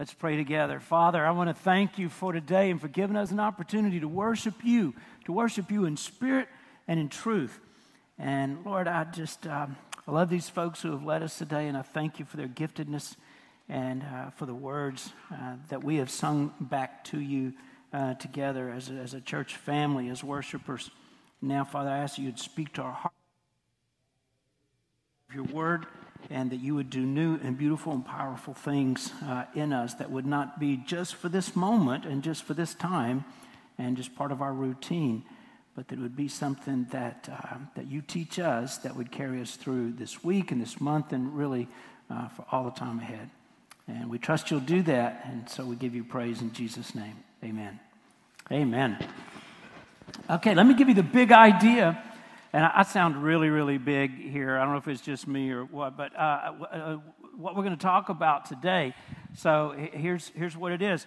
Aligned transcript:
Let's 0.00 0.14
pray 0.14 0.38
together. 0.38 0.80
Father, 0.80 1.26
I 1.26 1.30
want 1.32 1.50
to 1.50 1.62
thank 1.62 1.98
you 1.98 2.08
for 2.08 2.32
today 2.32 2.70
and 2.70 2.80
for 2.80 2.88
giving 2.88 3.16
us 3.16 3.32
an 3.32 3.38
opportunity 3.38 4.00
to 4.00 4.08
worship 4.08 4.54
you, 4.64 4.94
to 5.26 5.32
worship 5.32 5.70
you 5.70 5.84
in 5.84 5.98
spirit 5.98 6.48
and 6.88 6.98
in 6.98 7.10
truth. 7.10 7.60
And 8.18 8.64
Lord, 8.64 8.88
I 8.88 9.04
just 9.04 9.46
um, 9.46 9.76
I 10.08 10.12
love 10.12 10.30
these 10.30 10.48
folks 10.48 10.80
who 10.80 10.92
have 10.92 11.04
led 11.04 11.22
us 11.22 11.36
today, 11.36 11.68
and 11.68 11.76
I 11.76 11.82
thank 11.82 12.18
you 12.18 12.24
for 12.24 12.38
their 12.38 12.48
giftedness 12.48 13.14
and 13.68 14.02
uh, 14.02 14.30
for 14.30 14.46
the 14.46 14.54
words 14.54 15.12
uh, 15.30 15.56
that 15.68 15.84
we 15.84 15.96
have 15.96 16.10
sung 16.10 16.54
back 16.58 17.04
to 17.04 17.20
you 17.20 17.52
uh, 17.92 18.14
together 18.14 18.70
as 18.70 18.88
a, 18.88 18.94
as 18.94 19.12
a 19.12 19.20
church 19.20 19.56
family, 19.56 20.08
as 20.08 20.24
worshipers. 20.24 20.90
Now, 21.42 21.64
Father, 21.64 21.90
I 21.90 21.98
ask 21.98 22.16
you 22.16 22.32
to 22.32 22.38
speak 22.38 22.72
to 22.72 22.82
our 22.84 22.92
heart 22.92 23.12
your 25.34 25.44
word 25.44 25.84
and 26.30 26.50
that 26.50 26.60
you 26.60 26.76
would 26.76 26.88
do 26.88 27.00
new 27.00 27.34
and 27.42 27.58
beautiful 27.58 27.92
and 27.92 28.06
powerful 28.06 28.54
things 28.54 29.12
uh, 29.24 29.44
in 29.54 29.72
us 29.72 29.94
that 29.94 30.10
would 30.10 30.26
not 30.26 30.60
be 30.60 30.76
just 30.76 31.16
for 31.16 31.28
this 31.28 31.56
moment 31.56 32.04
and 32.04 32.22
just 32.22 32.44
for 32.44 32.54
this 32.54 32.72
time 32.72 33.24
and 33.78 33.96
just 33.96 34.14
part 34.14 34.30
of 34.30 34.40
our 34.40 34.52
routine, 34.52 35.24
but 35.74 35.88
that 35.88 35.98
would 35.98 36.14
be 36.14 36.28
something 36.28 36.86
that, 36.90 37.28
uh, 37.30 37.56
that 37.74 37.86
you 37.86 38.00
teach 38.00 38.38
us 38.38 38.78
that 38.78 38.96
would 38.96 39.10
carry 39.10 39.40
us 39.40 39.56
through 39.56 39.92
this 39.92 40.22
week 40.22 40.52
and 40.52 40.62
this 40.62 40.80
month 40.80 41.12
and 41.12 41.36
really 41.36 41.66
uh, 42.10 42.28
for 42.28 42.44
all 42.52 42.64
the 42.64 42.70
time 42.70 43.00
ahead. 43.00 43.28
And 43.88 44.08
we 44.08 44.18
trust 44.18 44.50
you'll 44.50 44.60
do 44.60 44.82
that, 44.82 45.22
and 45.24 45.48
so 45.48 45.64
we 45.64 45.74
give 45.74 45.94
you 45.94 46.04
praise 46.04 46.42
in 46.42 46.52
Jesus' 46.52 46.94
name. 46.94 47.16
Amen. 47.42 47.80
Amen. 48.52 49.04
Okay, 50.28 50.54
let 50.54 50.66
me 50.66 50.74
give 50.74 50.88
you 50.88 50.94
the 50.94 51.02
big 51.02 51.32
idea 51.32 52.00
and 52.52 52.64
I, 52.64 52.82
sound 52.82 53.22
really, 53.22 53.48
really 53.48 53.78
big 53.78 54.10
here. 54.12 54.58
I 54.58 54.64
don't 54.64 54.72
know 54.72 54.78
if 54.78 54.88
it's 54.88 55.00
just 55.00 55.28
me 55.28 55.50
or 55.50 55.64
what, 55.64 55.96
but 55.96 56.14
uh, 56.16 56.52
uh, 56.72 56.96
what 57.36 57.54
we're 57.54 57.62
going 57.62 57.76
to 57.76 57.82
talk 57.82 58.08
about 58.08 58.46
today. 58.46 58.94
So 59.34 59.74
here's, 59.92 60.28
here's 60.34 60.56
what 60.56 60.72
it 60.72 60.82
is 60.82 61.06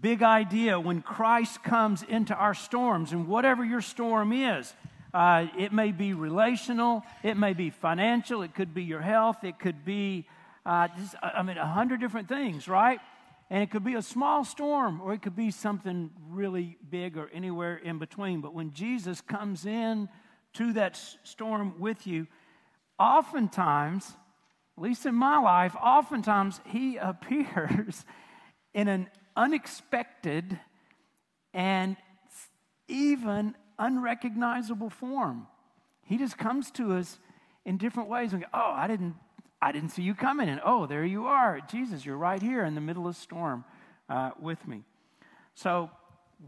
big 0.00 0.22
idea 0.22 0.80
when 0.80 1.02
Christ 1.02 1.62
comes 1.62 2.02
into 2.02 2.34
our 2.34 2.54
storms, 2.54 3.12
and 3.12 3.28
whatever 3.28 3.64
your 3.64 3.80
storm 3.80 4.32
is, 4.32 4.74
uh, 5.12 5.46
it 5.56 5.72
may 5.72 5.92
be 5.92 6.14
relational, 6.14 7.04
it 7.22 7.36
may 7.36 7.52
be 7.52 7.70
financial, 7.70 8.42
it 8.42 8.54
could 8.54 8.74
be 8.74 8.82
your 8.82 9.00
health, 9.00 9.44
it 9.44 9.60
could 9.60 9.84
be, 9.84 10.26
uh, 10.66 10.88
just, 10.98 11.14
I 11.22 11.42
mean, 11.42 11.58
a 11.58 11.66
hundred 11.66 12.00
different 12.00 12.28
things, 12.28 12.66
right? 12.66 12.98
And 13.50 13.62
it 13.62 13.70
could 13.70 13.84
be 13.84 13.94
a 13.94 14.02
small 14.02 14.44
storm 14.44 15.00
or 15.00 15.12
it 15.12 15.22
could 15.22 15.36
be 15.36 15.50
something 15.52 16.10
really 16.28 16.76
big 16.90 17.16
or 17.16 17.30
anywhere 17.32 17.76
in 17.76 17.98
between. 17.98 18.40
But 18.40 18.54
when 18.54 18.72
Jesus 18.72 19.20
comes 19.20 19.66
in 19.66 20.08
to 20.54 20.72
that 20.74 21.00
storm 21.22 21.78
with 21.78 22.06
you, 22.06 22.26
oftentimes, 22.98 24.12
at 24.76 24.82
least 24.82 25.06
in 25.06 25.14
my 25.14 25.38
life, 25.38 25.74
oftentimes 25.76 26.60
he 26.66 26.96
appears 27.00 28.04
in 28.72 28.88
an 28.88 29.08
unexpected 29.36 30.58
and 31.52 31.96
even 32.88 33.54
unrecognizable 33.78 34.90
form. 34.90 35.46
He 36.02 36.18
just 36.18 36.36
comes 36.36 36.70
to 36.72 36.92
us 36.94 37.18
in 37.64 37.78
different 37.78 38.08
ways 38.08 38.32
and 38.32 38.42
go, 38.42 38.48
Oh, 38.52 38.72
I 38.74 38.86
didn't, 38.86 39.14
I 39.62 39.72
didn't 39.72 39.90
see 39.90 40.02
you 40.02 40.14
coming. 40.14 40.48
And 40.48 40.60
oh, 40.64 40.86
there 40.86 41.04
you 41.04 41.26
are. 41.26 41.60
Jesus, 41.70 42.04
you're 42.04 42.16
right 42.16 42.42
here 42.42 42.64
in 42.64 42.74
the 42.74 42.80
middle 42.80 43.06
of 43.06 43.16
storm 43.16 43.64
uh, 44.08 44.32
with 44.40 44.66
me. 44.68 44.82
So 45.54 45.90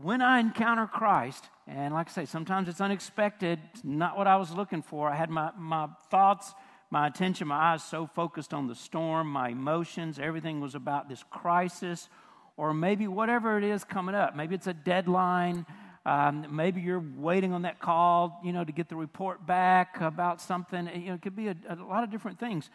when 0.02 0.20
I 0.20 0.40
encounter 0.40 0.86
Christ, 0.86 1.44
and 1.66 1.94
like 1.94 2.08
I 2.08 2.12
say, 2.12 2.24
sometimes 2.26 2.68
it's 2.68 2.80
unexpected, 2.80 3.58
it's 3.72 3.84
not 3.84 4.16
what 4.16 4.26
I 4.26 4.36
was 4.36 4.50
looking 4.52 4.82
for. 4.82 5.08
I 5.08 5.16
had 5.16 5.30
my, 5.30 5.50
my 5.56 5.88
thoughts, 6.10 6.52
my 6.90 7.06
attention, 7.06 7.48
my 7.48 7.72
eyes 7.72 7.82
so 7.82 8.06
focused 8.06 8.54
on 8.54 8.66
the 8.66 8.74
storm, 8.74 9.28
my 9.28 9.48
emotions, 9.50 10.18
everything 10.18 10.60
was 10.60 10.74
about 10.74 11.08
this 11.08 11.24
crisis, 11.30 12.08
or 12.56 12.72
maybe 12.72 13.08
whatever 13.08 13.58
it 13.58 13.64
is 13.64 13.84
coming 13.84 14.14
up. 14.14 14.36
Maybe 14.36 14.54
it's 14.54 14.66
a 14.66 14.74
deadline. 14.74 15.66
Um, 16.04 16.46
maybe 16.50 16.80
you're 16.80 17.04
waiting 17.16 17.52
on 17.52 17.62
that 17.62 17.80
call, 17.80 18.40
you 18.44 18.52
know, 18.52 18.64
to 18.64 18.72
get 18.72 18.88
the 18.88 18.96
report 18.96 19.44
back 19.44 20.00
about 20.00 20.40
something. 20.40 20.88
You 20.94 21.08
know, 21.08 21.14
it 21.14 21.22
could 21.22 21.34
be 21.34 21.48
a, 21.48 21.56
a 21.68 21.74
lot 21.74 22.04
of 22.04 22.10
different 22.10 22.38
things. 22.38 22.70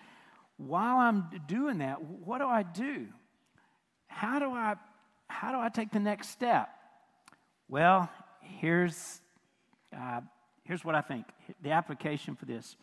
While 0.57 0.97
I'm 0.97 1.29
doing 1.47 1.77
that, 1.79 2.03
what 2.03 2.39
do 2.39 2.45
I 2.45 2.63
do? 2.63 3.07
How 4.07 4.39
do 4.39 4.51
I, 4.51 4.75
how 5.27 5.51
do 5.51 5.59
I 5.59 5.69
take 5.69 5.91
the 5.91 5.99
next 5.99 6.29
step? 6.29 6.69
Well, 7.71 8.09
here's, 8.41 9.21
uh, 9.97 10.19
here's 10.65 10.83
what 10.83 10.93
I 10.93 10.99
think 10.99 11.25
the 11.63 11.71
application 11.71 12.35
for 12.35 12.43
this 12.43 12.75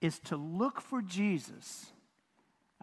is 0.00 0.18
to 0.20 0.36
look 0.38 0.80
for 0.80 1.02
Jesus. 1.02 1.84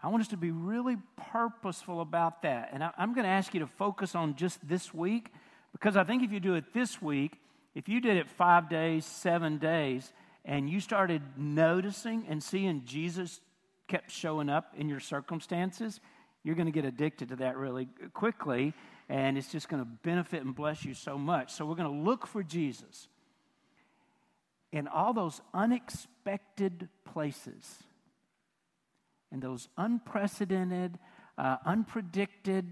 I 0.00 0.06
want 0.06 0.20
us 0.20 0.28
to 0.28 0.36
be 0.36 0.52
really 0.52 0.98
purposeful 1.32 2.00
about 2.00 2.42
that. 2.42 2.70
And 2.72 2.84
I, 2.84 2.92
I'm 2.96 3.12
going 3.12 3.24
to 3.24 3.30
ask 3.30 3.52
you 3.52 3.58
to 3.58 3.66
focus 3.66 4.14
on 4.14 4.36
just 4.36 4.60
this 4.68 4.94
week 4.94 5.32
because 5.72 5.96
I 5.96 6.04
think 6.04 6.22
if 6.22 6.30
you 6.30 6.38
do 6.38 6.54
it 6.54 6.72
this 6.72 7.02
week, 7.02 7.32
if 7.74 7.88
you 7.88 8.00
did 8.00 8.16
it 8.16 8.28
five 8.28 8.70
days, 8.70 9.04
seven 9.04 9.58
days, 9.58 10.12
and 10.44 10.70
you 10.70 10.78
started 10.78 11.22
noticing 11.36 12.24
and 12.28 12.40
seeing 12.40 12.82
Jesus 12.84 13.40
kept 13.88 14.12
showing 14.12 14.48
up 14.48 14.74
in 14.76 14.88
your 14.88 15.00
circumstances, 15.00 15.98
you're 16.44 16.54
going 16.54 16.66
to 16.66 16.72
get 16.72 16.84
addicted 16.84 17.30
to 17.30 17.36
that 17.36 17.56
really 17.56 17.88
quickly 18.14 18.74
and 19.10 19.36
it's 19.36 19.50
just 19.50 19.68
going 19.68 19.82
to 19.82 19.88
benefit 20.04 20.44
and 20.44 20.54
bless 20.54 20.84
you 20.84 20.94
so 20.94 21.18
much. 21.18 21.52
So 21.52 21.66
we're 21.66 21.74
going 21.74 21.92
to 21.92 22.10
look 22.10 22.28
for 22.28 22.44
Jesus 22.44 23.08
in 24.72 24.86
all 24.86 25.12
those 25.12 25.40
unexpected 25.52 26.88
places, 27.12 27.82
in 29.32 29.40
those 29.40 29.68
unprecedented, 29.76 30.96
uh, 31.36 31.56
unpredicted, 31.66 32.66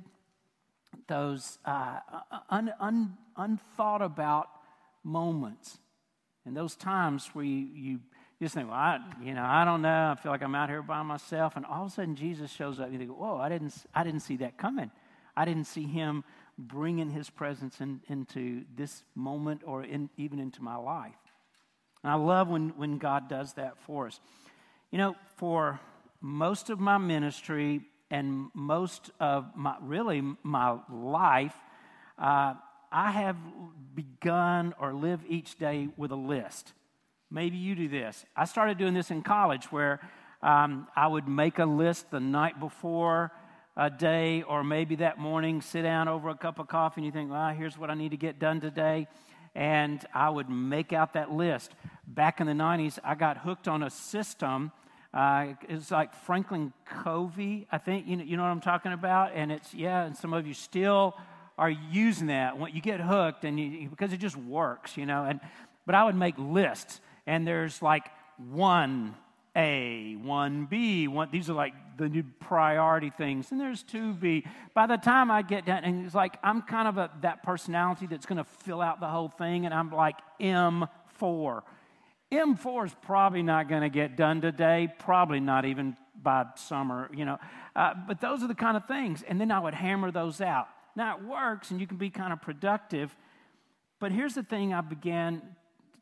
those 1.09 1.59
uh, 1.65 1.99
un, 2.51 2.73
un, 2.79 3.17
unthought 3.37 4.01
about 4.01 4.49
moments, 5.03 5.79
and 6.47 6.57
those 6.57 6.77
times 6.77 7.29
where 7.33 7.45
you, 7.45 7.67
you 7.75 8.01
just 8.41 8.55
think, 8.55 8.69
well, 8.69 8.79
I, 8.79 9.01
you 9.21 9.35
know, 9.35 9.45
I 9.45 9.65
don't 9.65 9.83
know. 9.83 10.15
I 10.17 10.23
feel 10.23 10.31
like 10.31 10.43
I'm 10.43 10.55
out 10.55 10.69
here 10.69 10.83
by 10.83 11.03
myself, 11.03 11.57
and 11.57 11.67
all 11.67 11.87
of 11.87 11.91
a 11.91 11.95
sudden 11.97 12.15
Jesus 12.15 12.53
shows 12.53 12.79
up. 12.79 12.87
And 12.87 12.93
you 12.93 13.01
think, 13.01 13.11
whoa, 13.11 13.39
I 13.39 13.49
didn't, 13.49 13.75
I 13.93 14.05
didn't 14.05 14.21
see 14.21 14.37
that 14.37 14.57
coming. 14.57 14.93
I 15.39 15.45
didn't 15.45 15.69
see 15.69 15.85
him 15.85 16.25
bringing 16.59 17.11
his 17.11 17.31
presence 17.31 17.81
in, 17.81 18.01
into 18.09 18.65
this 18.75 19.05
moment 19.15 19.63
or 19.65 19.85
in, 19.85 20.11
even 20.17 20.41
into 20.41 20.65
my 20.65 20.75
life. 20.75 21.15
And 22.03 22.11
I 22.11 22.17
love 22.17 22.49
when, 22.49 22.71
when 22.71 22.99
God 22.99 23.29
does 23.29 23.53
that 23.53 23.79
for 23.79 24.09
us. 24.09 24.19
You 24.91 24.99
know, 24.99 25.15
for 25.37 25.79
most 26.21 26.71
of 26.71 26.81
my 26.81 26.99
ministry 26.99 27.83
and 28.11 28.49
most 28.53 29.13
of 29.21 29.55
my, 29.55 29.77
really 29.81 30.25
my 30.43 30.79
life, 30.93 31.55
uh, 32.19 32.55
I 32.91 33.13
have 33.13 33.37
begun 33.95 34.75
or 34.81 34.93
live 34.93 35.21
each 35.29 35.57
day 35.57 35.89
with 35.97 36.11
a 36.11 36.17
list. 36.17 36.73
Maybe 37.31 37.59
you 37.59 37.77
do 37.77 37.87
this. 37.87 38.25
I 38.35 38.45
started 38.45 38.77
doing 38.77 38.95
this 38.95 39.13
in 39.13 39.23
college 39.23 39.67
where 39.67 40.01
um, 40.43 40.89
I 40.97 41.07
would 41.07 41.29
make 41.29 41.61
a 41.61 41.65
list 41.65 42.11
the 42.11 42.19
night 42.19 42.59
before 42.59 43.31
a 43.79 43.89
day 43.89 44.43
or 44.43 44.65
maybe 44.65 44.97
that 44.97 45.19
morning 45.19 45.63
sit 45.63 45.83
down 45.83 46.09
over 46.09 46.29
a 46.31 46.35
cup 46.35 46.59
of 46.59 46.67
coffee 46.67 47.01
and 47.01 47.07
you 47.07 47.13
think, 47.13 47.31
well, 47.31 47.55
here's 47.55 47.79
what 47.79 47.91
I 47.91 47.95
need 47.95 48.11
to 48.11 48.17
get 48.17 48.41
done 48.41 48.61
today. 48.61 49.07
And 49.55 50.05
I 50.13 50.29
would 50.29 50.51
make 50.51 50.93
out 50.93 51.13
that 51.13 51.31
list. 51.31 51.73
Back 52.05 52.41
in 52.41 52.49
the 52.49 52.53
90s, 52.53 52.99
I 53.05 53.15
got 53.15 53.39
hooked 53.39 53.69
on 53.69 53.85
a 53.85 53.91
system. 53.91 54.73
Uh, 55.15 55.55
it's 55.69 55.93
like 55.93 56.13
Franklin 56.25 56.73
Covey, 56.85 57.69
I 57.71 57.79
think. 57.79 58.09
You 58.09 58.17
know, 58.17 58.25
you 58.25 58.37
know 58.37 58.43
what 58.43 58.51
I'm 58.51 58.61
talking 58.61 58.93
about? 58.93 59.33
And 59.35 59.53
it's, 59.53 59.73
yeah, 59.73 60.05
and 60.05 60.17
some 60.17 60.33
of 60.33 60.45
you 60.45 60.55
still 60.55 61.17
are 61.57 61.71
using 61.71 62.27
that. 62.27 62.59
When 62.59 62.75
you 62.75 62.81
get 62.81 63.01
hooked, 63.01 63.45
and 63.45 63.59
you, 63.61 63.89
because 63.89 64.13
it 64.13 64.19
just 64.19 64.37
works, 64.37 64.97
you 64.97 65.07
know. 65.07 65.25
And, 65.25 65.41
but 65.87 65.95
I 65.95 66.05
would 66.05 66.17
make 66.17 66.35
lists, 66.37 67.01
and 67.27 67.47
there's 67.47 67.81
like 67.81 68.11
one 68.37 69.15
a, 69.59 70.17
1B, 70.25 71.09
one, 71.09 71.29
these 71.33 71.51
are 71.51 71.55
like 71.55 71.75
the 71.99 72.09
new 72.09 72.23
priority 72.39 73.11
things. 73.11 73.51
And 73.51 73.61
there's 73.61 73.83
2B. 73.83 74.45
By 74.73 74.87
the 74.87 74.97
time 74.97 75.31
I 75.31 75.43
get 75.43 75.67
down, 75.67 75.83
and 75.85 76.07
it's 76.07 76.15
like 76.15 76.39
I'm 76.45 76.63
kind 76.63 76.87
of 76.87 76.97
a, 76.97 77.11
that 77.23 77.43
personality 77.43 78.07
that's 78.07 78.25
going 78.25 78.39
to 78.39 78.45
fill 78.45 78.81
out 78.81 79.01
the 79.01 79.09
whole 79.09 79.29
thing, 79.29 79.67
and 79.67 79.75
I'm 79.75 79.91
like 79.91 80.17
M4. 80.41 81.63
M4 82.31 82.87
is 82.87 82.95
probably 83.03 83.43
not 83.43 83.69
going 83.69 83.83
to 83.83 83.89
get 83.89 84.17
done 84.17 84.41
today, 84.41 84.89
probably 84.99 85.41
not 85.41 85.65
even 85.65 85.97
by 86.23 86.45
summer, 86.57 87.11
you 87.13 87.25
know. 87.25 87.39
Uh, 87.75 87.95
but 88.07 88.21
those 88.21 88.43
are 88.43 88.49
the 88.49 88.55
kind 88.55 88.77
of 88.77 88.87
things. 88.87 89.25
And 89.27 89.41
then 89.41 89.51
I 89.51 89.59
would 89.59 89.75
hammer 89.75 90.13
those 90.13 90.41
out. 90.41 90.69
Now 90.95 91.17
it 91.17 91.25
works, 91.25 91.73
and 91.73 91.81
you 91.81 91.87
can 91.87 91.97
be 91.97 92.11
kind 92.11 92.33
of 92.33 92.41
productive. 92.41 93.17
But 93.99 94.13
here's 94.13 94.35
the 94.35 94.43
thing 94.45 94.73
I 94.73 94.83
began 94.83 95.43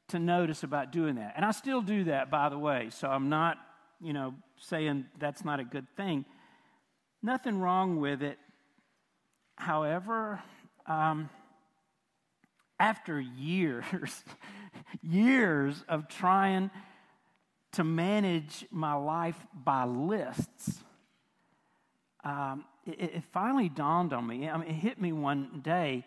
to 0.09 0.19
notice 0.19 0.63
about 0.63 0.93
doing 0.93 1.17
that. 1.17 1.33
And 1.37 1.45
I 1.45 1.51
still 1.51 1.83
do 1.83 2.05
that, 2.05 2.31
by 2.31 2.49
the 2.49 2.59
way. 2.59 2.89
So 2.91 3.09
I'm 3.09 3.29
not, 3.29 3.59
you 4.01 4.13
know, 4.13 4.35
saying 4.59 5.07
that's 5.19 5.45
not 5.45 5.61
a 5.61 5.65
good 5.65 5.87
thing. 5.97 6.25
Nothing 7.23 7.59
wrong 7.59 8.01
with 8.01 8.23
it. 8.23 8.39
However, 9.57 10.41
um, 10.87 11.29
after 12.79 13.19
years, 13.21 13.85
years 15.03 15.83
of 15.89 16.09
trying 16.09 16.71
to 17.73 17.85
manage 17.85 18.65
my 18.71 18.95
life 18.95 19.39
by 19.53 19.85
lists, 19.85 20.83
um, 22.25 22.65
it, 22.87 23.01
it 23.01 23.25
finally 23.33 23.69
dawned 23.69 24.13
on 24.13 24.27
me. 24.27 24.49
I 24.49 24.57
mean, 24.57 24.69
it 24.69 24.75
hit 24.75 25.01
me 25.01 25.13
one 25.13 25.61
day 25.65 26.05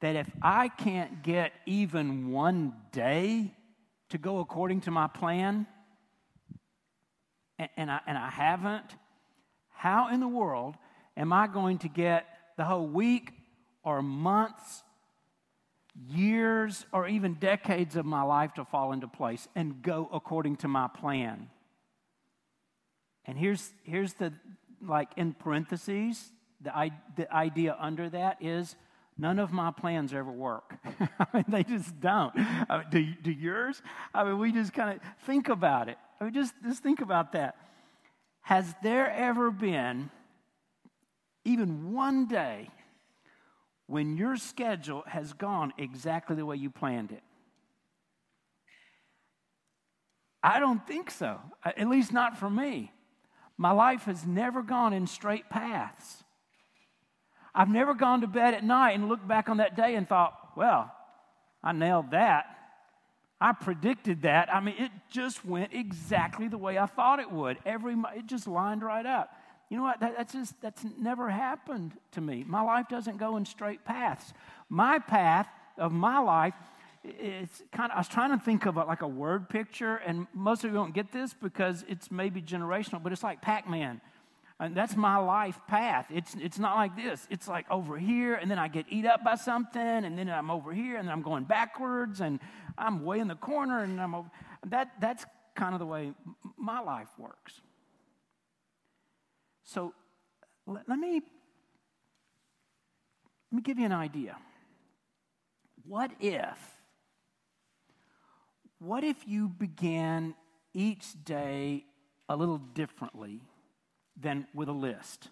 that 0.00 0.16
if 0.16 0.30
I 0.42 0.68
can't 0.68 1.22
get 1.22 1.52
even 1.66 2.30
one 2.30 2.74
day 2.92 3.52
to 4.10 4.18
go 4.18 4.38
according 4.38 4.82
to 4.82 4.90
my 4.90 5.06
plan, 5.06 5.66
and, 7.58 7.68
and, 7.76 7.90
I, 7.90 8.00
and 8.06 8.16
I 8.16 8.30
haven't, 8.30 8.84
how 9.70 10.12
in 10.12 10.20
the 10.20 10.28
world 10.28 10.76
am 11.16 11.32
I 11.32 11.46
going 11.46 11.78
to 11.78 11.88
get 11.88 12.26
the 12.56 12.64
whole 12.64 12.86
week 12.86 13.32
or 13.82 14.02
months, 14.02 14.82
years, 16.08 16.86
or 16.92 17.08
even 17.08 17.34
decades 17.34 17.96
of 17.96 18.06
my 18.06 18.22
life 18.22 18.54
to 18.54 18.64
fall 18.64 18.92
into 18.92 19.08
place 19.08 19.48
and 19.54 19.82
go 19.82 20.08
according 20.12 20.56
to 20.56 20.68
my 20.68 20.88
plan? 20.88 21.50
And 23.24 23.36
here's, 23.36 23.70
here's 23.82 24.14
the, 24.14 24.32
like 24.80 25.10
in 25.16 25.34
parentheses, 25.34 26.30
the, 26.60 26.90
the 27.16 27.32
idea 27.32 27.76
under 27.78 28.08
that 28.10 28.38
is 28.40 28.74
none 29.18 29.38
of 29.38 29.52
my 29.52 29.70
plans 29.70 30.14
ever 30.14 30.30
work. 30.30 30.78
I 31.18 31.26
mean, 31.34 31.44
they 31.48 31.64
just 31.64 32.00
don't. 32.00 32.32
I 32.36 32.78
mean, 32.78 32.86
do, 32.90 33.04
do 33.24 33.30
yours? 33.32 33.82
I 34.14 34.24
mean, 34.24 34.38
we 34.38 34.52
just 34.52 34.72
kind 34.72 34.96
of 34.96 35.00
think 35.26 35.48
about 35.48 35.88
it. 35.88 35.98
I 36.20 36.24
mean, 36.24 36.32
just, 36.32 36.54
just 36.62 36.82
think 36.82 37.00
about 37.00 37.32
that. 37.32 37.56
Has 38.42 38.74
there 38.82 39.10
ever 39.10 39.50
been 39.50 40.10
even 41.44 41.92
one 41.92 42.26
day 42.26 42.70
when 43.86 44.16
your 44.16 44.36
schedule 44.36 45.02
has 45.06 45.32
gone 45.32 45.72
exactly 45.76 46.36
the 46.36 46.46
way 46.46 46.56
you 46.56 46.70
planned 46.70 47.10
it? 47.10 47.22
I 50.42 50.60
don't 50.60 50.86
think 50.86 51.10
so, 51.10 51.40
at 51.64 51.88
least 51.88 52.12
not 52.12 52.38
for 52.38 52.48
me. 52.48 52.92
My 53.56 53.72
life 53.72 54.04
has 54.04 54.24
never 54.24 54.62
gone 54.62 54.92
in 54.92 55.06
straight 55.08 55.50
paths. 55.50 56.22
I've 57.58 57.68
never 57.68 57.92
gone 57.92 58.20
to 58.20 58.28
bed 58.28 58.54
at 58.54 58.62
night 58.62 58.92
and 58.92 59.08
looked 59.08 59.26
back 59.26 59.48
on 59.48 59.56
that 59.56 59.76
day 59.76 59.96
and 59.96 60.08
thought, 60.08 60.32
well, 60.56 60.92
I 61.60 61.72
nailed 61.72 62.12
that. 62.12 62.46
I 63.40 63.52
predicted 63.52 64.22
that. 64.22 64.48
I 64.54 64.60
mean, 64.60 64.76
it 64.78 64.92
just 65.10 65.44
went 65.44 65.74
exactly 65.74 66.46
the 66.46 66.56
way 66.56 66.78
I 66.78 66.86
thought 66.86 67.18
it 67.18 67.30
would. 67.30 67.58
Every 67.66 67.96
it 68.16 68.26
just 68.26 68.46
lined 68.46 68.82
right 68.82 69.04
up. 69.04 69.32
You 69.70 69.76
know 69.76 69.82
what? 69.82 69.98
That, 69.98 70.16
that's 70.16 70.32
just 70.32 70.60
that's 70.62 70.84
never 70.96 71.28
happened 71.28 71.94
to 72.12 72.20
me. 72.20 72.44
My 72.46 72.62
life 72.62 72.86
doesn't 72.88 73.16
go 73.16 73.36
in 73.36 73.44
straight 73.44 73.84
paths. 73.84 74.32
My 74.68 75.00
path 75.00 75.48
of 75.76 75.90
my 75.90 76.20
life 76.20 76.54
it's 77.04 77.62
kind 77.72 77.90
of, 77.90 77.96
I 77.96 78.00
was 78.00 78.08
trying 78.08 78.36
to 78.36 78.44
think 78.44 78.66
of 78.66 78.76
a, 78.76 78.84
like 78.84 79.02
a 79.02 79.08
word 79.08 79.48
picture, 79.48 79.96
and 79.96 80.26
most 80.34 80.64
of 80.64 80.70
you 80.70 80.76
don't 80.76 80.94
get 80.94 81.12
this 81.12 81.34
because 81.34 81.84
it's 81.88 82.10
maybe 82.10 82.42
generational, 82.42 83.02
but 83.02 83.12
it's 83.12 83.22
like 83.22 83.40
Pac 83.40 83.68
Man. 83.68 84.00
And 84.60 84.74
that's 84.74 84.96
my 84.96 85.16
life 85.18 85.58
path. 85.68 86.06
It's, 86.10 86.34
it's 86.34 86.58
not 86.58 86.76
like 86.76 86.96
this. 86.96 87.26
It's 87.30 87.46
like 87.46 87.70
over 87.70 87.96
here, 87.96 88.34
and 88.34 88.50
then 88.50 88.58
I 88.58 88.66
get 88.66 88.86
eat 88.90 89.06
up 89.06 89.22
by 89.22 89.36
something, 89.36 89.80
and 89.80 90.18
then 90.18 90.28
I'm 90.28 90.50
over 90.50 90.72
here, 90.72 90.96
and 90.96 91.06
then 91.06 91.12
I'm 91.12 91.22
going 91.22 91.44
backwards, 91.44 92.20
and 92.20 92.40
I'm 92.76 93.04
way 93.04 93.20
in 93.20 93.28
the 93.28 93.36
corner, 93.36 93.84
and 93.84 94.00
I'm 94.00 94.14
over. 94.16 94.30
That, 94.66 94.90
that's 95.00 95.24
kind 95.54 95.74
of 95.74 95.78
the 95.78 95.86
way 95.86 96.12
my 96.56 96.80
life 96.80 97.08
works. 97.18 97.60
So 99.64 99.92
let, 100.66 100.88
let 100.88 100.98
me 100.98 101.20
let 103.50 103.56
me 103.56 103.62
give 103.62 103.78
you 103.78 103.86
an 103.86 103.92
idea. 103.92 104.36
What 105.86 106.10
if 106.20 106.58
what 108.78 109.04
if 109.04 109.26
you 109.26 109.48
began 109.48 110.34
each 110.74 111.22
day 111.24 111.84
a 112.28 112.36
little 112.36 112.58
differently 112.58 113.40
than 114.20 114.46
with 114.54 114.68
a 114.68 114.72
list? 114.72 115.28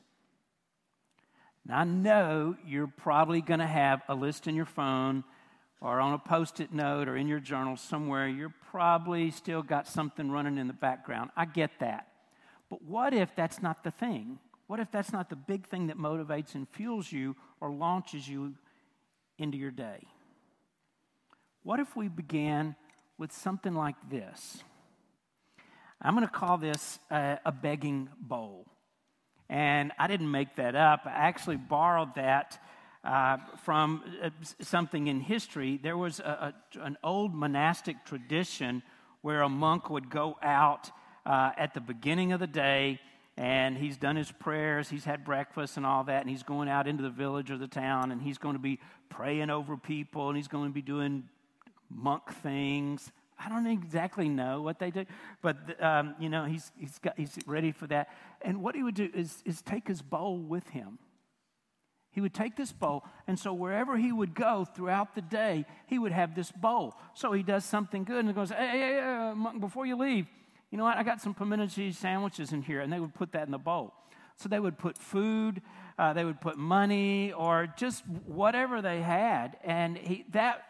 Now, 1.65 1.79
I 1.81 1.85
know 1.85 2.57
you're 2.67 2.87
probably 2.87 3.41
going 3.41 3.61
to 3.61 3.67
have 3.67 4.03
a 4.09 4.15
list 4.15 4.47
in 4.47 4.55
your 4.55 4.67
phone 4.67 5.25
or 5.81 6.01
on 6.01 6.15
a 6.15 6.19
post 6.19 6.61
it 6.61 6.73
note 6.73 7.09
or 7.09 7.17
in 7.17 7.27
your 7.27 7.41
journal 7.41 7.77
somewhere. 7.77 8.29
You're 8.29 8.55
probably 8.71 9.31
still 9.31 9.63
got 9.63 9.87
something 9.87 10.31
running 10.31 10.59
in 10.59 10.69
the 10.69 10.73
background. 10.73 11.31
I 11.37 11.45
get 11.45 11.71
that. 11.81 12.09
But 12.71 12.83
what 12.83 13.15
if 13.15 13.35
that's 13.35 13.63
not 13.63 13.85
the 13.85 13.91
thing? 13.91 14.39
What 14.67 14.81
if 14.81 14.91
that's 14.91 15.13
not 15.13 15.29
the 15.29 15.37
big 15.37 15.67
thing 15.67 15.89
that 15.89 15.99
motivates 15.99 16.55
and 16.55 16.69
fuels 16.69 17.11
you 17.11 17.37
or 17.61 17.71
launches 17.71 18.29
you 18.29 18.55
into 19.39 19.59
your 19.59 19.71
day? 19.71 20.01
What 21.63 21.81
if 21.81 21.97
we 21.97 22.09
began 22.09 22.77
with 23.19 23.33
something 23.33 23.75
like 23.75 23.97
this. 24.11 24.63
I'm 26.01 26.15
going 26.15 26.27
to 26.27 26.33
call 26.33 26.59
this 26.59 26.99
a, 27.11 27.39
a, 27.45 27.53
begging 27.53 28.09
bowl. 28.21 28.67
And 29.49 29.93
I 29.99 30.07
didn't 30.07 30.31
make 30.31 30.57
that 30.57 30.75
up. 30.75 31.03
I 31.05 31.11
actually 31.11 31.57
borrowed 31.57 32.15
that 32.17 32.59
uh, 33.05 33.39
from 33.63 34.03
uh, 34.23 34.31
something 34.61 35.07
in 35.07 35.21
history. 35.21 35.79
There 35.81 35.97
was 35.97 36.19
a, 36.19 36.55
a, 36.75 36.81
an 36.81 36.99
old 37.05 37.35
monastic 37.35 38.05
tradition 38.05 38.83
where 39.23 39.43
a 39.43 39.49
monk 39.49 39.91
would 39.91 40.11
go 40.11 40.37
out 40.43 40.91
uh, 41.25 41.53
at 41.57 41.75
the 41.75 41.81
beginning 41.81 42.33
of 42.33 42.41
the 42.41 42.47
day 42.47 43.01
and 43.37 43.77
he's 43.77 43.97
done 43.97 44.17
his 44.17 44.33
prayers, 44.33 44.89
he's 44.89 45.05
had 45.05 45.25
breakfast 45.25 45.77
and 45.77 45.85
all 45.85 46.05
that, 46.05 46.23
and 46.23 46.31
he's 46.31 46.43
going 46.43 46.71
out 46.71 46.89
into 46.89 47.03
the 47.03 47.11
village 47.11 47.51
or 47.51 47.59
the 47.59 47.69
town 47.69 48.11
and 48.11 48.23
he's 48.23 48.39
going 48.39 48.55
to 48.55 48.61
be 48.61 48.79
praying 49.11 49.51
over 49.51 49.77
people 49.77 50.29
and 50.29 50.37
he's 50.37 50.49
going 50.49 50.71
to 50.71 50.75
be 50.75 50.83
doing 50.83 51.29
monk 51.91 52.33
things. 52.43 53.13
I 53.39 53.49
don't 53.49 53.67
exactly 53.67 54.29
know 54.29 54.63
what 54.63 54.79
they 54.79 54.91
do, 54.91 55.05
but 55.43 55.83
um, 55.83 56.15
you 56.19 56.29
know 56.29 56.45
he's 56.45 56.73
he's 56.79 56.99
got 56.99 57.15
he's 57.17 57.37
ready 57.47 57.73
for 57.73 57.87
that. 57.89 58.09
And 58.43 58.63
what 58.63 58.75
he 58.75 58.83
would 58.83 58.95
do 58.95 59.11
is 59.15 59.43
is 59.45 59.63
take 59.63 59.87
his 59.87 60.03
bowl 60.03 60.39
with 60.39 60.69
him. 60.69 60.99
He 62.11 62.23
would 62.23 62.33
take 62.33 62.57
this 62.57 62.73
bowl, 62.73 63.05
and 63.27 63.39
so 63.39 63.53
wherever 63.53 63.99
he 63.99 64.11
would 64.11 64.35
go 64.35 64.65
throughout 64.65 65.15
the 65.15 65.21
day, 65.21 65.67
he 65.87 65.99
would 65.99 66.13
have 66.13 66.35
this 66.35 66.51
bowl. 66.51 66.95
So 67.13 67.33
he 67.33 67.43
does 67.43 67.63
something 67.65 68.05
good 68.05 68.25
and 68.25 68.35
goes, 68.35 68.49
"Hey, 68.49 68.69
hey, 68.69 68.79
hey 68.79 69.01
uh, 69.01 69.35
monk, 69.35 69.61
before 69.61 69.85
you 69.85 69.97
leave, 69.97 70.27
you 70.71 70.79
know 70.79 70.85
what? 70.85 70.97
I 70.97 71.03
got 71.03 71.21
some 71.21 71.35
pimento 71.35 71.67
cheese 71.67 71.99
sandwiches 71.99 72.53
in 72.53 72.63
here," 72.63 72.81
and 72.81 72.91
they 72.91 73.01
would 73.01 73.15
put 73.15 73.33
that 73.33 73.45
in 73.45 73.53
the 73.53 73.59
bowl. 73.59 73.93
So 74.37 74.49
they 74.49 74.61
would 74.61 74.79
put 74.79 74.97
food, 74.97 75.61
uh, 75.99 76.15
they 76.15 76.25
would 76.25 76.41
put 76.41 76.57
money, 76.57 77.33
or 77.33 77.67
just 77.77 78.03
whatever 78.27 78.81
they 78.81 79.03
had, 79.03 79.59
and 79.63 79.99
he, 79.99 80.25
that 80.33 80.63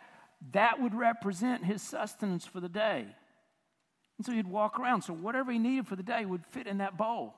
that 0.52 0.80
would 0.80 0.94
represent 0.94 1.64
his 1.64 1.82
sustenance 1.82 2.44
for 2.44 2.60
the 2.60 2.68
day. 2.68 3.06
And 4.18 4.26
so 4.26 4.32
he'd 4.32 4.46
walk 4.46 4.78
around. 4.78 5.02
So 5.02 5.12
whatever 5.12 5.52
he 5.52 5.58
needed 5.58 5.86
for 5.86 5.96
the 5.96 6.02
day 6.02 6.24
would 6.24 6.44
fit 6.46 6.66
in 6.66 6.78
that 6.78 6.96
bowl. 6.96 7.34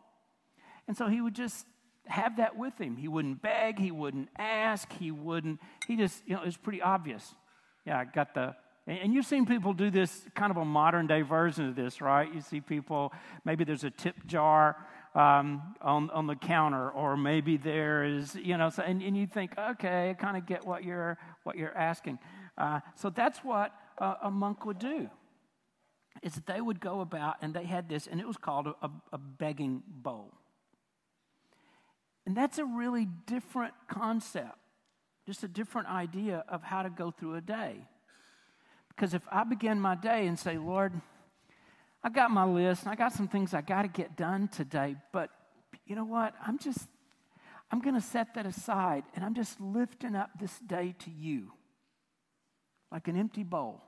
And 0.86 0.96
so 0.96 1.08
he 1.08 1.20
would 1.20 1.34
just 1.34 1.66
have 2.06 2.36
that 2.36 2.56
with 2.56 2.78
him. 2.78 2.96
He 2.96 3.08
wouldn't 3.08 3.42
beg, 3.42 3.78
he 3.78 3.90
wouldn't 3.90 4.28
ask, 4.38 4.90
he 4.94 5.10
wouldn't, 5.10 5.60
he 5.86 5.96
just, 5.96 6.22
you 6.26 6.34
know, 6.34 6.42
it 6.42 6.46
was 6.46 6.56
pretty 6.56 6.80
obvious. 6.80 7.34
Yeah, 7.84 7.98
I 7.98 8.04
got 8.04 8.34
the, 8.34 8.54
and 8.86 9.12
you've 9.12 9.26
seen 9.26 9.44
people 9.44 9.74
do 9.74 9.90
this 9.90 10.24
kind 10.34 10.50
of 10.50 10.56
a 10.56 10.64
modern 10.64 11.06
day 11.06 11.20
version 11.20 11.68
of 11.68 11.76
this, 11.76 12.00
right? 12.00 12.32
You 12.32 12.40
see 12.40 12.62
people, 12.62 13.12
maybe 13.44 13.64
there's 13.64 13.84
a 13.84 13.90
tip 13.90 14.16
jar 14.26 14.76
um, 15.14 15.74
on, 15.82 16.08
on 16.10 16.26
the 16.26 16.36
counter, 16.36 16.90
or 16.90 17.16
maybe 17.16 17.58
there 17.58 18.04
is, 18.04 18.34
you 18.34 18.56
know, 18.56 18.70
so, 18.70 18.82
and, 18.82 19.02
and 19.02 19.14
you 19.14 19.26
think, 19.26 19.52
okay, 19.58 20.10
I 20.10 20.14
kind 20.14 20.38
of 20.38 20.46
get 20.46 20.66
what 20.66 20.84
you're, 20.84 21.18
what 21.44 21.56
you're 21.56 21.76
asking. 21.76 22.18
Uh, 22.58 22.80
so 22.96 23.08
that's 23.08 23.38
what 23.38 23.72
uh, 23.98 24.16
a 24.22 24.30
monk 24.30 24.66
would 24.66 24.80
do. 24.80 25.08
Is 26.22 26.34
that 26.34 26.46
they 26.46 26.60
would 26.60 26.80
go 26.80 27.00
about 27.00 27.36
and 27.40 27.54
they 27.54 27.64
had 27.64 27.88
this, 27.88 28.08
and 28.08 28.20
it 28.20 28.26
was 28.26 28.36
called 28.36 28.66
a, 28.66 28.90
a 29.12 29.18
begging 29.18 29.84
bowl. 29.86 30.34
And 32.26 32.36
that's 32.36 32.58
a 32.58 32.64
really 32.64 33.06
different 33.26 33.72
concept, 33.88 34.58
just 35.24 35.44
a 35.44 35.48
different 35.48 35.88
idea 35.88 36.44
of 36.48 36.62
how 36.62 36.82
to 36.82 36.90
go 36.90 37.12
through 37.12 37.36
a 37.36 37.40
day. 37.40 37.86
Because 38.88 39.14
if 39.14 39.22
I 39.30 39.44
begin 39.44 39.80
my 39.80 39.94
day 39.94 40.26
and 40.26 40.36
say, 40.36 40.58
Lord, 40.58 40.92
I 42.02 42.10
got 42.10 42.32
my 42.32 42.44
list 42.44 42.82
and 42.82 42.90
I 42.90 42.96
got 42.96 43.12
some 43.12 43.28
things 43.28 43.54
I 43.54 43.60
got 43.60 43.82
to 43.82 43.88
get 43.88 44.16
done 44.16 44.48
today, 44.48 44.96
but 45.12 45.30
you 45.86 45.94
know 45.94 46.04
what? 46.04 46.34
I'm 46.44 46.58
just, 46.58 46.88
I'm 47.70 47.80
going 47.80 47.94
to 47.94 48.00
set 48.00 48.34
that 48.34 48.44
aside 48.44 49.04
and 49.14 49.24
I'm 49.24 49.34
just 49.34 49.60
lifting 49.60 50.16
up 50.16 50.30
this 50.40 50.58
day 50.58 50.96
to 50.98 51.10
you 51.10 51.52
like 52.90 53.08
an 53.08 53.16
empty 53.16 53.42
bowl. 53.42 53.82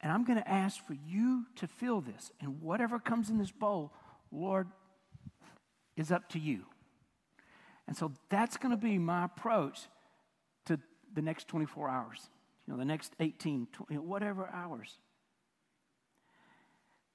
And 0.00 0.12
I'm 0.12 0.24
going 0.24 0.38
to 0.38 0.48
ask 0.48 0.84
for 0.86 0.94
you 0.94 1.46
to 1.56 1.66
fill 1.66 2.00
this. 2.00 2.30
And 2.40 2.60
whatever 2.62 2.98
comes 2.98 3.30
in 3.30 3.38
this 3.38 3.50
bowl, 3.50 3.92
Lord, 4.30 4.68
is 5.96 6.12
up 6.12 6.28
to 6.30 6.38
you. 6.38 6.66
And 7.86 7.96
so 7.96 8.12
that's 8.28 8.56
going 8.56 8.70
to 8.70 8.76
be 8.76 8.98
my 8.98 9.24
approach 9.24 9.80
to 10.66 10.78
the 11.12 11.22
next 11.22 11.48
24 11.48 11.88
hours, 11.88 12.28
you 12.66 12.72
know, 12.72 12.78
the 12.78 12.84
next 12.84 13.14
18, 13.18 13.66
20, 13.72 13.98
whatever 13.98 14.48
hours. 14.52 14.98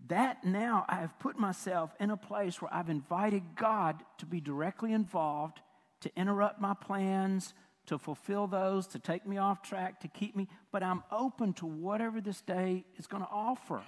That 0.07 0.43
now 0.43 0.85
I 0.89 0.95
have 0.95 1.17
put 1.19 1.39
myself 1.39 1.91
in 1.99 2.09
a 2.09 2.17
place 2.17 2.61
where 2.61 2.73
I've 2.73 2.89
invited 2.89 3.43
God 3.55 4.03
to 4.17 4.25
be 4.25 4.41
directly 4.41 4.91
involved, 4.91 5.61
to 6.01 6.11
interrupt 6.17 6.59
my 6.59 6.73
plans, 6.73 7.53
to 7.87 7.97
fulfill 7.97 8.47
those, 8.47 8.87
to 8.87 8.99
take 8.99 9.25
me 9.25 9.37
off 9.37 9.61
track, 9.61 9.99
to 10.01 10.07
keep 10.07 10.35
me, 10.35 10.47
but 10.71 10.83
I'm 10.83 11.03
open 11.11 11.53
to 11.53 11.65
whatever 11.65 12.21
this 12.21 12.41
day 12.41 12.85
is 12.97 13.07
going 13.07 13.23
to 13.23 13.29
offer. 13.29 13.81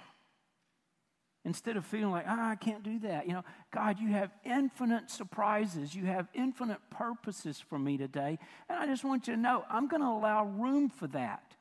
Instead 1.44 1.76
of 1.76 1.86
feeling 1.86 2.10
like, 2.10 2.24
ah, 2.26 2.50
I 2.50 2.56
can't 2.56 2.82
do 2.82 2.98
that. 3.00 3.28
You 3.28 3.34
know, 3.34 3.44
God, 3.72 4.00
you 4.00 4.08
have 4.08 4.32
infinite 4.44 5.10
surprises. 5.10 5.94
You 5.94 6.04
have 6.06 6.26
infinite 6.34 6.80
purposes 6.90 7.60
for 7.60 7.78
me 7.78 7.96
today. 7.96 8.40
And 8.68 8.78
I 8.78 8.86
just 8.86 9.04
want 9.04 9.28
you 9.28 9.34
to 9.36 9.40
know, 9.40 9.64
I'm 9.70 9.86
going 9.86 10.02
to 10.02 10.08
allow 10.08 10.44
room 10.44 10.88
for 10.88 11.06
that. 11.08 11.54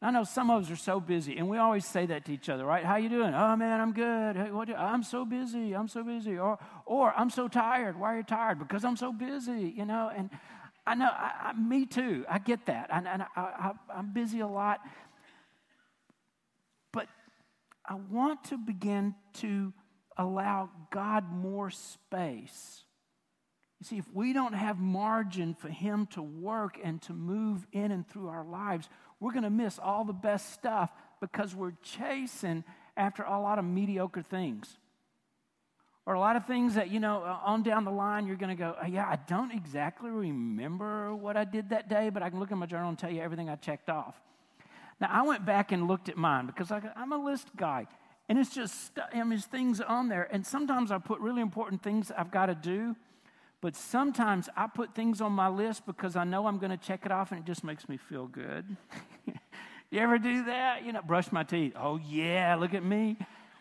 I 0.00 0.12
know 0.12 0.22
some 0.22 0.48
of 0.50 0.64
us 0.64 0.70
are 0.70 0.76
so 0.76 1.00
busy, 1.00 1.38
and 1.38 1.48
we 1.48 1.58
always 1.58 1.84
say 1.84 2.06
that 2.06 2.24
to 2.26 2.32
each 2.32 2.48
other, 2.48 2.64
right? 2.64 2.84
How 2.84 2.96
you 2.96 3.08
doing? 3.08 3.34
Oh 3.34 3.56
man, 3.56 3.80
I'm 3.80 3.92
good. 3.92 4.36
Hey, 4.36 4.52
what, 4.52 4.70
I'm 4.70 5.02
so 5.02 5.24
busy. 5.24 5.74
I'm 5.74 5.88
so 5.88 6.04
busy. 6.04 6.38
Or, 6.38 6.56
or 6.86 7.12
I'm 7.16 7.30
so 7.30 7.48
tired. 7.48 7.98
Why 7.98 8.14
are 8.14 8.16
you 8.18 8.22
tired? 8.22 8.60
Because 8.60 8.84
I'm 8.84 8.96
so 8.96 9.12
busy. 9.12 9.74
You 9.76 9.84
know. 9.84 10.08
And 10.14 10.30
I 10.88 10.94
know, 10.94 11.10
I, 11.10 11.50
I, 11.50 11.52
me 11.52 11.84
too. 11.84 12.24
I 12.30 12.38
get 12.38 12.64
that, 12.64 12.88
and, 12.90 13.06
I'm 13.36 14.12
busy 14.14 14.40
a 14.40 14.46
lot. 14.46 14.80
But 16.94 17.08
I 17.84 17.96
want 18.10 18.44
to 18.44 18.56
begin 18.56 19.14
to 19.34 19.74
allow 20.16 20.70
God 20.90 21.30
more 21.30 21.68
space. 21.68 22.84
You 23.80 23.84
see, 23.84 23.98
if 23.98 24.06
we 24.14 24.32
don't 24.32 24.54
have 24.54 24.78
margin 24.78 25.54
for 25.54 25.68
Him 25.68 26.06
to 26.12 26.22
work 26.22 26.78
and 26.82 27.02
to 27.02 27.12
move 27.12 27.66
in 27.70 27.92
and 27.92 28.08
through 28.08 28.28
our 28.28 28.44
lives, 28.44 28.88
we're 29.20 29.32
going 29.32 29.42
to 29.42 29.50
miss 29.50 29.78
all 29.78 30.06
the 30.06 30.14
best 30.14 30.54
stuff 30.54 30.90
because 31.20 31.54
we're 31.54 31.74
chasing 31.82 32.64
after 32.96 33.24
a 33.24 33.38
lot 33.38 33.58
of 33.58 33.66
mediocre 33.66 34.22
things. 34.22 34.78
Or 36.08 36.14
a 36.14 36.20
lot 36.20 36.36
of 36.36 36.46
things 36.46 36.76
that, 36.76 36.90
you 36.90 37.00
know, 37.00 37.22
uh, 37.22 37.38
on 37.44 37.62
down 37.62 37.84
the 37.84 37.90
line, 37.90 38.26
you're 38.26 38.36
going 38.36 38.48
to 38.48 38.58
go, 38.58 38.74
yeah, 38.88 39.06
I 39.06 39.16
don't 39.28 39.52
exactly 39.52 40.08
remember 40.08 41.14
what 41.14 41.36
I 41.36 41.44
did 41.44 41.68
that 41.68 41.90
day, 41.90 42.08
but 42.08 42.22
I 42.22 42.30
can 42.30 42.40
look 42.40 42.50
in 42.50 42.56
my 42.56 42.64
journal 42.64 42.88
and 42.88 42.98
tell 42.98 43.10
you 43.10 43.20
everything 43.20 43.50
I 43.50 43.56
checked 43.56 43.90
off. 43.90 44.14
Now, 45.02 45.10
I 45.12 45.20
went 45.20 45.44
back 45.44 45.70
and 45.70 45.86
looked 45.86 46.08
at 46.08 46.16
mine 46.16 46.46
because 46.46 46.72
I, 46.72 46.80
am 46.96 47.12
a 47.12 47.18
list 47.18 47.48
guy. 47.58 47.86
And 48.26 48.38
it's 48.38 48.54
just, 48.54 48.98
I 49.14 49.22
mean, 49.22 49.38
things 49.38 49.82
on 49.82 50.08
there. 50.08 50.26
And 50.32 50.46
sometimes 50.46 50.90
I 50.90 50.96
put 50.96 51.20
really 51.20 51.42
important 51.42 51.82
things 51.82 52.10
I've 52.16 52.30
got 52.30 52.46
to 52.46 52.54
do. 52.54 52.96
But 53.60 53.76
sometimes 53.76 54.48
I 54.56 54.66
put 54.66 54.94
things 54.94 55.20
on 55.20 55.32
my 55.32 55.48
list 55.48 55.84
because 55.84 56.16
I 56.16 56.24
know 56.24 56.46
I'm 56.46 56.56
going 56.56 56.70
to 56.70 56.78
check 56.78 57.04
it 57.04 57.12
off 57.12 57.32
and 57.32 57.40
it 57.40 57.44
just 57.44 57.64
makes 57.64 57.86
me 57.86 57.98
feel 57.98 58.26
good. 58.26 58.64
you 59.90 60.00
ever 60.00 60.16
do 60.18 60.46
that? 60.46 60.86
You 60.86 60.92
know, 60.94 61.02
brush 61.02 61.30
my 61.30 61.42
teeth. 61.42 61.74
Oh, 61.78 61.98
yeah, 61.98 62.54
look 62.54 62.72
at 62.72 62.82
me. 62.82 63.18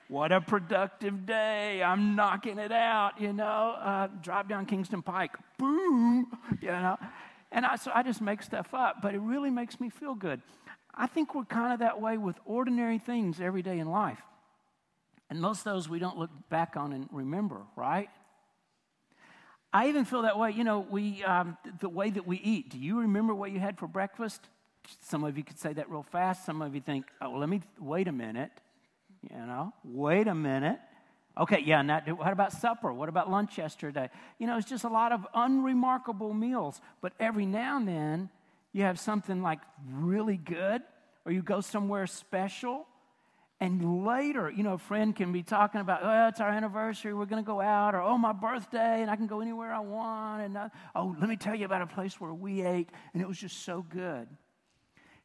What 0.09 0.31
a 0.31 0.39
productive 0.39 1.25
day. 1.25 1.83
I'm 1.83 2.15
knocking 2.15 2.59
it 2.59 2.71
out, 2.71 3.19
you 3.19 3.33
know. 3.33 3.75
Uh, 3.77 4.07
drive 4.21 4.47
down 4.47 4.65
Kingston 4.65 5.01
Pike. 5.01 5.31
Boom, 5.57 6.27
you 6.61 6.69
know. 6.69 6.97
And 7.51 7.65
I, 7.65 7.75
so 7.75 7.91
I 7.93 8.03
just 8.03 8.21
make 8.21 8.41
stuff 8.41 8.73
up, 8.73 9.01
but 9.01 9.13
it 9.13 9.19
really 9.19 9.49
makes 9.49 9.81
me 9.81 9.89
feel 9.89 10.15
good. 10.15 10.41
I 10.95 11.07
think 11.07 11.35
we're 11.35 11.43
kind 11.43 11.73
of 11.73 11.79
that 11.79 11.99
way 11.99 12.17
with 12.17 12.37
ordinary 12.45 12.99
things 12.99 13.41
every 13.41 13.61
day 13.61 13.79
in 13.79 13.89
life. 13.89 14.21
And 15.29 15.41
most 15.41 15.59
of 15.59 15.73
those 15.73 15.89
we 15.89 15.99
don't 15.99 16.17
look 16.17 16.31
back 16.49 16.77
on 16.77 16.93
and 16.93 17.09
remember, 17.11 17.63
right? 17.75 18.09
I 19.73 19.89
even 19.89 20.05
feel 20.05 20.21
that 20.21 20.39
way. 20.39 20.51
You 20.51 20.63
know, 20.63 20.87
we, 20.89 21.21
um, 21.25 21.57
the 21.81 21.89
way 21.89 22.09
that 22.11 22.25
we 22.25 22.37
eat. 22.37 22.69
Do 22.69 22.79
you 22.79 23.01
remember 23.01 23.35
what 23.35 23.51
you 23.51 23.59
had 23.59 23.77
for 23.77 23.87
breakfast? 23.87 24.47
Some 25.01 25.25
of 25.25 25.37
you 25.37 25.43
could 25.43 25.59
say 25.59 25.73
that 25.73 25.89
real 25.89 26.03
fast. 26.03 26.45
Some 26.45 26.61
of 26.61 26.73
you 26.73 26.79
think, 26.79 27.07
oh, 27.21 27.31
let 27.31 27.49
me 27.49 27.61
wait 27.77 28.07
a 28.07 28.13
minute. 28.13 28.51
You 29.23 29.45
know, 29.45 29.73
wait 29.83 30.27
a 30.27 30.35
minute. 30.35 30.79
Okay, 31.39 31.61
yeah, 31.63 31.83
that, 31.83 32.17
what 32.17 32.31
about 32.31 32.51
supper? 32.51 32.91
What 32.91 33.09
about 33.09 33.29
lunch 33.29 33.57
yesterday? 33.57 34.09
You 34.39 34.47
know, 34.47 34.57
it's 34.57 34.67
just 34.67 34.83
a 34.83 34.89
lot 34.89 35.11
of 35.11 35.25
unremarkable 35.35 36.33
meals. 36.33 36.81
But 37.01 37.13
every 37.19 37.45
now 37.45 37.77
and 37.77 37.87
then, 37.87 38.29
you 38.73 38.83
have 38.83 38.99
something 38.99 39.41
like 39.41 39.59
really 39.89 40.37
good, 40.37 40.81
or 41.25 41.31
you 41.31 41.41
go 41.41 41.61
somewhere 41.61 42.07
special, 42.07 42.87
and 43.59 44.05
later, 44.05 44.51
you 44.51 44.61
know, 44.61 44.73
a 44.73 44.77
friend 44.77 45.15
can 45.15 45.31
be 45.31 45.41
talking 45.41 45.81
about, 45.81 46.01
oh, 46.03 46.27
it's 46.27 46.39
our 46.39 46.49
anniversary, 46.49 47.13
we're 47.13 47.25
going 47.25 47.43
to 47.43 47.47
go 47.47 47.59
out, 47.59 47.95
or 47.95 48.01
oh, 48.01 48.17
my 48.17 48.33
birthday, 48.33 49.01
and 49.01 49.09
I 49.09 49.15
can 49.15 49.25
go 49.25 49.41
anywhere 49.41 49.73
I 49.73 49.79
want. 49.79 50.43
And 50.43 50.57
uh, 50.57 50.69
oh, 50.95 51.15
let 51.19 51.27
me 51.27 51.37
tell 51.37 51.55
you 51.55 51.65
about 51.65 51.81
a 51.81 51.87
place 51.87 52.21
where 52.21 52.33
we 52.33 52.61
ate, 52.61 52.89
and 53.13 53.21
it 53.21 53.27
was 53.27 53.37
just 53.37 53.63
so 53.63 53.83
good. 53.89 54.27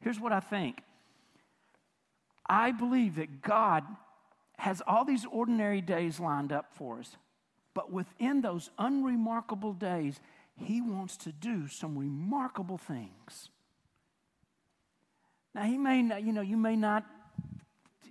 Here's 0.01 0.19
what 0.19 0.33
I 0.33 0.41
think 0.41 0.79
I 2.53 2.71
believe 2.71 3.17
that 3.17 3.41
God 3.41 3.83
has 4.59 4.83
all 4.87 5.07
these 5.07 5.25
ordinary 5.25 5.81
days 5.81 6.21
lined 6.21 6.53
up 6.53 6.67
for 6.75 6.99
us, 6.99 7.17
but 7.73 7.91
within 7.91 8.43
those 8.43 8.69
unremarkable 8.79 9.73
days, 9.73 10.21
He 10.55 10.83
wants 10.83 11.17
to 11.19 11.33
do 11.33 11.67
some 11.67 11.97
remarkable 11.97 12.77
things. 12.77 13.49
Now, 15.55 15.63
He 15.63 15.79
may, 15.79 16.03
not, 16.03 16.23
you 16.23 16.35
know, 16.35 16.43
you 16.43 16.59
may 16.59 16.77
not 16.77 17.07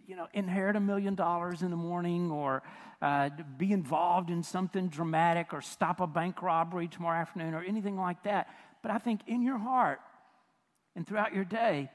you 0.07 0.15
know, 0.15 0.27
inherit 0.33 0.75
a 0.75 0.79
million 0.79 1.13
dollars 1.13 1.61
in 1.61 1.69
the 1.69 1.77
morning 1.77 2.31
or 2.31 2.63
uh, 2.99 3.29
be 3.59 3.71
involved 3.71 4.31
in 4.31 4.41
something 4.41 4.89
dramatic 4.89 5.53
or 5.53 5.61
stop 5.61 6.01
a 6.01 6.07
bank 6.07 6.41
robbery 6.41 6.87
tomorrow 6.87 7.21
afternoon 7.21 7.53
or 7.53 7.61
anything 7.61 7.95
like 7.95 8.23
that. 8.23 8.49
But 8.81 8.89
I 8.89 8.97
think 8.97 9.21
in 9.27 9.43
your 9.43 9.59
heart 9.59 9.99
and 10.95 11.07
throughout 11.07 11.31
your 11.31 11.45
day, 11.45 11.91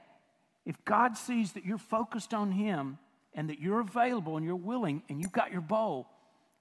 if 0.66 0.84
God 0.84 1.16
sees 1.16 1.52
that 1.52 1.64
you're 1.64 1.78
focused 1.78 2.34
on 2.34 2.50
Him 2.50 2.98
and 3.32 3.48
that 3.48 3.60
you're 3.60 3.80
available 3.80 4.36
and 4.36 4.44
you're 4.44 4.56
willing 4.56 5.02
and 5.08 5.22
you've 5.22 5.32
got 5.32 5.52
your 5.52 5.60
bowl, 5.62 6.08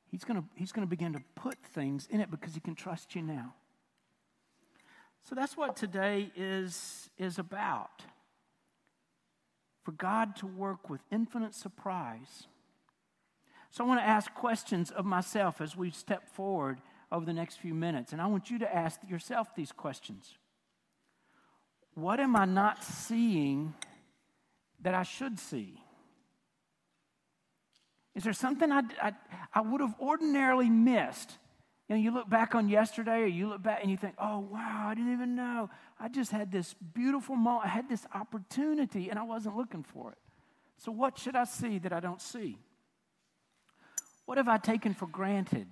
He's 0.08 0.24
going 0.24 0.40
to 0.40 0.48
he's 0.56 0.72
going 0.72 0.86
to 0.86 0.90
begin 0.90 1.14
to 1.14 1.22
put 1.36 1.58
things 1.74 2.08
in 2.10 2.22
it 2.22 2.32
because 2.32 2.54
He 2.54 2.62
can 2.62 2.76
trust 2.76 3.16
you 3.16 3.24
now. 3.24 3.56
So 5.28 5.34
that's 5.34 5.58
what 5.58 5.76
today 5.76 6.32
is, 6.36 7.10
is 7.18 7.40
about 7.40 8.04
for 9.84 9.92
God 9.92 10.36
to 10.38 10.48
work 10.48 10.88
with 10.90 11.02
infinite 11.12 11.56
surprise. 11.56 12.48
So 13.72 13.84
I 13.84 13.88
want 13.88 14.00
to 14.00 14.06
ask 14.06 14.34
questions 14.36 14.92
of 14.92 15.04
myself 15.04 15.62
as 15.62 15.76
we 15.76 15.90
step 15.90 16.30
forward 16.30 16.80
over 17.12 17.26
the 17.26 17.34
next 17.34 17.58
few 17.58 17.74
minutes. 17.74 18.14
And 18.14 18.22
I 18.22 18.28
want 18.28 18.52
you 18.52 18.60
to 18.60 18.76
ask 18.76 19.00
yourself 19.08 19.56
these 19.56 19.72
questions 19.72 20.36
What 21.96 22.20
am 22.20 22.36
I 22.36 22.46
not 22.46 22.84
seeing 22.84 23.74
that 24.86 24.94
I 24.94 25.04
should 25.04 25.38
see? 25.38 25.82
Is 28.16 28.24
there 28.24 28.34
something 28.34 28.72
I, 28.72 28.84
I, 29.02 29.12
I 29.54 29.62
would 29.62 29.82
have 29.82 29.96
ordinarily 30.00 30.70
missed 30.70 31.38
you 31.88 31.96
know, 31.96 32.02
you 32.02 32.12
look 32.12 32.28
back 32.28 32.56
on 32.56 32.68
yesterday 32.68 33.22
or 33.22 33.28
you 33.28 33.48
look 33.48 33.62
back 33.62 33.80
and 33.82 33.92
you 33.92 33.98
think, 33.98 34.16
oh, 34.18 34.40
wow, 34.40 34.88
I 34.90 34.96
didn't 34.96 35.14
even 35.14 35.36
know. 35.36 35.70
I 36.00 36.08
just 36.08 36.32
had 36.32 36.52
this 36.52 36.74
beautiful 36.74 37.36
moment. 37.36 37.66
I 37.66 37.70
had 37.70 37.88
this 37.88 38.08
opportunity 38.14 39.10
and 39.10 39.20
I 39.20 39.24
wasn't 39.24 39.56
looking 39.56 39.84
for 39.84 40.12
it. 40.12 40.18
So, 40.78 40.92
what 40.92 41.18
should 41.18 41.36
I 41.36 41.44
see 41.44 41.78
that 41.80 41.94
I 41.94 42.00
don't 42.00 42.22
see? 42.22 42.58
What 44.26 44.38
have 44.38 44.48
I 44.48 44.58
taken 44.58 44.96
for 44.96 45.06
granted? 45.06 45.68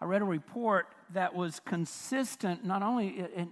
I 0.00 0.06
read 0.06 0.22
a 0.22 0.26
report 0.26 0.88
that 1.12 1.34
was 1.34 1.60
consistent, 1.60 2.64
not 2.64 2.82
only 2.82 3.24
in, 3.36 3.50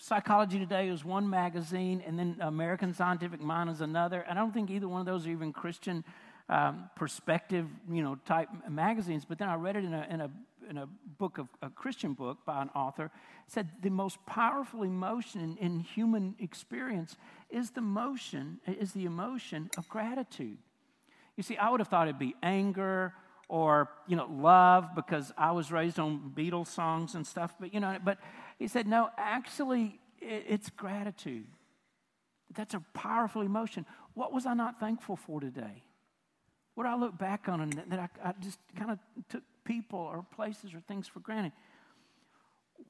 Psychology 0.00 0.58
Today 0.58 0.88
is 0.88 1.04
one 1.04 1.28
magazine, 1.28 2.02
and 2.06 2.18
then 2.18 2.36
American 2.40 2.92
Scientific 2.92 3.40
Mind 3.40 3.70
is 3.70 3.80
another. 3.80 4.24
I 4.28 4.34
don't 4.34 4.52
think 4.52 4.70
either 4.70 4.88
one 4.88 5.00
of 5.00 5.06
those 5.06 5.26
are 5.26 5.30
even 5.30 5.52
Christian 5.52 6.04
um, 6.48 6.90
perspective, 6.96 7.66
you 7.90 8.02
know, 8.02 8.16
type 8.26 8.48
magazines. 8.68 9.24
But 9.24 9.38
then 9.38 9.48
I 9.48 9.54
read 9.54 9.76
it 9.76 9.84
in 9.84 9.94
a, 9.94 10.06
in 10.10 10.20
a, 10.20 10.30
in 10.68 10.78
a 10.78 10.88
book 11.18 11.38
of 11.38 11.46
a 11.62 11.70
Christian 11.70 12.14
book 12.14 12.38
by 12.44 12.62
an 12.62 12.70
author. 12.74 13.10
said 13.46 13.68
the 13.82 13.90
most 13.90 14.18
powerful 14.26 14.82
emotion 14.82 15.40
in, 15.40 15.56
in 15.58 15.80
human 15.80 16.34
experience 16.40 17.16
is 17.50 17.70
the 17.70 17.80
motion, 17.80 18.60
is 18.66 18.92
the 18.92 19.04
emotion 19.04 19.70
of 19.76 19.88
gratitude. 19.88 20.58
You 21.36 21.42
see, 21.42 21.56
I 21.56 21.70
would 21.70 21.80
have 21.80 21.88
thought 21.88 22.08
it'd 22.08 22.18
be 22.18 22.34
anger 22.42 23.14
or 23.48 23.88
you 24.06 24.16
know 24.16 24.28
love 24.30 24.94
because 24.94 25.32
I 25.36 25.52
was 25.52 25.72
raised 25.72 25.98
on 25.98 26.32
Beatles 26.34 26.68
songs 26.68 27.14
and 27.14 27.26
stuff. 27.26 27.54
But 27.58 27.72
you 27.72 27.80
know, 27.80 27.98
but 28.04 28.18
he 28.58 28.68
said 28.68 28.86
no. 28.86 29.10
Actually, 29.16 29.98
it's 30.20 30.70
gratitude. 30.70 31.46
That's 32.54 32.74
a 32.74 32.82
powerful 32.94 33.42
emotion. 33.42 33.86
What 34.14 34.32
was 34.32 34.46
I 34.46 34.54
not 34.54 34.80
thankful 34.80 35.16
for 35.16 35.40
today? 35.40 35.82
What 36.74 36.84
do 36.84 36.90
I 36.90 36.96
look 36.96 37.18
back 37.18 37.48
on 37.48 37.60
and 37.60 37.72
that 37.72 37.98
I, 37.98 38.28
I 38.28 38.34
just 38.40 38.58
kind 38.76 38.90
of 38.90 38.98
took 39.28 39.42
people 39.64 39.98
or 39.98 40.24
places 40.34 40.74
or 40.74 40.80
things 40.80 41.08
for 41.08 41.20
granted? 41.20 41.52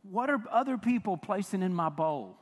What 0.03 0.31
are 0.31 0.43
other 0.51 0.79
people 0.79 1.17
placing 1.17 1.63
in 1.63 1.75
my 1.75 1.89
bowl? 1.89 2.37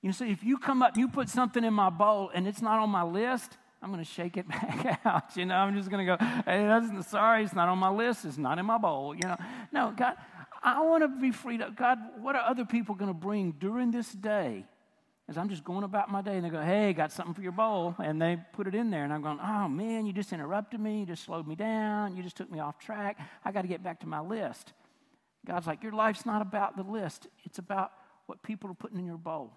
You 0.00 0.12
see, 0.12 0.30
if 0.30 0.42
you 0.44 0.58
come 0.58 0.82
up, 0.82 0.96
you 0.96 1.08
put 1.08 1.28
something 1.28 1.64
in 1.64 1.74
my 1.74 1.90
bowl 1.90 2.30
and 2.32 2.46
it's 2.46 2.62
not 2.62 2.78
on 2.78 2.90
my 2.90 3.02
list, 3.02 3.58
I'm 3.82 3.92
going 3.92 4.04
to 4.04 4.10
shake 4.10 4.36
it 4.36 4.48
back 4.48 5.00
out. 5.04 5.36
You 5.36 5.46
know, 5.46 5.56
I'm 5.56 5.74
just 5.76 5.90
going 5.90 6.06
to 6.06 6.16
go, 6.16 6.24
hey, 6.46 6.66
that's, 6.66 7.10
sorry, 7.10 7.44
it's 7.44 7.54
not 7.54 7.68
on 7.68 7.78
my 7.78 7.90
list. 7.90 8.24
It's 8.24 8.38
not 8.38 8.58
in 8.58 8.66
my 8.66 8.78
bowl. 8.78 9.14
You 9.14 9.22
know, 9.22 9.36
no, 9.72 9.94
God, 9.96 10.14
I 10.62 10.82
want 10.82 11.02
to 11.02 11.20
be 11.20 11.30
freed 11.30 11.62
up. 11.62 11.76
God, 11.76 11.98
what 12.20 12.34
are 12.34 12.42
other 12.42 12.64
people 12.64 12.94
going 12.94 13.10
to 13.10 13.18
bring 13.18 13.52
during 13.52 13.90
this 13.90 14.10
day 14.12 14.64
as 15.28 15.36
I'm 15.36 15.50
just 15.50 15.62
going 15.62 15.84
about 15.84 16.10
my 16.10 16.22
day, 16.22 16.36
and 16.36 16.44
they 16.44 16.48
go, 16.48 16.62
Hey, 16.62 16.94
got 16.94 17.12
something 17.12 17.34
for 17.34 17.42
your 17.42 17.52
bowl. 17.52 17.94
And 17.98 18.20
they 18.20 18.38
put 18.54 18.66
it 18.66 18.74
in 18.74 18.90
there. 18.90 19.04
And 19.04 19.12
I'm 19.12 19.22
going, 19.22 19.38
Oh, 19.42 19.68
man, 19.68 20.06
you 20.06 20.12
just 20.12 20.32
interrupted 20.32 20.80
me. 20.80 21.00
You 21.00 21.06
just 21.06 21.24
slowed 21.24 21.46
me 21.46 21.54
down. 21.54 22.16
You 22.16 22.22
just 22.22 22.36
took 22.36 22.50
me 22.50 22.60
off 22.60 22.78
track. 22.78 23.18
I 23.44 23.52
got 23.52 23.62
to 23.62 23.68
get 23.68 23.82
back 23.82 24.00
to 24.00 24.06
my 24.06 24.20
list. 24.20 24.72
God's 25.46 25.66
like, 25.66 25.82
Your 25.82 25.92
life's 25.92 26.24
not 26.24 26.40
about 26.40 26.76
the 26.76 26.82
list, 26.82 27.26
it's 27.44 27.58
about 27.58 27.92
what 28.26 28.42
people 28.42 28.70
are 28.70 28.74
putting 28.74 28.98
in 28.98 29.06
your 29.06 29.18
bowl. 29.18 29.52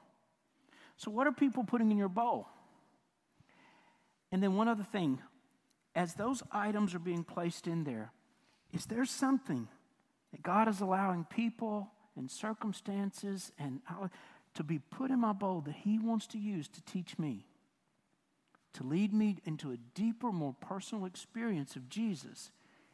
So, 0.97 1.09
what 1.09 1.25
are 1.25 1.31
people 1.31 1.63
putting 1.63 1.89
in 1.89 1.97
your 1.97 2.09
bowl? 2.09 2.47
And 4.31 4.41
then 4.41 4.55
one 4.55 4.67
other 4.67 4.83
thing 4.83 5.19
as 5.95 6.13
those 6.13 6.41
items 6.51 6.95
are 6.95 6.99
being 6.99 7.23
placed 7.23 7.67
in 7.67 7.83
there, 7.83 8.11
is 8.73 8.85
there 8.85 9.05
something 9.05 9.67
that 10.31 10.41
God 10.41 10.67
is 10.69 10.79
allowing 10.79 11.25
people 11.25 11.89
and 12.15 12.31
circumstances 12.31 13.51
and 13.59 13.81
to 14.53 14.63
be 14.63 14.79
put 14.79 15.11
in 15.11 15.19
my 15.19 15.33
bowl 15.33 15.61
that 15.61 15.75
He 15.75 15.99
wants 15.99 16.27
to 16.27 16.37
use 16.37 16.67
to 16.69 16.81
teach 16.83 17.19
me, 17.19 17.45
to 18.73 18.83
lead 18.83 19.13
me 19.13 19.37
into 19.45 19.71
a 19.71 19.77
deeper, 19.95 20.31
more 20.31 20.55
personal 20.61 21.05
experience 21.05 21.75
of 21.75 21.89
Jesus 21.89 22.51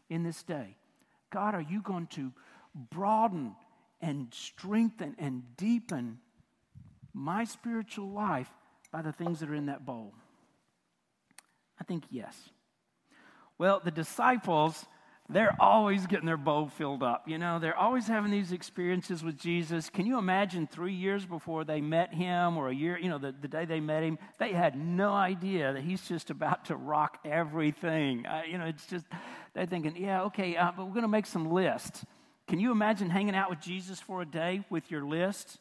in 0.10 0.24
this 0.24 0.42
day? 0.42 0.78
God, 1.30 1.54
are 1.54 1.62
you 1.62 1.82
going 1.82 2.08
to 2.08 2.32
broaden 2.90 3.56
and 4.02 4.28
strengthen 4.32 5.16
and 5.20 5.44
deepen 5.58 6.20
my 7.14 7.44
spiritual 7.44 8.10
life 8.10 8.50
by 8.92 9.02
the 9.02 9.12
things 9.12 9.40
that 9.40 9.50
are 9.50 9.56
in 9.56 9.66
that 9.68 9.86
bowl? 9.86 10.14
Think 11.88 12.04
yes. 12.10 12.50
Well, 13.58 13.82
the 13.84 13.92
disciples, 13.92 14.86
they're 15.30 15.56
always 15.60 16.06
getting 16.06 16.26
their 16.26 16.38
bowl 16.38 16.68
filled 16.68 17.02
up. 17.02 17.28
You 17.28 17.38
know, 17.38 17.60
they're 17.60 17.78
always 17.78 18.08
having 18.08 18.32
these 18.32 18.52
experiences 18.52 19.24
with 19.24 19.38
Jesus. 19.38 19.90
Can 19.90 20.06
you 20.06 20.18
imagine 20.18 20.68
three 20.68 20.94
years 20.94 21.26
before 21.26 21.64
they 21.64 21.82
met 21.82 22.14
him, 22.14 22.58
or 22.58 22.70
a 22.70 22.76
year, 22.76 22.98
you 22.98 23.10
know, 23.10 23.18
the, 23.18 23.34
the 23.42 23.48
day 23.48 23.66
they 23.66 23.80
met 23.80 24.04
him, 24.04 24.20
they 24.38 24.52
had 24.52 24.78
no 24.78 25.14
idea 25.14 25.74
that 25.74 25.82
he's 25.82 26.08
just 26.08 26.30
about 26.30 26.66
to 26.66 26.76
rock 26.76 27.20
everything. 27.26 28.26
Uh, 28.26 28.44
you 28.50 28.58
know, 28.58 28.66
it's 28.66 28.86
just, 28.86 29.06
they're 29.54 29.66
thinking, 29.66 29.96
yeah, 29.98 30.24
okay, 30.24 30.56
uh, 30.56 30.72
but 30.76 30.86
we're 30.86 30.94
going 30.94 31.02
to 31.02 31.08
make 31.08 31.26
some 31.26 31.52
lists. 31.52 32.06
Can 32.48 32.60
you 32.60 32.72
imagine 32.72 33.10
hanging 33.10 33.36
out 33.36 33.50
with 33.50 33.60
Jesus 33.60 34.00
for 34.00 34.22
a 34.22 34.26
day 34.26 34.64
with 34.70 34.90
your 34.90 35.04
list? 35.04 35.58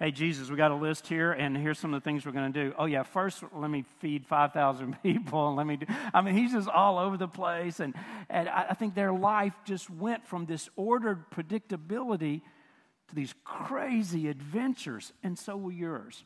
Hey, 0.00 0.10
Jesus, 0.10 0.50
we 0.50 0.56
got 0.56 0.72
a 0.72 0.76
list 0.76 1.06
here, 1.06 1.32
and 1.32 1.56
here's 1.56 1.78
some 1.78 1.94
of 1.94 2.02
the 2.02 2.04
things 2.04 2.26
we're 2.26 2.32
going 2.32 2.52
to 2.52 2.64
do. 2.64 2.74
Oh, 2.76 2.86
yeah, 2.86 3.04
first 3.04 3.44
let 3.54 3.70
me 3.70 3.84
feed 4.00 4.26
5,000 4.26 4.96
people, 5.02 5.48
and 5.48 5.56
let 5.56 5.66
me 5.66 5.76
do, 5.76 5.86
I 6.12 6.20
mean, 6.20 6.36
he's 6.36 6.52
just 6.52 6.68
all 6.68 6.98
over 6.98 7.16
the 7.16 7.28
place. 7.28 7.80
And, 7.80 7.94
and 8.28 8.48
I 8.48 8.74
think 8.74 8.94
their 8.94 9.12
life 9.12 9.54
just 9.64 9.88
went 9.88 10.26
from 10.26 10.46
this 10.46 10.68
ordered 10.76 11.30
predictability 11.30 12.42
to 13.08 13.14
these 13.14 13.34
crazy 13.44 14.28
adventures, 14.28 15.12
and 15.22 15.38
so 15.38 15.56
will 15.56 15.72
yours. 15.72 16.24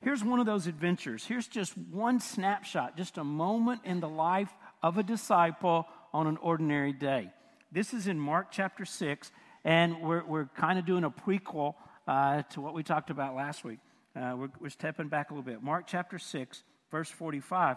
Here's 0.00 0.24
one 0.24 0.40
of 0.40 0.46
those 0.46 0.66
adventures. 0.66 1.24
Here's 1.24 1.46
just 1.46 1.78
one 1.78 2.20
snapshot, 2.20 2.96
just 2.96 3.16
a 3.16 3.24
moment 3.24 3.82
in 3.84 4.00
the 4.00 4.08
life 4.08 4.50
of 4.82 4.98
a 4.98 5.02
disciple 5.02 5.86
on 6.12 6.26
an 6.26 6.36
ordinary 6.38 6.92
day. 6.92 7.30
This 7.70 7.94
is 7.94 8.06
in 8.06 8.18
Mark 8.18 8.48
chapter 8.50 8.84
6, 8.84 9.30
and 9.64 10.02
we're, 10.02 10.24
we're 10.24 10.46
kind 10.56 10.78
of 10.78 10.84
doing 10.84 11.04
a 11.04 11.10
prequel 11.10 11.74
uh, 12.06 12.42
to 12.42 12.60
what 12.60 12.74
we 12.74 12.82
talked 12.82 13.10
about 13.10 13.34
last 13.34 13.64
week. 13.64 13.78
Uh, 14.16 14.34
we're, 14.36 14.50
we're 14.60 14.68
stepping 14.68 15.08
back 15.08 15.30
a 15.30 15.34
little 15.34 15.44
bit. 15.44 15.62
Mark 15.62 15.84
chapter 15.86 16.18
6, 16.18 16.62
verse 16.90 17.10
45. 17.10 17.76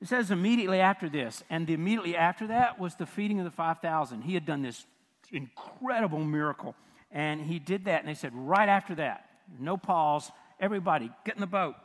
It 0.00 0.08
says 0.08 0.30
immediately 0.30 0.80
after 0.80 1.08
this, 1.08 1.42
and 1.48 1.68
immediately 1.68 2.16
after 2.16 2.46
that 2.48 2.78
was 2.78 2.94
the 2.94 3.06
feeding 3.06 3.38
of 3.38 3.44
the 3.44 3.50
5,000. 3.50 4.22
He 4.22 4.34
had 4.34 4.44
done 4.44 4.62
this 4.62 4.86
incredible 5.32 6.22
miracle, 6.24 6.74
and 7.10 7.40
he 7.40 7.58
did 7.58 7.86
that, 7.86 8.00
and 8.00 8.08
they 8.08 8.14
said, 8.14 8.32
right 8.34 8.68
after 8.68 8.94
that, 8.96 9.28
no 9.58 9.76
pause, 9.76 10.30
everybody, 10.60 11.10
get 11.24 11.34
in 11.34 11.40
the 11.40 11.46
boat. 11.46 11.76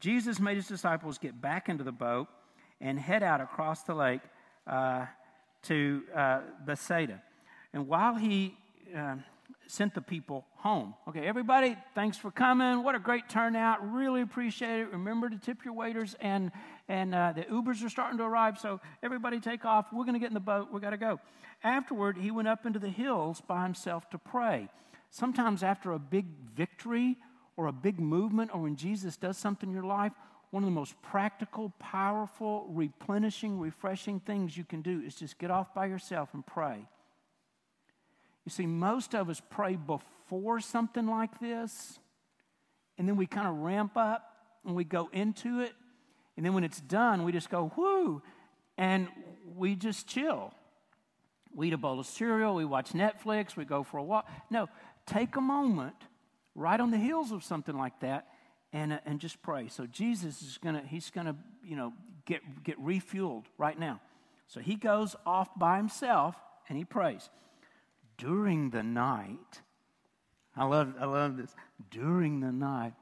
Jesus 0.00 0.38
made 0.38 0.56
his 0.56 0.68
disciples 0.68 1.18
get 1.18 1.40
back 1.40 1.68
into 1.68 1.82
the 1.82 1.92
boat 1.92 2.28
and 2.80 2.98
head 2.98 3.22
out 3.22 3.40
across 3.40 3.82
the 3.84 3.94
lake 3.94 4.20
uh, 4.66 5.06
to 5.62 6.02
uh, 6.14 6.40
Bethsaida. 6.64 7.22
And 7.72 7.88
while 7.88 8.16
he 8.16 8.56
uh, 8.94 9.16
sent 9.66 9.94
the 9.94 10.00
people 10.00 10.46
home. 10.56 10.94
Okay, 11.08 11.26
everybody, 11.26 11.76
thanks 11.94 12.16
for 12.16 12.30
coming. 12.30 12.82
What 12.82 12.94
a 12.94 12.98
great 12.98 13.28
turnout. 13.28 13.92
Really 13.92 14.22
appreciate 14.22 14.80
it. 14.80 14.92
Remember 14.92 15.28
to 15.28 15.38
tip 15.38 15.64
your 15.64 15.74
waiters, 15.74 16.16
and, 16.20 16.52
and 16.88 17.14
uh, 17.14 17.32
the 17.34 17.42
Ubers 17.42 17.84
are 17.84 17.88
starting 17.88 18.18
to 18.18 18.24
arrive, 18.24 18.58
so 18.58 18.80
everybody 19.02 19.40
take 19.40 19.64
off. 19.64 19.86
We're 19.92 20.04
going 20.04 20.14
to 20.14 20.20
get 20.20 20.28
in 20.28 20.34
the 20.34 20.40
boat. 20.40 20.68
we 20.72 20.80
got 20.80 20.90
to 20.90 20.96
go. 20.96 21.20
Afterward, 21.64 22.18
he 22.18 22.30
went 22.30 22.48
up 22.48 22.66
into 22.66 22.78
the 22.78 22.88
hills 22.88 23.40
by 23.40 23.62
himself 23.62 24.08
to 24.10 24.18
pray. 24.18 24.68
Sometimes, 25.10 25.62
after 25.62 25.92
a 25.92 25.98
big 25.98 26.26
victory 26.54 27.16
or 27.56 27.66
a 27.66 27.72
big 27.72 27.98
movement, 27.98 28.50
or 28.54 28.60
when 28.62 28.76
Jesus 28.76 29.16
does 29.16 29.38
something 29.38 29.68
in 29.68 29.74
your 29.74 29.84
life, 29.84 30.12
one 30.50 30.62
of 30.62 30.68
the 30.68 30.74
most 30.74 31.00
practical, 31.02 31.72
powerful, 31.78 32.66
replenishing, 32.70 33.58
refreshing 33.58 34.20
things 34.20 34.56
you 34.56 34.64
can 34.64 34.82
do 34.82 35.00
is 35.00 35.14
just 35.14 35.38
get 35.38 35.50
off 35.50 35.74
by 35.74 35.86
yourself 35.86 36.30
and 36.34 36.46
pray. 36.46 36.86
You 38.46 38.50
see, 38.50 38.64
most 38.64 39.14
of 39.14 39.28
us 39.28 39.42
pray 39.50 39.74
before 39.74 40.60
something 40.60 41.06
like 41.06 41.40
this, 41.40 41.98
and 42.96 43.08
then 43.08 43.16
we 43.16 43.26
kind 43.26 43.48
of 43.48 43.56
ramp 43.56 43.96
up 43.96 44.22
and 44.64 44.76
we 44.76 44.84
go 44.84 45.10
into 45.12 45.60
it. 45.60 45.72
And 46.36 46.46
then 46.46 46.54
when 46.54 46.62
it's 46.62 46.80
done, 46.80 47.24
we 47.24 47.32
just 47.32 47.50
go, 47.50 47.72
whoo, 47.76 48.22
and 48.78 49.08
we 49.56 49.74
just 49.74 50.06
chill. 50.06 50.54
We 51.54 51.68
eat 51.68 51.72
a 51.72 51.78
bowl 51.78 51.98
of 51.98 52.06
cereal, 52.06 52.54
we 52.54 52.64
watch 52.64 52.92
Netflix, 52.92 53.56
we 53.56 53.64
go 53.64 53.82
for 53.82 53.98
a 53.98 54.02
walk. 54.02 54.28
No, 54.48 54.68
take 55.06 55.34
a 55.36 55.40
moment 55.40 55.96
right 56.54 56.78
on 56.78 56.92
the 56.92 56.98
heels 56.98 57.32
of 57.32 57.42
something 57.42 57.76
like 57.76 57.98
that 58.00 58.28
and, 58.72 58.92
uh, 58.92 58.98
and 59.06 59.18
just 59.18 59.42
pray. 59.42 59.68
So 59.68 59.86
Jesus 59.86 60.40
is 60.42 60.58
going 60.58 60.76
to, 60.76 60.86
he's 60.86 61.10
going 61.10 61.26
to, 61.26 61.34
you 61.64 61.74
know, 61.74 61.94
get, 62.26 62.42
get 62.62 62.78
refueled 62.78 63.44
right 63.58 63.78
now. 63.78 64.00
So 64.46 64.60
he 64.60 64.76
goes 64.76 65.16
off 65.24 65.48
by 65.58 65.78
himself 65.78 66.36
and 66.68 66.78
he 66.78 66.84
prays 66.84 67.28
during 68.18 68.70
the 68.70 68.82
night. 68.82 69.62
I 70.56 70.64
love, 70.64 70.94
I 70.98 71.04
love 71.04 71.36
this. 71.36 71.54
During 71.90 72.40
the 72.40 72.52
night, 72.52 72.94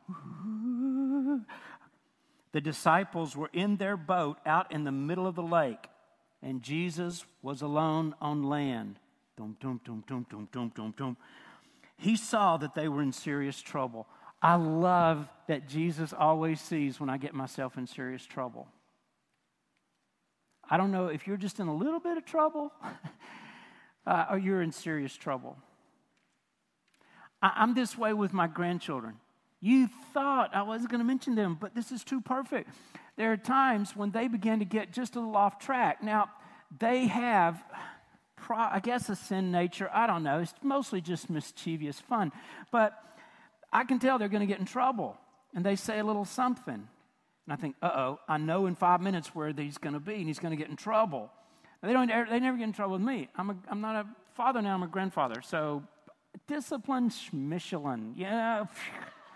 the 2.52 2.60
disciples 2.60 3.36
were 3.36 3.50
in 3.52 3.76
their 3.76 3.96
boat 3.96 4.38
out 4.44 4.72
in 4.72 4.84
the 4.84 4.92
middle 4.92 5.26
of 5.26 5.36
the 5.36 5.42
lake, 5.42 5.88
and 6.42 6.62
Jesus 6.62 7.24
was 7.42 7.62
alone 7.62 8.14
on 8.20 8.42
land. 8.42 8.98
Dum, 9.36 9.56
dum, 9.60 9.80
dum, 9.84 10.04
dum, 10.06 10.26
dum, 10.28 10.48
dum, 10.52 10.72
dum, 10.74 10.94
dum. 10.96 11.16
He 11.96 12.16
saw 12.16 12.56
that 12.56 12.74
they 12.74 12.88
were 12.88 13.02
in 13.02 13.12
serious 13.12 13.60
trouble. 13.60 14.06
I 14.42 14.56
love 14.56 15.28
that 15.48 15.68
Jesus 15.68 16.12
always 16.12 16.60
sees 16.60 17.00
when 17.00 17.08
I 17.08 17.16
get 17.16 17.34
myself 17.34 17.78
in 17.78 17.86
serious 17.86 18.26
trouble. 18.26 18.68
I 20.68 20.76
don't 20.76 20.90
know 20.90 21.08
if 21.08 21.26
you're 21.26 21.36
just 21.36 21.60
in 21.60 21.68
a 21.68 21.74
little 21.74 22.00
bit 22.00 22.16
of 22.16 22.24
trouble. 22.24 22.72
uh, 24.06 24.26
or 24.30 24.38
you're 24.38 24.62
in 24.62 24.72
serious 24.72 25.14
trouble. 25.14 25.56
I- 27.42 27.52
I'm 27.56 27.74
this 27.74 27.96
way 27.96 28.12
with 28.12 28.32
my 28.32 28.46
grandchildren. 28.46 29.16
You 29.60 29.88
thought 30.12 30.54
I 30.54 30.62
wasn't 30.62 30.90
going 30.90 31.00
to 31.00 31.06
mention 31.06 31.34
them, 31.34 31.56
but 31.58 31.74
this 31.74 31.90
is 31.90 32.04
too 32.04 32.20
perfect. 32.20 32.68
There 33.16 33.32
are 33.32 33.36
times 33.36 33.96
when 33.96 34.10
they 34.10 34.28
begin 34.28 34.58
to 34.58 34.64
get 34.64 34.92
just 34.92 35.16
a 35.16 35.20
little 35.20 35.36
off 35.36 35.58
track. 35.58 36.02
Now, 36.02 36.30
they 36.78 37.06
have, 37.06 37.62
I 38.50 38.80
guess, 38.80 39.08
a 39.08 39.16
sin 39.16 39.52
nature. 39.52 39.88
I 39.92 40.06
don't 40.06 40.22
know. 40.22 40.40
It's 40.40 40.52
mostly 40.62 41.00
just 41.00 41.30
mischievous 41.30 42.00
fun. 42.00 42.32
But 42.70 42.92
I 43.72 43.84
can 43.84 43.98
tell 43.98 44.18
they're 44.18 44.28
going 44.28 44.40
to 44.40 44.46
get 44.46 44.58
in 44.58 44.66
trouble. 44.66 45.16
And 45.54 45.64
they 45.64 45.76
say 45.76 45.98
a 45.98 46.04
little 46.04 46.24
something. 46.24 46.74
And 46.74 47.52
I 47.52 47.56
think, 47.56 47.76
uh 47.80 47.90
oh, 47.94 48.20
I 48.28 48.38
know 48.38 48.66
in 48.66 48.74
five 48.74 49.00
minutes 49.00 49.34
where 49.34 49.52
he's 49.52 49.78
going 49.78 49.94
to 49.94 50.00
be, 50.00 50.14
and 50.14 50.26
he's 50.26 50.38
going 50.38 50.50
to 50.50 50.56
get 50.56 50.68
in 50.68 50.76
trouble. 50.76 51.30
They, 51.84 51.92
don't, 51.92 52.08
they 52.08 52.40
never 52.40 52.56
get 52.56 52.64
in 52.64 52.72
trouble 52.72 52.94
with 52.94 53.02
me. 53.02 53.28
I'm, 53.36 53.50
a, 53.50 53.56
I'm 53.68 53.80
not 53.80 53.96
a 53.96 54.06
father 54.34 54.62
now, 54.62 54.74
I'm 54.74 54.82
a 54.82 54.88
grandfather. 54.88 55.42
So, 55.42 55.82
discipline 56.46 57.12
Michelin. 57.32 58.14
Yeah. 58.16 58.66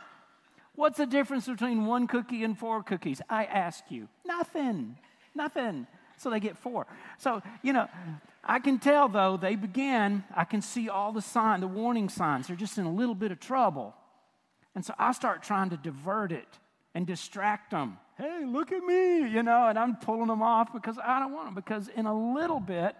What's 0.75 0.99
the 0.99 1.07
difference 1.07 1.47
between 1.47 1.87
one 1.87 2.07
cookie 2.07 2.45
and 2.45 2.57
four 2.57 2.83
cookies? 2.83 3.21
I 3.29 3.45
ask 3.45 3.85
you. 3.91 4.09
Nothing. 4.25 4.97
Nothing. 5.35 5.87
So 6.17 6.31
they 6.31 6.41
get 6.41 6.57
four. 6.57 6.87
So, 7.19 7.43
you 7.63 7.73
know, 7.73 7.89
I 8.45 8.59
can 8.61 8.79
tell 8.79 9.09
though, 9.09 9.37
they 9.37 9.57
begin, 9.57 10.25
I 10.35 10.45
can 10.45 10.63
see 10.63 10.89
all 10.89 11.13
the 11.13 11.23
signs, 11.23 11.61
the 11.61 11.69
warning 11.69 12.09
signs. 12.09 12.47
They're 12.47 12.57
just 12.57 12.79
in 12.79 12.87
a 12.87 12.93
little 12.93 13.15
bit 13.15 13.33
of 13.33 13.41
trouble. 13.41 13.95
And 14.75 14.85
so 14.85 14.95
I 14.99 15.13
start 15.13 15.43
trying 15.43 15.71
to 15.71 15.77
divert 15.77 16.33
it 16.33 16.49
and 16.95 17.07
distract 17.07 17.73
them 17.73 17.99
hey, 18.18 18.44
look 18.44 18.72
at 18.72 18.83
me, 18.83 19.28
you 19.28 19.42
know, 19.42 19.68
and 19.68 19.78
I'm 19.78 19.96
pulling 19.96 20.26
them 20.26 20.42
off 20.42 20.72
because 20.72 20.98
I 21.02 21.20
don't 21.20 21.33
want 21.33 21.46
them. 21.46 21.54
Because 21.54 21.88
in 21.88 22.07
a 22.07 22.35
little 22.35 22.61
bit, 22.61 22.96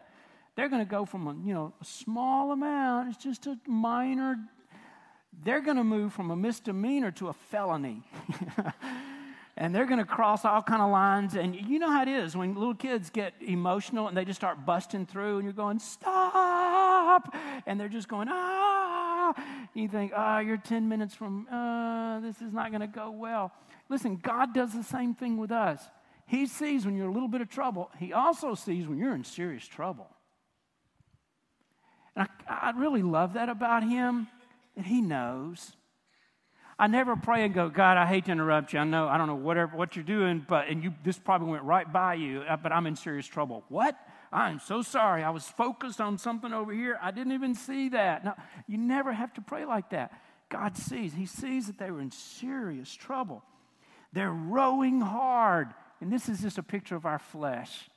they're 0.54 0.68
going 0.68 0.85
to 0.85 0.90
go 0.90 1.04
from 1.04 1.26
a, 1.26 1.35
you 1.46 1.52
know, 1.52 1.72
a 1.81 1.85
small 1.85 2.52
amount, 2.52 3.11
it's 3.11 3.22
just 3.22 3.46
a 3.46 3.59
minor, 3.66 4.38
they're 5.44 5.61
going 5.61 5.76
to 5.76 5.85
move 5.85 6.12
from 6.12 6.31
a 6.31 6.37
misdemeanor 6.37 7.11
to 7.12 7.28
a 7.28 7.33
felony. 7.33 8.02
and 9.57 9.74
they're 9.74 9.87
going 9.87 9.98
to 9.98 10.04
cross 10.04 10.44
all 10.44 10.62
kind 10.62 10.81
of 10.81 10.90
lines 10.90 11.35
and 11.35 11.54
you 11.54 11.78
know 11.81 11.90
how 11.90 12.02
it 12.02 12.09
is 12.09 12.37
when 12.37 12.54
little 12.54 12.74
kids 12.74 13.11
get 13.11 13.35
emotional 13.40 14.07
and 14.07 14.16
they 14.16 14.24
just 14.24 14.38
start 14.38 14.64
busting 14.64 15.04
through 15.04 15.37
and 15.37 15.44
you're 15.44 15.52
going 15.52 15.81
stop 15.81 17.35
and 17.66 17.78
they're 17.78 17.88
just 17.88 18.07
going 18.09 18.28
ah 18.31 19.35
you 19.74 19.88
think 19.88 20.12
oh 20.16 20.38
you're 20.38 20.57
10 20.57 20.88
minutes 20.88 21.14
from 21.14 21.48
uh, 21.48 22.20
this 22.20 22.40
is 22.40 22.52
not 22.52 22.70
going 22.70 22.81
to 22.81 22.87
go 22.87 23.11
well 23.11 23.52
Listen, 23.88 24.16
God 24.16 24.53
does 24.55 24.72
the 24.72 24.83
same 24.83 25.14
thing 25.14 25.38
with 25.38 25.51
us. 25.51 25.83
He 26.27 26.46
sees 26.46 26.85
when 26.85 26.96
you're 26.96 27.09
a 27.09 27.12
little 27.12 27.29
bit 27.29 27.40
of 27.40 27.48
trouble, 27.48 27.90
He 27.98 28.12
also 28.12 28.55
sees 28.55 28.87
when 28.87 28.98
you're 28.98 29.14
in 29.14 29.24
serious 29.24 29.66
trouble. 29.66 30.09
And 32.14 32.29
I, 32.48 32.68
I 32.68 32.70
really 32.77 33.03
love 33.03 33.35
that 33.35 33.48
about 33.48 33.83
Him, 33.83 34.29
that 34.77 34.85
He 34.85 35.01
knows. 35.01 35.72
I 36.81 36.87
never 36.87 37.16
pray 37.16 37.44
and 37.44 37.53
go, 37.53 37.68
God, 37.68 37.96
I 37.96 38.07
hate 38.07 38.27
to 38.27 38.33
interrupt 38.33 38.72
you. 38.72 38.79
I 38.79 38.85
know, 38.85 39.09
I 39.09 39.18
don't 39.18 39.27
know 39.27 39.35
whatever 39.35 39.77
what 39.77 39.96
you're 39.96 40.05
doing, 40.05 40.44
but 40.46 40.68
and 40.68 40.85
you 40.85 40.94
this 41.03 41.18
probably 41.18 41.48
went 41.48 41.64
right 41.64 41.90
by 41.90 42.14
you, 42.14 42.42
uh, 42.42 42.57
but 42.57 42.70
I'm 42.70 42.87
in 42.87 42.94
serious 42.94 43.27
trouble. 43.27 43.64
What? 43.68 43.96
I'm 44.31 44.61
so 44.61 44.83
sorry. 44.83 45.24
I 45.24 45.31
was 45.31 45.44
focused 45.44 46.01
on 46.01 46.18
something 46.18 46.53
over 46.53 46.72
here. 46.72 46.98
I 47.03 47.11
didn't 47.11 47.33
even 47.33 47.55
see 47.55 47.88
that. 47.88 48.24
No, 48.24 48.35
you 48.66 48.77
never 48.77 49.12
have 49.12 49.33
to 49.35 49.40
pray 49.40 49.64
like 49.64 49.90
that. 49.90 50.12
God 50.51 50.77
sees. 50.77 51.14
He 51.14 51.27
sees 51.27 51.66
that 51.66 51.79
they 51.79 51.90
were 51.90 52.01
in 52.01 52.11
serious 52.11 52.92
trouble. 52.92 53.42
They're 54.12 54.33
rowing 54.33 55.01
hard. 55.01 55.68
And 56.01 56.12
this 56.12 56.29
is 56.29 56.40
just 56.40 56.59
a 56.59 56.62
picture 56.62 56.97
of 56.97 57.07
our 57.07 57.18
flesh. 57.18 57.88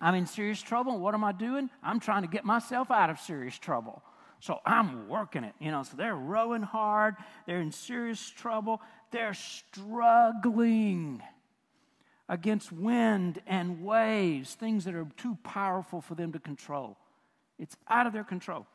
I'm 0.00 0.14
in 0.14 0.26
serious 0.26 0.62
trouble. 0.62 0.98
What 0.98 1.14
am 1.14 1.24
I 1.24 1.32
doing? 1.32 1.68
I'm 1.82 2.00
trying 2.00 2.22
to 2.22 2.28
get 2.28 2.44
myself 2.44 2.90
out 2.90 3.10
of 3.10 3.20
serious 3.20 3.58
trouble. 3.58 4.02
So 4.40 4.58
I'm 4.64 5.08
working 5.08 5.44
it, 5.44 5.54
you 5.58 5.70
know. 5.70 5.82
So 5.82 5.96
they're 5.96 6.16
rowing 6.16 6.62
hard. 6.62 7.16
They're 7.46 7.60
in 7.60 7.72
serious 7.72 8.30
trouble. 8.30 8.80
They're 9.10 9.34
struggling 9.34 11.22
against 12.28 12.72
wind 12.72 13.42
and 13.46 13.84
waves, 13.84 14.54
things 14.54 14.84
that 14.84 14.94
are 14.94 15.06
too 15.16 15.36
powerful 15.42 16.00
for 16.00 16.14
them 16.14 16.32
to 16.32 16.38
control. 16.38 16.96
It's 17.58 17.76
out 17.88 18.06
of 18.06 18.14
their 18.14 18.24
control. 18.24 18.66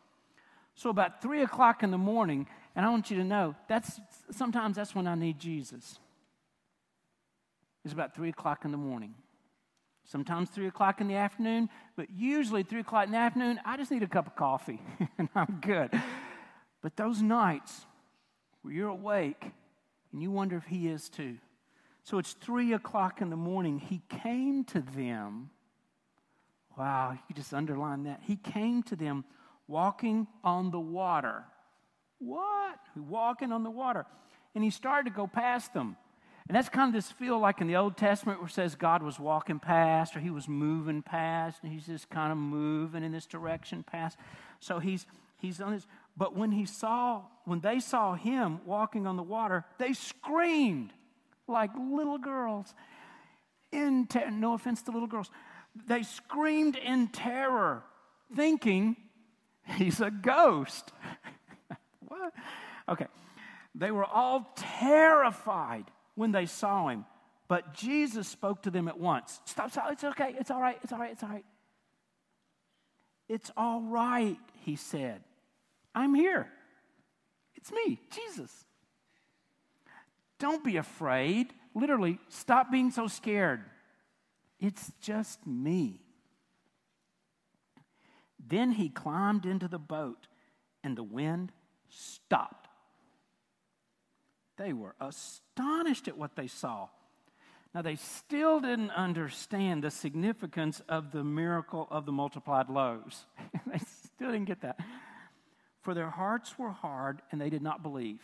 So 0.76 0.90
about 0.90 1.22
three 1.22 1.42
o'clock 1.42 1.82
in 1.82 1.90
the 1.90 1.98
morning, 1.98 2.48
and 2.76 2.86
I 2.86 2.90
want 2.90 3.10
you 3.10 3.18
to 3.18 3.24
know 3.24 3.56
that's 3.68 4.00
sometimes 4.30 4.76
that's 4.76 4.94
when 4.94 5.08
I 5.08 5.16
need 5.16 5.40
Jesus. 5.40 5.98
It's 7.86 7.94
about 7.94 8.16
three 8.16 8.30
o'clock 8.30 8.66
in 8.66 8.72
the 8.72 8.78
morning. 8.78 9.14
Sometimes 10.06 10.50
three 10.50 10.68
o'clock 10.68 11.02
in 11.02 11.08
the 11.08 11.16
afternoon, 11.16 11.70
but 11.96 12.08
usually 12.12 12.64
three 12.64 12.82
o'clock 12.82 13.06
in 13.06 13.12
the 13.12 13.18
afternoon, 13.18 13.60
I 13.64 13.78
just 13.78 13.92
need 13.92 14.04
a 14.04 14.08
cup 14.08 14.28
of 14.28 14.36
coffee 14.36 14.82
and 15.18 15.30
I'm 15.36 15.60
good. 15.62 15.92
But 16.82 16.96
those 16.98 17.22
nights 17.22 17.86
where 18.62 18.74
you're 18.74 18.90
awake 18.90 19.52
and 20.12 20.22
you 20.22 20.32
wonder 20.32 20.58
if 20.58 20.66
he 20.66 20.88
is 20.88 21.10
too. 21.10 21.38
So 22.04 22.18
it's 22.18 22.34
three 22.34 22.74
o'clock 22.74 23.22
in 23.22 23.30
the 23.30 23.36
morning. 23.36 23.80
He 23.80 24.02
came 24.10 24.64
to 24.66 24.82
them. 24.82 25.50
Wow, 26.78 27.18
you 27.28 27.36
just 27.36 27.54
underline 27.54 28.04
that. 28.04 28.22
He 28.24 28.36
came 28.36 28.84
to 28.84 28.96
them 28.96 29.26
walking 29.68 30.28
on 30.44 30.72
the 30.72 30.80
water. 30.80 31.44
What? 32.20 32.80
Walking 32.96 33.52
on 33.52 33.64
the 33.64 33.72
water. 33.72 34.06
And 34.54 34.64
he 34.64 34.70
started 34.70 35.10
to 35.10 35.16
go 35.16 35.28
past 35.28 35.74
them. 35.74 35.98
And 36.48 36.56
that's 36.56 36.70
kind 36.70 36.88
of 36.88 36.94
this 36.94 37.12
feel 37.12 37.40
like 37.40 37.60
in 37.60 37.68
the 37.68 37.76
Old 37.76 37.98
Testament 37.98 38.40
where 38.40 38.48
it 38.48 38.54
says 38.54 38.76
God 38.76 39.02
was 39.02 39.20
walking 39.20 39.60
past 39.60 40.16
or 40.16 40.20
he 40.20 40.30
was 40.30 40.48
moving 40.48 41.02
past 41.02 41.64
and 41.64 41.72
he's 41.72 41.88
just 41.88 42.10
kind 42.10 42.32
of 42.32 42.38
moving 42.38 43.04
in 43.04 43.12
this 43.12 43.26
direction 43.26 43.84
past. 43.84 44.18
So 44.60 44.78
he's 44.78 45.08
he's 45.38 45.60
on 45.60 45.74
this. 45.74 45.88
But 46.16 46.36
when 46.36 46.52
he 46.52 46.66
saw, 46.66 47.24
when 47.46 47.62
they 47.62 47.80
saw 47.80 48.14
him 48.14 48.60
walking 48.66 49.08
on 49.08 49.18
the 49.18 49.24
water, 49.24 49.66
they 49.80 49.94
screamed 49.94 50.94
like 51.48 51.72
little 51.78 52.18
girls. 52.18 52.74
In 53.72 54.08
ter- 54.08 54.30
no 54.30 54.54
offense 54.54 54.84
to 54.84 54.92
little 54.92 55.08
girls, 55.08 55.30
they 55.88 56.04
screamed 56.04 56.78
in 56.78 57.08
terror, 57.08 57.84
thinking 58.34 58.96
he's 59.66 60.00
a 60.00 60.12
ghost. 60.12 60.94
what? 62.08 62.34
Okay. 62.88 63.08
They 63.74 63.92
were 63.92 64.06
all 64.06 64.54
terrified 64.56 65.86
when 66.16 66.32
they 66.32 66.46
saw 66.46 66.88
him. 66.88 67.06
But 67.48 67.74
Jesus 67.74 68.28
spoke 68.28 68.64
to 68.64 68.72
them 68.72 68.88
at 68.88 69.00
once. 69.00 69.40
Stop, 69.46 69.72
stop. 69.72 69.92
It's 69.92 70.04
okay. 70.04 70.34
It's 70.40 70.50
all 70.50 70.62
right. 70.62 70.80
It's 70.84 70.92
all 70.92 71.00
right. 71.00 71.12
It's 71.12 71.24
all 71.24 71.30
right. 71.30 71.46
It's 73.28 73.52
all 73.58 73.82
right, 73.82 74.38
he 74.62 74.76
said. 74.76 75.24
I'm 75.94 76.14
here. 76.14 76.48
It's 77.56 77.72
me, 77.72 78.00
Jesus. 78.12 78.52
Don't 80.40 80.64
be 80.64 80.78
afraid. 80.78 81.54
Literally, 81.74 82.20
stop 82.30 82.72
being 82.72 82.92
so 82.92 83.08
scared. 83.08 83.62
It's 84.60 84.92
just 85.02 85.46
me. 85.48 86.02
Then 88.48 88.72
he 88.72 88.90
climbed 88.90 89.46
into 89.46 89.68
the 89.68 89.80
boat, 89.80 90.28
and 90.84 90.96
the 90.96 91.04
wind 91.04 91.52
stopped. 91.90 92.65
They 94.58 94.74
were 94.74 94.96
astonished 95.00 96.08
at 96.08 96.18
what 96.18 96.36
they 96.36 96.48
saw. 96.48 96.88
Now, 97.74 97.82
they 97.82 97.98
still 97.98 98.62
didn't 98.62 98.92
understand 98.92 99.84
the 99.84 99.92
significance 99.92 100.82
of 100.88 101.12
the 101.12 101.26
miracle 101.26 101.88
of 101.92 102.06
the 102.06 102.14
multiplied 102.14 102.70
loaves. 102.70 103.26
they 103.68 103.80
still 103.80 104.32
didn't 104.32 104.46
get 104.46 104.62
that. 104.62 104.80
For 105.82 105.94
their 105.94 106.10
hearts 106.10 106.58
were 106.58 106.72
hard 106.72 107.22
and 107.32 107.42
they 107.42 107.50
did 107.50 107.62
not 107.62 107.84
believe. 107.84 108.22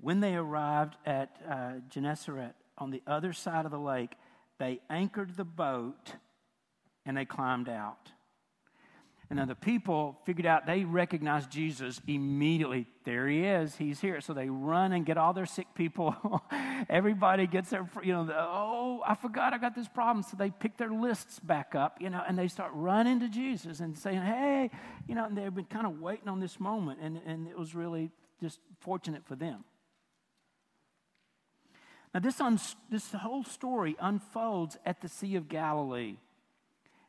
When 0.00 0.20
they 0.20 0.36
arrived 0.36 0.96
at 1.04 1.36
uh, 1.48 1.72
Gennesaret 1.90 2.54
on 2.78 2.90
the 2.90 3.02
other 3.06 3.32
side 3.32 3.64
of 3.64 3.72
the 3.72 3.78
lake, 3.78 4.14
they 4.58 4.80
anchored 4.88 5.36
the 5.36 5.44
boat 5.44 6.14
and 7.04 7.16
they 7.16 7.24
climbed 7.24 7.68
out. 7.68 8.12
And 9.30 9.38
then 9.38 9.46
the 9.46 9.54
people 9.54 10.18
figured 10.26 10.44
out 10.44 10.66
they 10.66 10.82
recognized 10.82 11.50
Jesus 11.52 12.00
immediately. 12.08 12.88
There 13.04 13.28
he 13.28 13.44
is. 13.44 13.76
He's 13.76 14.00
here. 14.00 14.20
So 14.20 14.34
they 14.34 14.48
run 14.48 14.92
and 14.92 15.06
get 15.06 15.16
all 15.16 15.32
their 15.32 15.46
sick 15.46 15.68
people. 15.76 16.42
Everybody 16.90 17.46
gets 17.46 17.70
their, 17.70 17.88
you 18.02 18.12
know, 18.12 18.26
the, 18.26 18.34
oh, 18.36 19.04
I 19.06 19.14
forgot 19.14 19.54
I 19.54 19.58
got 19.58 19.76
this 19.76 19.86
problem. 19.86 20.24
So 20.24 20.36
they 20.36 20.50
pick 20.50 20.76
their 20.76 20.90
lists 20.90 21.38
back 21.38 21.76
up, 21.76 21.98
you 22.00 22.10
know, 22.10 22.24
and 22.26 22.36
they 22.36 22.48
start 22.48 22.72
running 22.74 23.20
to 23.20 23.28
Jesus 23.28 23.78
and 23.78 23.96
saying, 23.96 24.20
hey, 24.20 24.68
you 25.06 25.14
know, 25.14 25.26
and 25.26 25.38
they've 25.38 25.54
been 25.54 25.64
kind 25.64 25.86
of 25.86 26.00
waiting 26.00 26.26
on 26.26 26.40
this 26.40 26.58
moment. 26.58 26.98
And, 27.00 27.20
and 27.24 27.46
it 27.46 27.56
was 27.56 27.72
really 27.72 28.10
just 28.40 28.58
fortunate 28.80 29.24
for 29.24 29.36
them. 29.36 29.62
Now, 32.12 32.18
this, 32.18 32.40
un- 32.40 32.58
this 32.90 33.12
whole 33.12 33.44
story 33.44 33.94
unfolds 34.00 34.76
at 34.84 35.00
the 35.02 35.08
Sea 35.08 35.36
of 35.36 35.48
Galilee. 35.48 36.16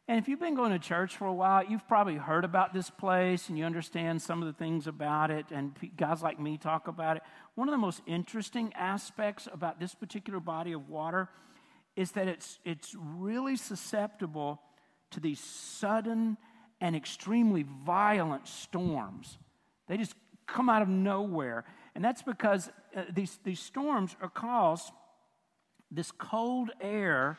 And 0.08 0.18
if 0.18 0.28
you've 0.28 0.40
been 0.40 0.56
going 0.56 0.72
to 0.72 0.80
church 0.80 1.16
for 1.16 1.26
a 1.26 1.34
while, 1.34 1.64
you've 1.64 1.88
probably 1.88 2.16
heard 2.16 2.44
about 2.44 2.74
this 2.74 2.90
place 2.90 3.48
and 3.50 3.58
you 3.58 3.66
understand 3.66 4.22
some 4.22 4.42
of 4.42 4.48
the 4.48 4.54
things 4.54 4.88
about 4.88 5.32
it, 5.32 5.46
and 5.52 5.74
guys 5.96 6.22
like 6.22 6.40
me 6.40 6.58
talk 6.58 6.88
about 6.88 7.18
it. 7.18 7.24
One 7.56 7.68
of 7.68 7.72
the 7.72 7.78
most 7.78 8.02
interesting 8.06 8.74
aspects 8.76 9.48
about 9.52 9.80
this 9.80 9.96
particular 9.96 10.40
body 10.40 10.74
of 10.74 10.90
water 10.90 11.30
is 11.96 12.12
that 12.12 12.28
it's, 12.28 12.60
it's 12.66 12.96
really 12.98 13.56
susceptible 13.56 14.62
to 15.12 15.20
these 15.20 15.40
sudden 15.40 16.38
and 16.80 16.96
extremely 16.96 17.66
violent 17.86 18.48
storms. 18.48 19.38
They 19.88 19.98
just 19.98 20.16
come 20.48 20.70
out 20.70 20.82
of 20.82 20.88
nowhere. 20.88 21.64
And 21.96 22.04
that's 22.04 22.22
because 22.22 22.70
uh, 22.96 23.04
these, 23.14 23.38
these 23.44 23.60
storms 23.60 24.16
are 24.22 24.30
caused, 24.30 24.92
this 25.90 26.12
cold 26.12 26.72
air 26.80 27.38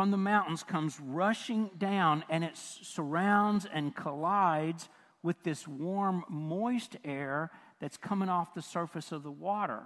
from 0.00 0.10
the 0.10 0.16
mountains 0.16 0.62
comes 0.62 0.98
rushing 0.98 1.68
down 1.76 2.24
and 2.30 2.42
it 2.42 2.56
surrounds 2.56 3.66
and 3.70 3.94
collides 3.94 4.88
with 5.22 5.42
this 5.42 5.68
warm, 5.68 6.24
moist 6.26 6.96
air 7.04 7.50
that's 7.80 7.98
coming 7.98 8.30
off 8.30 8.54
the 8.54 8.62
surface 8.62 9.12
of 9.12 9.22
the 9.22 9.30
water. 9.30 9.82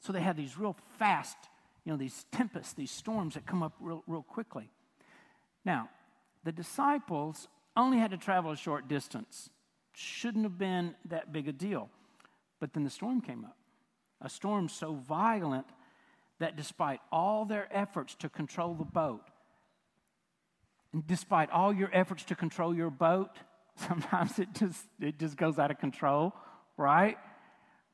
So 0.00 0.12
they 0.12 0.20
have 0.20 0.36
these 0.36 0.58
real 0.58 0.76
fast, 0.98 1.38
you 1.86 1.92
know, 1.92 1.96
these 1.96 2.26
tempests, 2.30 2.74
these 2.74 2.90
storms 2.90 3.32
that 3.32 3.46
come 3.46 3.62
up 3.62 3.72
real, 3.80 4.02
real 4.06 4.22
quickly. 4.22 4.68
Now, 5.64 5.88
the 6.44 6.52
disciples 6.52 7.48
only 7.74 7.96
had 7.96 8.10
to 8.10 8.18
travel 8.18 8.50
a 8.50 8.56
short 8.58 8.86
distance. 8.86 9.48
Shouldn't 9.94 10.44
have 10.44 10.58
been 10.58 10.94
that 11.06 11.32
big 11.32 11.48
a 11.48 11.52
deal. 11.52 11.88
But 12.60 12.74
then 12.74 12.84
the 12.84 12.90
storm 12.90 13.22
came 13.22 13.46
up. 13.46 13.56
A 14.20 14.28
storm 14.28 14.68
so 14.68 14.92
violent 14.92 15.68
that 16.38 16.56
despite 16.56 17.00
all 17.10 17.44
their 17.44 17.68
efforts 17.70 18.14
to 18.16 18.28
control 18.28 18.74
the 18.74 18.84
boat, 18.84 19.22
and 20.92 21.06
despite 21.06 21.50
all 21.50 21.72
your 21.72 21.90
efforts 21.92 22.24
to 22.24 22.34
control 22.34 22.74
your 22.74 22.90
boat, 22.90 23.30
sometimes 23.76 24.38
it 24.38 24.48
just 24.54 24.86
it 25.00 25.18
just 25.18 25.36
goes 25.36 25.58
out 25.58 25.70
of 25.70 25.78
control, 25.78 26.32
right? 26.76 27.18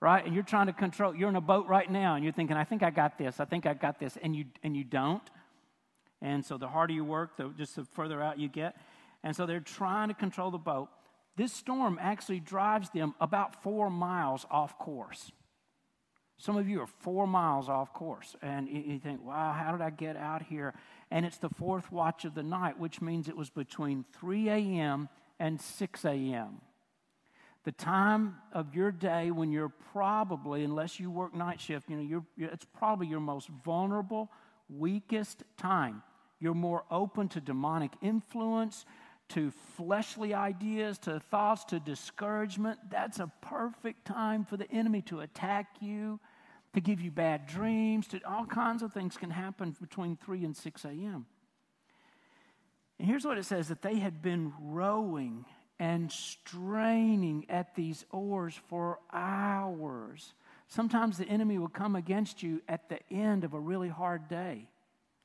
Right? 0.00 0.24
And 0.24 0.34
you're 0.34 0.42
trying 0.42 0.66
to 0.66 0.72
control, 0.72 1.14
you're 1.14 1.28
in 1.28 1.36
a 1.36 1.40
boat 1.40 1.68
right 1.68 1.88
now 1.88 2.16
and 2.16 2.24
you're 2.24 2.32
thinking, 2.32 2.56
I 2.56 2.64
think 2.64 2.82
I 2.82 2.90
got 2.90 3.18
this, 3.18 3.38
I 3.38 3.44
think 3.44 3.66
I 3.66 3.74
got 3.74 4.00
this, 4.00 4.18
and 4.20 4.34
you 4.34 4.46
and 4.62 4.76
you 4.76 4.84
don't. 4.84 5.22
And 6.20 6.44
so 6.44 6.56
the 6.58 6.68
harder 6.68 6.92
you 6.92 7.04
work, 7.04 7.36
the 7.36 7.52
just 7.56 7.76
the 7.76 7.84
further 7.84 8.22
out 8.22 8.38
you 8.38 8.48
get. 8.48 8.76
And 9.24 9.34
so 9.34 9.46
they're 9.46 9.60
trying 9.60 10.08
to 10.08 10.14
control 10.14 10.50
the 10.50 10.58
boat. 10.58 10.88
This 11.36 11.52
storm 11.52 11.98
actually 12.00 12.40
drives 12.40 12.90
them 12.90 13.14
about 13.20 13.62
four 13.62 13.90
miles 13.90 14.46
off 14.50 14.78
course. 14.78 15.32
Some 16.42 16.56
of 16.56 16.68
you 16.68 16.80
are 16.80 16.88
four 16.88 17.28
miles 17.28 17.68
off 17.68 17.92
course, 17.92 18.34
and 18.42 18.68
you 18.68 18.98
think, 18.98 19.24
wow, 19.24 19.52
how 19.52 19.70
did 19.70 19.80
I 19.80 19.90
get 19.90 20.16
out 20.16 20.42
here? 20.42 20.74
And 21.08 21.24
it's 21.24 21.38
the 21.38 21.48
fourth 21.48 21.92
watch 21.92 22.24
of 22.24 22.34
the 22.34 22.42
night, 22.42 22.80
which 22.80 23.00
means 23.00 23.28
it 23.28 23.36
was 23.36 23.48
between 23.48 24.04
3 24.18 24.48
a.m. 24.48 25.08
and 25.38 25.60
6 25.60 26.04
a.m. 26.04 26.60
The 27.62 27.70
time 27.70 28.38
of 28.52 28.74
your 28.74 28.90
day 28.90 29.30
when 29.30 29.52
you're 29.52 29.72
probably, 29.92 30.64
unless 30.64 30.98
you 30.98 31.12
work 31.12 31.32
night 31.32 31.60
shift, 31.60 31.88
you 31.88 31.96
know, 31.96 32.02
you're, 32.02 32.50
it's 32.50 32.66
probably 32.76 33.06
your 33.06 33.20
most 33.20 33.48
vulnerable, 33.64 34.28
weakest 34.68 35.44
time. 35.56 36.02
You're 36.40 36.54
more 36.54 36.82
open 36.90 37.28
to 37.28 37.40
demonic 37.40 37.92
influence, 38.02 38.84
to 39.28 39.52
fleshly 39.76 40.34
ideas, 40.34 40.98
to 40.98 41.20
thoughts, 41.20 41.64
to 41.66 41.78
discouragement, 41.78 42.80
that's 42.90 43.20
a 43.20 43.30
perfect 43.42 44.04
time 44.04 44.44
for 44.44 44.56
the 44.56 44.68
enemy 44.72 45.02
to 45.02 45.20
attack 45.20 45.76
you, 45.80 46.18
to 46.74 46.80
give 46.80 47.00
you 47.00 47.10
bad 47.10 47.46
dreams, 47.46 48.06
to 48.08 48.20
all 48.26 48.46
kinds 48.46 48.82
of 48.82 48.92
things 48.92 49.16
can 49.16 49.30
happen 49.30 49.76
between 49.80 50.16
3 50.16 50.44
and 50.44 50.56
6 50.56 50.84
a.m. 50.84 51.26
And 52.98 53.08
here's 53.08 53.24
what 53.24 53.38
it 53.38 53.44
says 53.44 53.68
that 53.68 53.82
they 53.82 53.96
had 53.96 54.22
been 54.22 54.52
rowing 54.60 55.44
and 55.78 56.10
straining 56.12 57.46
at 57.48 57.74
these 57.74 58.04
oars 58.10 58.58
for 58.68 59.00
hours. 59.12 60.34
Sometimes 60.68 61.18
the 61.18 61.28
enemy 61.28 61.58
will 61.58 61.68
come 61.68 61.96
against 61.96 62.42
you 62.42 62.62
at 62.68 62.88
the 62.88 63.00
end 63.10 63.44
of 63.44 63.52
a 63.52 63.60
really 63.60 63.88
hard 63.88 64.28
day, 64.28 64.68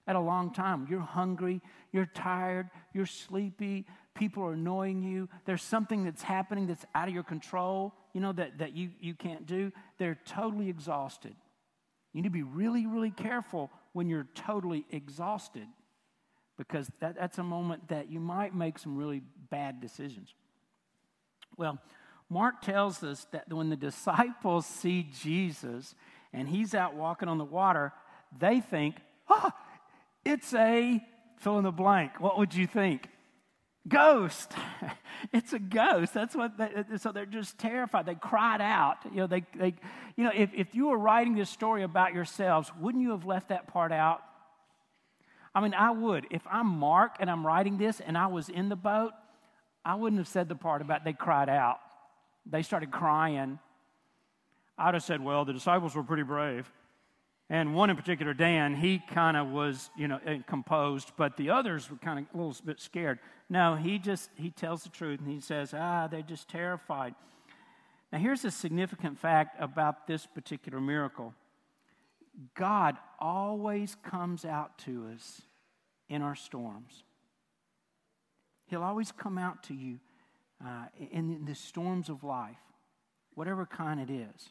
at 0.08 0.16
a 0.16 0.20
long 0.20 0.52
time. 0.54 0.88
You're 0.90 1.02
hungry, 1.02 1.62
you're 1.92 2.06
tired, 2.06 2.70
you're 2.94 3.06
sleepy, 3.06 3.86
people 4.16 4.44
are 4.44 4.54
annoying 4.54 5.04
you, 5.04 5.30
there's 5.46 5.62
something 5.62 6.04
that's 6.04 6.24
happening 6.24 6.68
that's 6.68 6.86
out 6.96 7.08
of 7.08 7.14
your 7.14 7.24
control, 7.24 7.94
you 8.14 8.22
know, 8.22 8.32
that, 8.34 8.58
that 8.58 8.76
you, 8.76 8.90
you 9.00 9.14
can't 9.14 9.46
do. 9.46 9.72
They're 9.98 10.18
totally 10.26 10.70
exhausted. 10.70 11.36
You 12.14 12.22
need 12.22 12.28
to 12.28 12.32
be 12.32 12.44
really, 12.44 12.88
really 12.88 13.12
careful 13.12 13.70
when 13.94 14.08
you're 14.08 14.28
totally 14.34 14.86
exhausted 14.92 15.68
because 16.58 16.90
that, 17.00 17.16
that's 17.16 17.38
a 17.38 17.44
moment 17.44 17.90
that 17.90 18.10
you 18.10 18.20
might 18.20 18.56
make 18.56 18.80
some 18.80 18.98
really 18.98 19.22
bad 19.52 19.80
decisions. 19.80 20.34
Well, 21.58 21.80
Mark 22.30 22.62
tells 22.62 23.04
us 23.04 23.28
that 23.32 23.52
when 23.54 23.70
the 23.70 23.76
disciples 23.76 24.66
see 24.66 25.08
Jesus 25.22 25.96
and 26.34 26.48
he's 26.48 26.74
out 26.74 26.96
walking 26.96 27.30
on 27.30 27.38
the 27.38 27.46
water, 27.46 27.94
they 28.38 28.60
think, 28.60 28.96
oh, 29.30 29.52
it's 30.28 30.54
a 30.54 31.02
fill 31.38 31.58
in 31.58 31.64
the 31.64 31.72
blank. 31.72 32.20
What 32.20 32.38
would 32.38 32.54
you 32.54 32.68
think? 32.68 33.08
Ghost. 33.88 34.52
it's 35.34 35.54
a 35.54 35.60
ghost. 35.60 36.14
That's 36.14 36.36
what 36.36 36.58
they, 36.58 36.84
so 36.98 37.12
they're 37.12 37.26
just 37.26 37.58
terrified. 37.58 38.06
They 38.06 38.16
cried 38.16 38.60
out. 38.60 38.98
You 39.06 39.22
know, 39.22 39.28
they, 39.28 39.46
they 39.56 39.76
you 40.18 40.26
know, 40.26 40.32
if, 40.36 40.50
if 40.54 40.76
you 40.76 40.88
were 40.88 40.98
writing 40.98 41.36
this 41.36 41.50
story 41.50 41.84
about 41.84 42.14
yourselves, 42.14 42.72
wouldn't 42.80 43.02
you 43.02 43.12
have 43.12 43.26
left 43.26 43.50
that 43.50 43.68
part 43.68 43.94
out? 43.94 44.22
I 45.56 45.62
mean, 45.62 45.74
I 45.74 45.92
would. 45.92 46.28
If 46.30 46.42
I'm 46.52 46.68
Mark 46.68 47.16
and 47.20 47.32
I'm 47.32 47.48
writing 47.48 47.78
this 47.78 48.02
and 48.02 48.18
I 48.18 48.28
was 48.28 48.50
in 48.50 48.68
the 48.68 48.76
boat, 48.76 49.14
I 49.86 49.96
wouldn't 49.96 50.20
have 50.20 50.28
said 50.28 50.50
the 50.50 50.56
part 50.56 50.82
about 50.82 51.06
they 51.06 51.14
cried 51.14 51.50
out. 51.50 51.80
They 52.46 52.62
started 52.64 52.92
crying. 52.92 53.60
I'd 54.78 54.94
have 54.94 55.04
said, 55.04 55.24
well, 55.24 55.46
the 55.46 55.54
disciples 55.54 55.96
were 55.96 56.04
pretty 56.04 56.24
brave. 56.24 56.70
And 57.50 57.74
one 57.74 57.90
in 57.90 57.96
particular, 57.96 58.34
Dan, 58.34 58.76
he 58.76 59.00
kind 59.00 59.38
of 59.38 59.48
was, 59.48 59.90
you 59.96 60.08
know, 60.10 60.20
composed, 60.48 61.14
but 61.16 61.38
the 61.38 61.50
others 61.50 61.90
were 61.90 61.96
kind 61.98 62.20
of 62.20 62.26
a 62.34 62.38
little 62.38 62.56
bit 62.66 62.82
scared. 62.82 63.20
No, 63.50 63.76
he 63.76 64.00
just, 64.00 64.30
he 64.36 64.52
tells 64.52 64.84
the 64.84 64.90
truth 64.90 65.22
and 65.22 65.30
he 65.30 65.40
says, 65.40 65.74
ah, 65.74 66.08
they're 66.08 66.22
just 66.22 66.50
terrified. 66.50 67.16
Now, 68.12 68.20
here's 68.20 68.44
a 68.44 68.52
significant 68.52 69.18
fact 69.18 69.56
about 69.62 70.08
this 70.08 70.26
particular 70.26 70.82
miracle 70.82 71.34
God 72.54 72.98
always 73.20 73.96
comes 74.04 74.46
out 74.46 74.78
to 74.80 75.08
us 75.16 75.42
in 76.10 76.22
our 76.22 76.36
storms. 76.36 77.04
He'll 78.68 78.84
always 78.84 79.12
come 79.12 79.38
out 79.38 79.64
to 79.64 79.74
you 79.74 80.00
uh, 80.64 80.86
in 81.12 81.46
the 81.46 81.56
storms 81.56 82.10
of 82.10 82.24
life, 82.24 82.58
whatever 83.34 83.66
kind 83.66 84.00
it 84.00 84.10
is. 84.10 84.50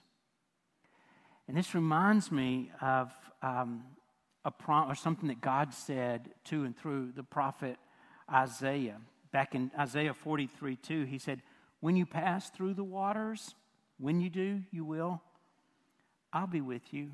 And 1.48 1.56
this 1.56 1.74
reminds 1.74 2.32
me 2.32 2.70
of 2.80 3.12
um, 3.42 3.84
a 4.44 4.50
prom- 4.50 4.90
or 4.90 4.94
something 4.94 5.28
that 5.28 5.40
God 5.40 5.72
said 5.72 6.30
to 6.44 6.64
and 6.64 6.76
through 6.76 7.12
the 7.12 7.22
prophet 7.22 7.78
Isaiah. 8.32 9.00
Back 9.32 9.54
in 9.54 9.70
Isaiah 9.78 10.14
43 10.14 10.76
2, 10.76 11.04
he 11.04 11.18
said, 11.18 11.42
When 11.80 11.96
you 11.96 12.06
pass 12.06 12.50
through 12.50 12.74
the 12.74 12.84
waters, 12.84 13.54
when 13.98 14.20
you 14.20 14.30
do, 14.30 14.62
you 14.70 14.84
will, 14.84 15.22
I'll 16.32 16.46
be 16.46 16.60
with 16.60 16.92
you. 16.92 17.12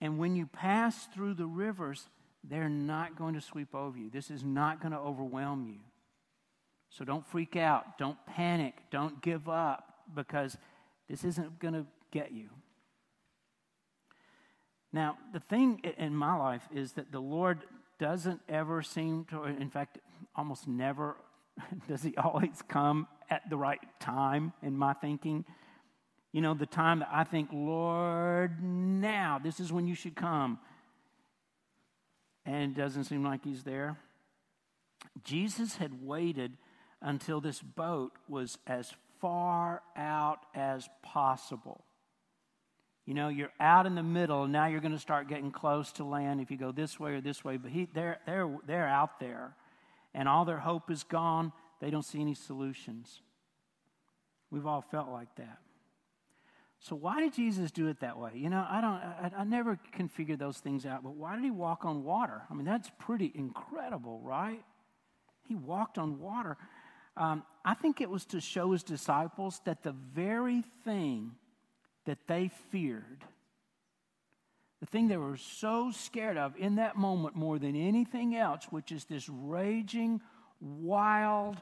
And 0.00 0.18
when 0.18 0.36
you 0.36 0.46
pass 0.46 1.06
through 1.14 1.34
the 1.34 1.46
rivers, 1.46 2.08
they're 2.44 2.68
not 2.68 3.16
going 3.16 3.34
to 3.34 3.40
sweep 3.40 3.74
over 3.74 3.98
you. 3.98 4.10
This 4.10 4.30
is 4.30 4.44
not 4.44 4.80
going 4.80 4.92
to 4.92 4.98
overwhelm 4.98 5.66
you. 5.66 5.80
So 6.90 7.04
don't 7.04 7.26
freak 7.26 7.56
out. 7.56 7.98
Don't 7.98 8.18
panic. 8.26 8.74
Don't 8.90 9.20
give 9.22 9.48
up 9.48 9.94
because 10.14 10.56
this 11.08 11.24
isn't 11.24 11.58
going 11.58 11.74
to 11.74 11.86
get 12.10 12.32
you. 12.32 12.48
Now, 14.92 15.18
the 15.32 15.40
thing 15.40 15.80
in 15.98 16.14
my 16.14 16.36
life 16.36 16.66
is 16.74 16.92
that 16.92 17.12
the 17.12 17.20
Lord 17.20 17.64
doesn't 17.98 18.40
ever 18.48 18.82
seem 18.82 19.24
to, 19.26 19.44
in 19.44 19.70
fact, 19.70 19.98
almost 20.34 20.66
never 20.66 21.16
does 21.88 22.02
He 22.02 22.16
always 22.16 22.62
come 22.68 23.06
at 23.30 23.48
the 23.50 23.56
right 23.56 23.80
time 24.00 24.52
in 24.62 24.76
my 24.76 24.92
thinking. 24.94 25.44
You 26.32 26.40
know, 26.40 26.54
the 26.54 26.66
time 26.66 27.00
that 27.00 27.08
I 27.10 27.24
think, 27.24 27.50
Lord, 27.52 28.62
now, 28.62 29.40
this 29.42 29.60
is 29.60 29.72
when 29.72 29.86
you 29.86 29.94
should 29.94 30.14
come 30.14 30.58
and 32.46 32.76
it 32.76 32.80
doesn't 32.80 33.04
seem 33.04 33.24
like 33.24 33.44
he's 33.44 33.64
there. 33.64 33.98
Jesus 35.24 35.76
had 35.76 36.06
waited 36.06 36.52
until 37.02 37.40
this 37.40 37.60
boat 37.60 38.12
was 38.28 38.58
as 38.66 38.94
far 39.20 39.82
out 39.96 40.38
as 40.54 40.88
possible. 41.02 41.84
You 43.06 43.14
know, 43.14 43.28
you're 43.28 43.52
out 43.60 43.86
in 43.86 43.94
the 43.94 44.02
middle, 44.02 44.48
now 44.48 44.66
you're 44.66 44.80
going 44.80 44.92
to 44.92 44.98
start 44.98 45.28
getting 45.28 45.52
close 45.52 45.92
to 45.92 46.04
land 46.04 46.40
if 46.40 46.50
you 46.50 46.56
go 46.56 46.72
this 46.72 46.98
way 46.98 47.12
or 47.12 47.20
this 47.20 47.44
way. 47.44 47.56
But 47.56 47.70
he, 47.70 47.88
they're, 47.94 48.18
they're, 48.26 48.50
they're 48.66 48.88
out 48.88 49.20
there, 49.20 49.54
and 50.12 50.28
all 50.28 50.44
their 50.44 50.58
hope 50.58 50.90
is 50.90 51.04
gone. 51.04 51.52
They 51.80 51.90
don't 51.90 52.02
see 52.02 52.20
any 52.20 52.34
solutions. 52.34 53.20
We've 54.50 54.66
all 54.66 54.82
felt 54.82 55.08
like 55.08 55.32
that. 55.36 55.58
So 56.80 56.96
why 56.96 57.20
did 57.20 57.34
Jesus 57.34 57.70
do 57.70 57.86
it 57.88 58.00
that 58.00 58.18
way? 58.18 58.32
You 58.34 58.50
know, 58.50 58.66
I 58.68 58.80
don't 58.80 58.90
I, 58.90 59.32
I, 59.38 59.44
never 59.44 59.78
can 59.92 60.08
figure 60.08 60.36
those 60.36 60.58
things 60.58 60.84
out, 60.84 61.02
but 61.02 61.14
why 61.14 61.34
did 61.34 61.44
he 61.44 61.50
walk 61.50 61.84
on 61.84 62.04
water? 62.04 62.42
I 62.50 62.54
mean, 62.54 62.66
that's 62.66 62.90
pretty 62.98 63.32
incredible, 63.34 64.20
right? 64.20 64.62
He 65.48 65.54
walked 65.54 65.96
on 65.96 66.20
water. 66.20 66.56
Um, 67.16 67.44
I 67.64 67.74
think 67.74 68.00
it 68.00 68.10
was 68.10 68.26
to 68.26 68.40
show 68.40 68.72
his 68.72 68.82
disciples 68.82 69.60
that 69.64 69.82
the 69.82 69.92
very 69.92 70.62
thing 70.84 71.32
that 72.06 72.26
they 72.26 72.50
feared, 72.70 73.24
the 74.80 74.86
thing 74.86 75.08
they 75.08 75.16
were 75.16 75.36
so 75.36 75.90
scared 75.90 76.36
of 76.36 76.54
in 76.56 76.76
that 76.76 76.96
moment 76.96 77.34
more 77.34 77.58
than 77.58 77.76
anything 77.76 78.36
else, 78.36 78.64
which 78.70 78.92
is 78.92 79.04
this 79.04 79.28
raging, 79.28 80.20
wild, 80.60 81.56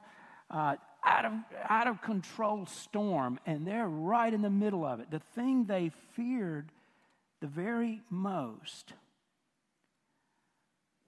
uh, 0.50 0.76
out 1.04 1.24
of, 1.24 1.32
out 1.68 1.86
of 1.86 2.02
control 2.02 2.66
storm, 2.66 3.38
and 3.46 3.66
they're 3.66 3.88
right 3.88 4.32
in 4.32 4.42
the 4.42 4.50
middle 4.50 4.84
of 4.84 5.00
it. 5.00 5.10
The 5.10 5.20
thing 5.20 5.66
they 5.66 5.90
feared 6.14 6.70
the 7.40 7.46
very 7.46 8.00
most 8.10 8.94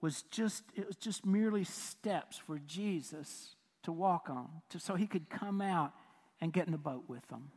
was 0.01 0.21
just 0.29 0.63
it 0.75 0.85
was 0.85 0.95
just 0.95 1.25
merely 1.25 1.63
steps 1.63 2.37
for 2.37 2.59
Jesus 2.67 3.55
to 3.83 3.91
walk 3.91 4.29
on 4.29 4.47
to, 4.69 4.79
so 4.79 4.95
he 4.95 5.07
could 5.07 5.29
come 5.29 5.61
out 5.61 5.93
and 6.39 6.53
get 6.53 6.67
in 6.67 6.71
the 6.71 6.77
boat 6.77 7.03
with 7.07 7.27
them. 7.29 7.51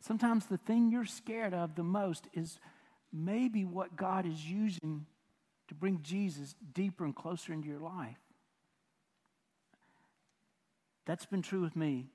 Sometimes 0.00 0.46
the 0.46 0.58
thing 0.58 0.90
you're 0.90 1.04
scared 1.04 1.54
of 1.54 1.74
the 1.74 1.82
most 1.82 2.28
is 2.32 2.58
maybe 3.12 3.64
what 3.64 3.96
God 3.96 4.26
is 4.26 4.44
using 4.44 5.06
to 5.68 5.74
bring 5.74 6.00
Jesus 6.02 6.54
deeper 6.72 7.04
and 7.04 7.14
closer 7.14 7.52
into 7.52 7.68
your 7.68 7.80
life. 7.80 8.18
That's 11.04 11.26
been 11.26 11.42
true 11.42 11.62
with 11.62 11.74
me 11.74 12.06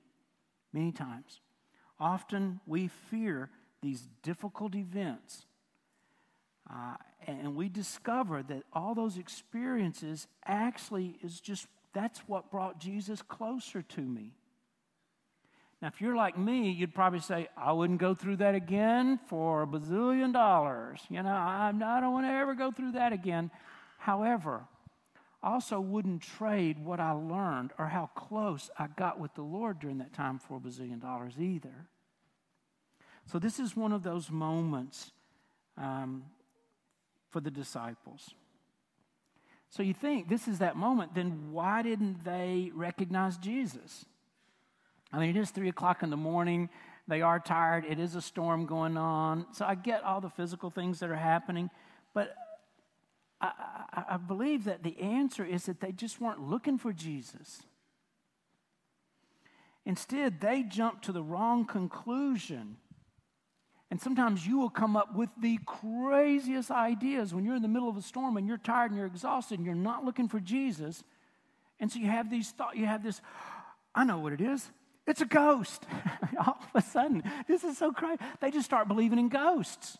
many 0.72 0.92
times. 0.92 1.40
Often 1.98 2.60
we 2.66 2.88
fear 2.88 3.50
these 3.82 4.08
difficult 4.22 4.74
events. 4.74 5.46
Uh, 6.70 6.94
and 7.26 7.54
we 7.54 7.68
discover 7.68 8.42
that 8.42 8.62
all 8.72 8.94
those 8.94 9.18
experiences 9.18 10.26
actually 10.46 11.18
is 11.22 11.40
just 11.40 11.66
that's 11.92 12.20
what 12.20 12.50
brought 12.50 12.80
Jesus 12.80 13.22
closer 13.22 13.82
to 13.82 14.00
me. 14.00 14.32
Now, 15.82 15.88
if 15.88 16.00
you're 16.00 16.16
like 16.16 16.38
me, 16.38 16.70
you'd 16.70 16.94
probably 16.94 17.20
say, 17.20 17.48
I 17.56 17.72
wouldn't 17.72 18.00
go 18.00 18.14
through 18.14 18.36
that 18.36 18.54
again 18.54 19.18
for 19.26 19.62
a 19.62 19.66
bazillion 19.66 20.32
dollars. 20.32 21.00
You 21.10 21.22
know, 21.22 21.28
I, 21.28 21.72
I 21.74 22.00
don't 22.00 22.12
want 22.12 22.26
to 22.26 22.32
ever 22.32 22.54
go 22.54 22.70
through 22.70 22.92
that 22.92 23.12
again. 23.12 23.50
However, 23.98 24.62
I 25.42 25.52
also 25.52 25.78
wouldn't 25.78 26.22
trade 26.22 26.82
what 26.82 27.00
I 27.00 27.10
learned 27.10 27.72
or 27.78 27.88
how 27.88 28.06
close 28.14 28.70
I 28.78 28.86
got 28.86 29.20
with 29.20 29.34
the 29.34 29.42
Lord 29.42 29.78
during 29.78 29.98
that 29.98 30.14
time 30.14 30.38
for 30.38 30.56
a 30.56 30.60
bazillion 30.60 31.02
dollars 31.02 31.34
either. 31.38 31.86
So, 33.26 33.38
this 33.38 33.58
is 33.58 33.76
one 33.76 33.92
of 33.92 34.02
those 34.02 34.30
moments 34.30 35.12
um, 35.76 36.24
for 37.30 37.40
the 37.40 37.50
disciples. 37.50 38.30
So, 39.68 39.82
you 39.82 39.92
think 39.92 40.28
this 40.28 40.48
is 40.48 40.60
that 40.60 40.76
moment, 40.76 41.14
then 41.14 41.52
why 41.52 41.82
didn't 41.82 42.24
they 42.24 42.70
recognize 42.74 43.36
Jesus? 43.36 44.06
I 45.14 45.20
mean, 45.20 45.30
it 45.30 45.38
is 45.38 45.50
three 45.50 45.68
o'clock 45.68 46.02
in 46.02 46.10
the 46.10 46.16
morning. 46.16 46.68
They 47.06 47.22
are 47.22 47.38
tired. 47.38 47.84
It 47.88 48.00
is 48.00 48.14
a 48.14 48.20
storm 48.20 48.66
going 48.66 48.96
on. 48.96 49.46
So, 49.52 49.64
I 49.64 49.74
get 49.74 50.02
all 50.02 50.20
the 50.20 50.30
physical 50.30 50.70
things 50.70 51.00
that 51.00 51.10
are 51.10 51.16
happening. 51.16 51.70
But 52.14 52.34
I, 53.40 53.50
I, 53.92 54.04
I 54.14 54.16
believe 54.16 54.64
that 54.64 54.82
the 54.82 54.98
answer 55.00 55.44
is 55.44 55.66
that 55.66 55.80
they 55.80 55.92
just 55.92 56.20
weren't 56.20 56.40
looking 56.40 56.78
for 56.78 56.92
Jesus. 56.92 57.62
Instead, 59.86 60.40
they 60.40 60.62
jumped 60.62 61.04
to 61.04 61.12
the 61.12 61.22
wrong 61.22 61.64
conclusion. 61.64 62.76
And 63.90 64.00
sometimes 64.00 64.46
you 64.46 64.58
will 64.58 64.70
come 64.70 64.96
up 64.96 65.14
with 65.14 65.28
the 65.40 65.58
craziest 65.66 66.70
ideas 66.70 67.34
when 67.34 67.44
you're 67.44 67.54
in 67.54 67.62
the 67.62 67.68
middle 67.68 67.88
of 67.88 67.96
a 67.96 68.02
storm 68.02 68.36
and 68.36 68.46
you're 68.48 68.58
tired 68.58 68.90
and 68.90 68.98
you're 68.98 69.06
exhausted 69.06 69.58
and 69.58 69.66
you're 69.66 69.74
not 69.74 70.04
looking 70.04 70.28
for 70.28 70.40
Jesus. 70.40 71.04
And 71.78 71.92
so 71.92 71.98
you 71.98 72.06
have 72.06 72.30
these 72.30 72.50
thoughts, 72.50 72.76
you 72.76 72.86
have 72.86 73.02
this, 73.02 73.20
I 73.94 74.04
know 74.04 74.18
what 74.18 74.32
it 74.32 74.40
is. 74.40 74.70
It's 75.06 75.20
a 75.20 75.26
ghost. 75.26 75.84
All 76.38 76.58
of 76.60 76.70
a 76.74 76.82
sudden, 76.82 77.22
this 77.46 77.64
is 77.64 77.76
so 77.76 77.92
crazy. 77.92 78.20
They 78.40 78.50
just 78.50 78.64
start 78.64 78.88
believing 78.88 79.18
in 79.18 79.28
ghosts. 79.28 79.98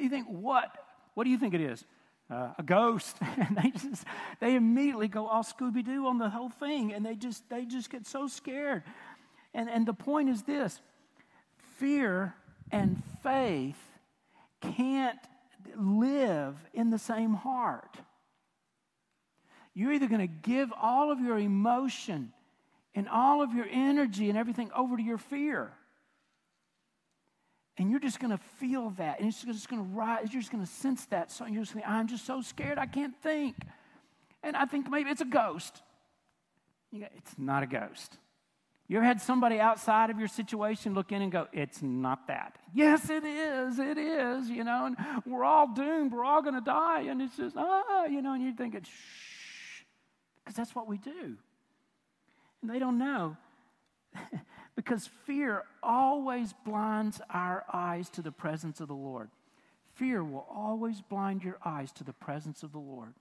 You 0.00 0.08
think, 0.08 0.26
what? 0.26 0.72
What 1.14 1.24
do 1.24 1.30
you 1.30 1.38
think 1.38 1.54
it 1.54 1.60
is? 1.60 1.84
Uh, 2.30 2.48
a 2.58 2.62
ghost. 2.62 3.16
and 3.20 3.56
they 3.56 3.70
just, 3.70 4.04
they 4.40 4.56
immediately 4.56 5.08
go 5.08 5.26
all 5.26 5.42
Scooby 5.42 5.84
Doo 5.84 6.06
on 6.06 6.18
the 6.18 6.30
whole 6.30 6.48
thing. 6.48 6.92
And 6.92 7.04
they 7.04 7.14
just, 7.14 7.48
they 7.48 7.64
just 7.64 7.90
get 7.90 8.06
so 8.06 8.26
scared. 8.26 8.82
And, 9.54 9.68
and 9.68 9.86
the 9.86 9.94
point 9.94 10.28
is 10.28 10.42
this 10.42 10.80
fear 11.78 12.34
and 12.70 13.02
faith 13.22 13.78
can't 14.60 15.18
live 15.76 16.56
in 16.72 16.90
the 16.90 16.98
same 16.98 17.34
heart. 17.34 17.96
You're 19.74 19.92
either 19.92 20.08
going 20.08 20.26
to 20.26 20.26
give 20.26 20.72
all 20.80 21.12
of 21.12 21.20
your 21.20 21.38
emotion 21.38 22.32
and 22.96 23.08
all 23.08 23.42
of 23.42 23.52
your 23.54 23.66
energy 23.70 24.30
and 24.30 24.38
everything 24.38 24.70
over 24.74 24.96
to 24.96 25.02
your 25.02 25.18
fear. 25.18 25.70
And 27.78 27.90
you're 27.90 28.00
just 28.00 28.18
going 28.18 28.30
to 28.30 28.42
feel 28.58 28.90
that. 28.96 29.20
And 29.20 29.28
it's 29.28 29.44
just 29.44 29.68
going 29.68 29.82
to 29.84 29.88
rise. 29.94 30.32
You're 30.32 30.40
just 30.40 30.50
going 30.50 30.64
to 30.64 30.70
sense 30.70 31.04
that. 31.06 31.30
So 31.30 31.44
you're 31.44 31.62
just 31.62 31.74
going 31.74 31.84
I'm 31.86 32.08
just 32.08 32.26
so 32.26 32.40
scared 32.40 32.78
I 32.78 32.86
can't 32.86 33.14
think. 33.22 33.54
And 34.42 34.56
I 34.56 34.64
think 34.64 34.90
maybe 34.90 35.10
it's 35.10 35.20
a 35.20 35.26
ghost. 35.26 35.82
Go, 36.98 37.06
it's 37.14 37.32
not 37.36 37.62
a 37.62 37.66
ghost. 37.66 38.16
You 38.88 38.96
ever 38.98 39.06
had 39.06 39.20
somebody 39.20 39.58
outside 39.58 40.10
of 40.10 40.18
your 40.18 40.28
situation 40.28 40.94
look 40.94 41.10
in 41.12 41.20
and 41.20 41.30
go, 41.30 41.48
it's 41.52 41.82
not 41.82 42.28
that? 42.28 42.56
Yes, 42.72 43.10
it 43.10 43.24
is. 43.24 43.78
It 43.78 43.98
is, 43.98 44.48
you 44.48 44.62
know, 44.62 44.86
and 44.86 44.96
we're 45.26 45.44
all 45.44 45.74
doomed. 45.74 46.12
We're 46.12 46.24
all 46.24 46.40
going 46.40 46.54
to 46.54 46.60
die. 46.60 47.02
And 47.02 47.20
it's 47.20 47.36
just, 47.36 47.56
ah, 47.58 48.04
you 48.04 48.22
know, 48.22 48.32
and 48.32 48.42
you're 48.42 48.54
thinking, 48.54 48.82
shh, 48.82 49.82
because 50.44 50.56
that's 50.56 50.74
what 50.74 50.86
we 50.86 50.98
do. 50.98 51.36
And 52.62 52.70
they 52.70 52.78
don't 52.78 52.98
know. 52.98 53.36
because 54.76 55.08
fear 55.24 55.64
always 55.82 56.54
blinds 56.64 57.20
our 57.30 57.64
eyes 57.72 58.10
to 58.10 58.22
the 58.22 58.30
presence 58.32 58.80
of 58.80 58.88
the 58.88 58.94
Lord. 58.94 59.30
Fear 59.94 60.22
will 60.24 60.46
always 60.50 61.00
blind 61.00 61.42
your 61.42 61.58
eyes 61.64 61.90
to 61.92 62.04
the 62.04 62.12
presence 62.12 62.62
of 62.62 62.72
the 62.72 62.78
Lord. 62.78 63.14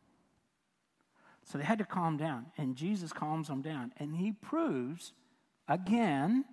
So 1.45 1.57
they 1.57 1.63
had 1.63 1.79
to 1.79 1.85
calm 1.85 2.17
down, 2.17 2.47
and 2.57 2.75
Jesus 2.75 3.13
calms 3.13 3.47
them 3.47 3.61
down. 3.61 3.93
And 3.97 4.17
he 4.17 4.31
proves 4.33 5.13
again 5.67 6.43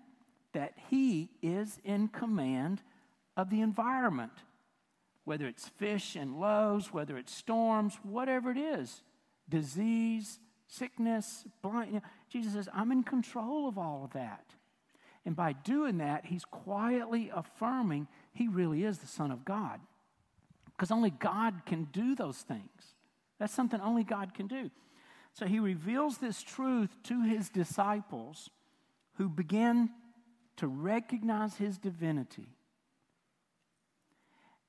that 0.52 0.74
he 0.90 1.30
is 1.42 1.80
in 1.82 2.08
command 2.08 2.82
of 3.36 3.50
the 3.50 3.62
environment, 3.62 4.32
whether 5.24 5.46
it's 5.46 5.68
fish 5.68 6.14
and 6.14 6.38
loaves, 6.38 6.92
whether 6.92 7.16
it's 7.16 7.34
storms, 7.34 7.98
whatever 8.02 8.50
it 8.50 8.58
is, 8.58 9.02
disease, 9.48 10.38
sickness, 10.68 11.44
blind. 11.62 11.88
You 11.88 11.96
know, 11.96 12.06
Jesus 12.32 12.54
says, 12.54 12.68
I'm 12.72 12.90
in 12.92 13.02
control 13.02 13.68
of 13.68 13.76
all 13.76 14.04
of 14.04 14.14
that. 14.14 14.46
And 15.26 15.36
by 15.36 15.52
doing 15.52 15.98
that, 15.98 16.24
he's 16.24 16.46
quietly 16.46 17.30
affirming 17.34 18.08
he 18.32 18.48
really 18.48 18.84
is 18.84 18.98
the 18.98 19.06
Son 19.06 19.30
of 19.30 19.44
God. 19.44 19.80
Because 20.64 20.90
only 20.90 21.10
God 21.10 21.62
can 21.66 21.84
do 21.92 22.14
those 22.14 22.38
things. 22.38 22.94
That's 23.38 23.52
something 23.52 23.80
only 23.80 24.02
God 24.02 24.32
can 24.32 24.46
do. 24.46 24.70
So 25.34 25.46
he 25.46 25.58
reveals 25.58 26.18
this 26.18 26.42
truth 26.42 26.90
to 27.04 27.22
his 27.22 27.50
disciples 27.50 28.48
who 29.14 29.28
begin 29.28 29.90
to 30.56 30.66
recognize 30.66 31.56
his 31.56 31.76
divinity. 31.76 32.48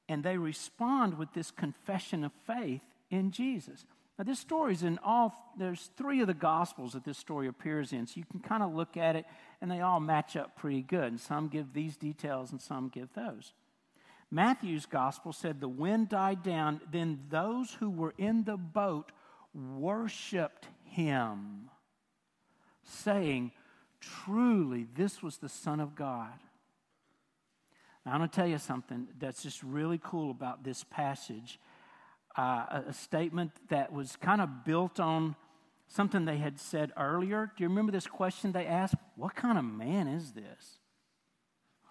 And 0.10 0.22
they 0.22 0.38
respond 0.38 1.18
with 1.18 1.34
this 1.34 1.50
confession 1.50 2.26
of 2.26 2.34
faith 2.46 2.82
in 3.10 3.32
Jesus. 3.32 3.86
Now, 4.18 4.26
this 4.26 4.40
story 4.40 4.74
is 4.74 4.84
in 4.84 5.00
all, 5.04 5.54
there's 5.58 5.90
three 5.98 6.22
of 6.22 6.28
the 6.28 6.36
Gospels 6.36 6.94
that 6.94 7.04
this 7.04 7.18
story 7.18 7.48
appears 7.48 7.94
in, 7.94 8.06
so 8.06 8.14
you 8.18 8.26
can 8.30 8.40
kind 8.40 8.62
of 8.62 8.74
look 8.74 8.96
at 8.96 9.16
it 9.16 9.26
and 9.60 9.72
they 9.72 9.82
all 9.82 10.00
match 10.00 10.36
up 10.36 10.56
pretty 10.56 10.84
good. 10.84 11.06
And 11.06 11.20
some 11.20 11.48
give 11.48 11.74
these 11.74 11.98
details 11.98 12.52
and 12.52 12.62
some 12.62 12.90
give 12.90 13.10
those. 13.16 13.54
Matthew's 14.30 14.86
Gospel 14.86 15.34
said 15.34 15.60
the 15.60 15.68
wind 15.68 16.10
died 16.10 16.44
down, 16.44 16.82
then 16.92 17.22
those 17.30 17.74
who 17.80 17.90
were 17.90 18.14
in 18.18 18.44
the 18.44 18.58
boat 18.58 19.12
worshiped 19.54 20.68
him, 20.86 21.70
saying, 22.84 23.52
Truly, 24.00 24.88
this 24.96 25.24
was 25.24 25.38
the 25.38 25.48
Son 25.48 25.80
of 25.80 25.96
God. 25.96 26.34
Now, 28.06 28.12
I'm 28.12 28.18
going 28.18 28.30
to 28.30 28.36
tell 28.36 28.48
you 28.48 28.58
something 28.58 29.08
that's 29.18 29.44
just 29.44 29.64
really 29.64 30.00
cool 30.04 30.30
about 30.30 30.64
this 30.64 30.84
passage 30.84 31.60
uh, 32.36 32.82
a 32.88 32.94
statement 32.94 33.52
that 33.70 33.94
was 33.94 34.16
kind 34.16 34.42
of 34.42 34.66
built 34.66 35.00
on 35.00 35.36
something 35.88 36.26
they 36.26 36.38
had 36.38 36.60
said 36.60 36.92
earlier. 36.98 37.52
Do 37.56 37.64
you 37.64 37.70
remember 37.70 37.92
this 37.92 38.08
question 38.08 38.52
they 38.52 38.66
asked? 38.66 38.96
What 39.16 39.36
kind 39.36 39.58
of 39.58 39.66
man 39.66 40.08
is 40.08 40.32
this? 40.32 40.80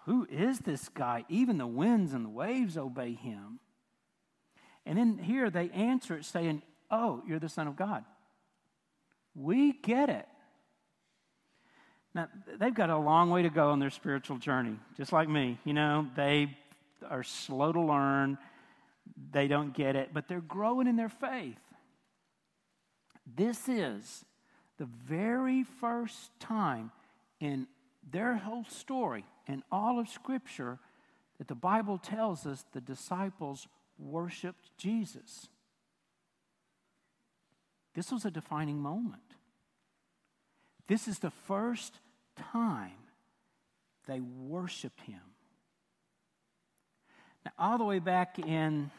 Who 0.05 0.27
is 0.29 0.59
this 0.59 0.89
guy? 0.89 1.23
Even 1.29 1.57
the 1.57 1.67
winds 1.67 2.13
and 2.13 2.25
the 2.25 2.29
waves 2.29 2.77
obey 2.77 3.13
him. 3.13 3.59
And 4.85 4.97
then 4.97 5.17
here 5.17 5.49
they 5.49 5.69
answer 5.69 6.17
it 6.17 6.25
saying, 6.25 6.61
Oh, 6.91 7.23
you're 7.25 7.39
the 7.39 7.49
Son 7.49 7.67
of 7.67 7.75
God. 7.75 8.03
We 9.33 9.73
get 9.73 10.09
it. 10.09 10.27
Now, 12.13 12.27
they've 12.59 12.73
got 12.73 12.91
a 12.91 12.97
long 12.97 13.31
way 13.31 13.41
to 13.41 13.49
go 13.49 13.71
on 13.71 13.79
their 13.79 13.89
spiritual 13.89 14.37
journey, 14.37 14.77
just 14.95 15.11
like 15.11 15.27
me. 15.27 15.57
You 15.65 15.73
know, 15.73 16.07
they 16.15 16.55
are 17.09 17.23
slow 17.23 17.71
to 17.71 17.81
learn 17.81 18.37
they 19.31 19.47
don't 19.47 19.73
get 19.73 19.95
it, 19.95 20.09
but 20.13 20.27
they're 20.27 20.41
growing 20.41 20.87
in 20.87 20.95
their 20.95 21.09
faith. 21.09 21.59
This 23.25 23.67
is 23.67 24.25
the 24.77 24.85
very 24.85 25.63
first 25.63 26.31
time 26.39 26.91
in 27.39 27.67
their 28.09 28.35
whole 28.35 28.65
story, 28.65 29.25
in 29.47 29.63
all 29.71 29.99
of 29.99 30.09
Scripture, 30.09 30.79
that 31.37 31.47
the 31.47 31.55
Bible 31.55 31.97
tells 31.97 32.45
us 32.45 32.65
the 32.73 32.81
disciples 32.81 33.67
worshiped 33.97 34.77
Jesus. 34.77 35.47
This 37.95 38.11
was 38.11 38.25
a 38.25 38.31
defining 38.31 38.79
moment. 38.79 39.21
This 40.87 41.07
is 41.07 41.19
the 41.19 41.31
first 41.31 41.99
time 42.35 42.91
they 44.07 44.19
worshiped 44.19 45.01
him. 45.01 45.21
Now, 47.45 47.51
all 47.57 47.77
the 47.77 47.83
way 47.83 47.99
back 47.99 48.39
in 48.39 48.91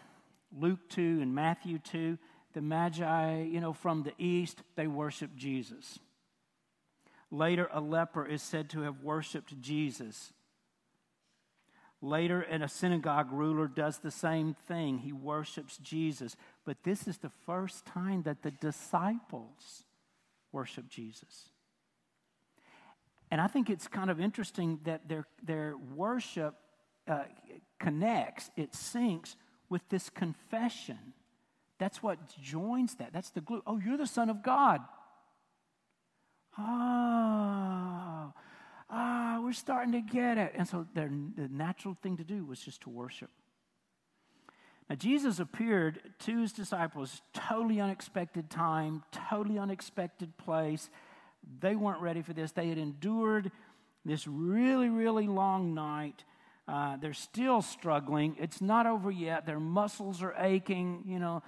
Luke 0.58 0.80
2 0.90 1.20
and 1.22 1.34
Matthew 1.34 1.78
2, 1.78 2.18
the 2.52 2.60
Magi, 2.60 3.42
you 3.42 3.60
know, 3.60 3.72
from 3.72 4.02
the 4.02 4.12
east, 4.18 4.62
they 4.76 4.86
worshiped 4.86 5.36
Jesus. 5.36 5.98
Later, 7.30 7.68
a 7.72 7.80
leper 7.80 8.26
is 8.26 8.42
said 8.42 8.70
to 8.70 8.82
have 8.82 9.02
worshiped 9.02 9.60
Jesus. 9.60 10.32
Later, 12.00 12.42
and 12.42 12.62
a 12.62 12.68
synagogue 12.68 13.32
ruler 13.32 13.66
does 13.66 13.98
the 13.98 14.10
same 14.10 14.54
thing. 14.68 14.98
He 14.98 15.12
worships 15.12 15.78
Jesus. 15.78 16.36
But 16.64 16.84
this 16.84 17.08
is 17.08 17.18
the 17.18 17.32
first 17.46 17.86
time 17.86 18.22
that 18.22 18.42
the 18.42 18.50
disciples 18.50 19.84
worship 20.52 20.88
Jesus. 20.88 21.48
And 23.30 23.40
I 23.40 23.48
think 23.48 23.68
it's 23.68 23.88
kind 23.88 24.10
of 24.10 24.20
interesting 24.20 24.78
that 24.84 25.08
their, 25.08 25.26
their 25.42 25.74
worship 25.96 26.54
uh, 27.08 27.24
connects, 27.78 28.50
it 28.56 28.72
syncs 28.72 29.36
with 29.68 29.82
this 29.88 30.10
confession. 30.10 31.14
That's 31.78 32.02
what 32.02 32.18
joins 32.40 32.94
that. 32.96 33.12
That's 33.12 33.30
the 33.30 33.40
glue. 33.40 33.62
Oh, 33.66 33.78
you're 33.78 33.96
the 33.96 34.06
Son 34.06 34.30
of 34.30 34.42
God. 34.42 34.80
Oh, 36.56 36.62
ah, 36.62 38.32
oh, 38.90 39.42
we're 39.42 39.52
starting 39.52 39.92
to 39.92 40.00
get 40.00 40.38
it. 40.38 40.52
And 40.54 40.68
so 40.68 40.86
their, 40.94 41.08
the 41.08 41.48
natural 41.48 41.96
thing 42.00 42.16
to 42.18 42.24
do 42.24 42.44
was 42.44 42.60
just 42.60 42.82
to 42.82 42.90
worship. 42.90 43.30
Now, 44.88 44.96
Jesus 44.96 45.40
appeared 45.40 46.00
to 46.20 46.40
his 46.40 46.52
disciples, 46.52 47.22
totally 47.32 47.80
unexpected 47.80 48.50
time, 48.50 49.02
totally 49.10 49.58
unexpected 49.58 50.36
place. 50.36 50.90
They 51.60 51.74
weren't 51.74 52.00
ready 52.00 52.22
for 52.22 52.34
this. 52.34 52.52
They 52.52 52.68
had 52.68 52.78
endured 52.78 53.50
this 54.04 54.26
really, 54.26 54.90
really 54.90 55.26
long 55.26 55.74
night. 55.74 56.24
Uh, 56.66 56.96
they're 56.96 57.12
still 57.12 57.60
struggling. 57.60 58.36
It's 58.40 58.60
not 58.60 58.86
over 58.86 59.10
yet. 59.10 59.46
Their 59.46 59.60
muscles 59.60 60.22
are 60.22 60.34
aching. 60.38 61.04
You 61.06 61.18
know, 61.18 61.42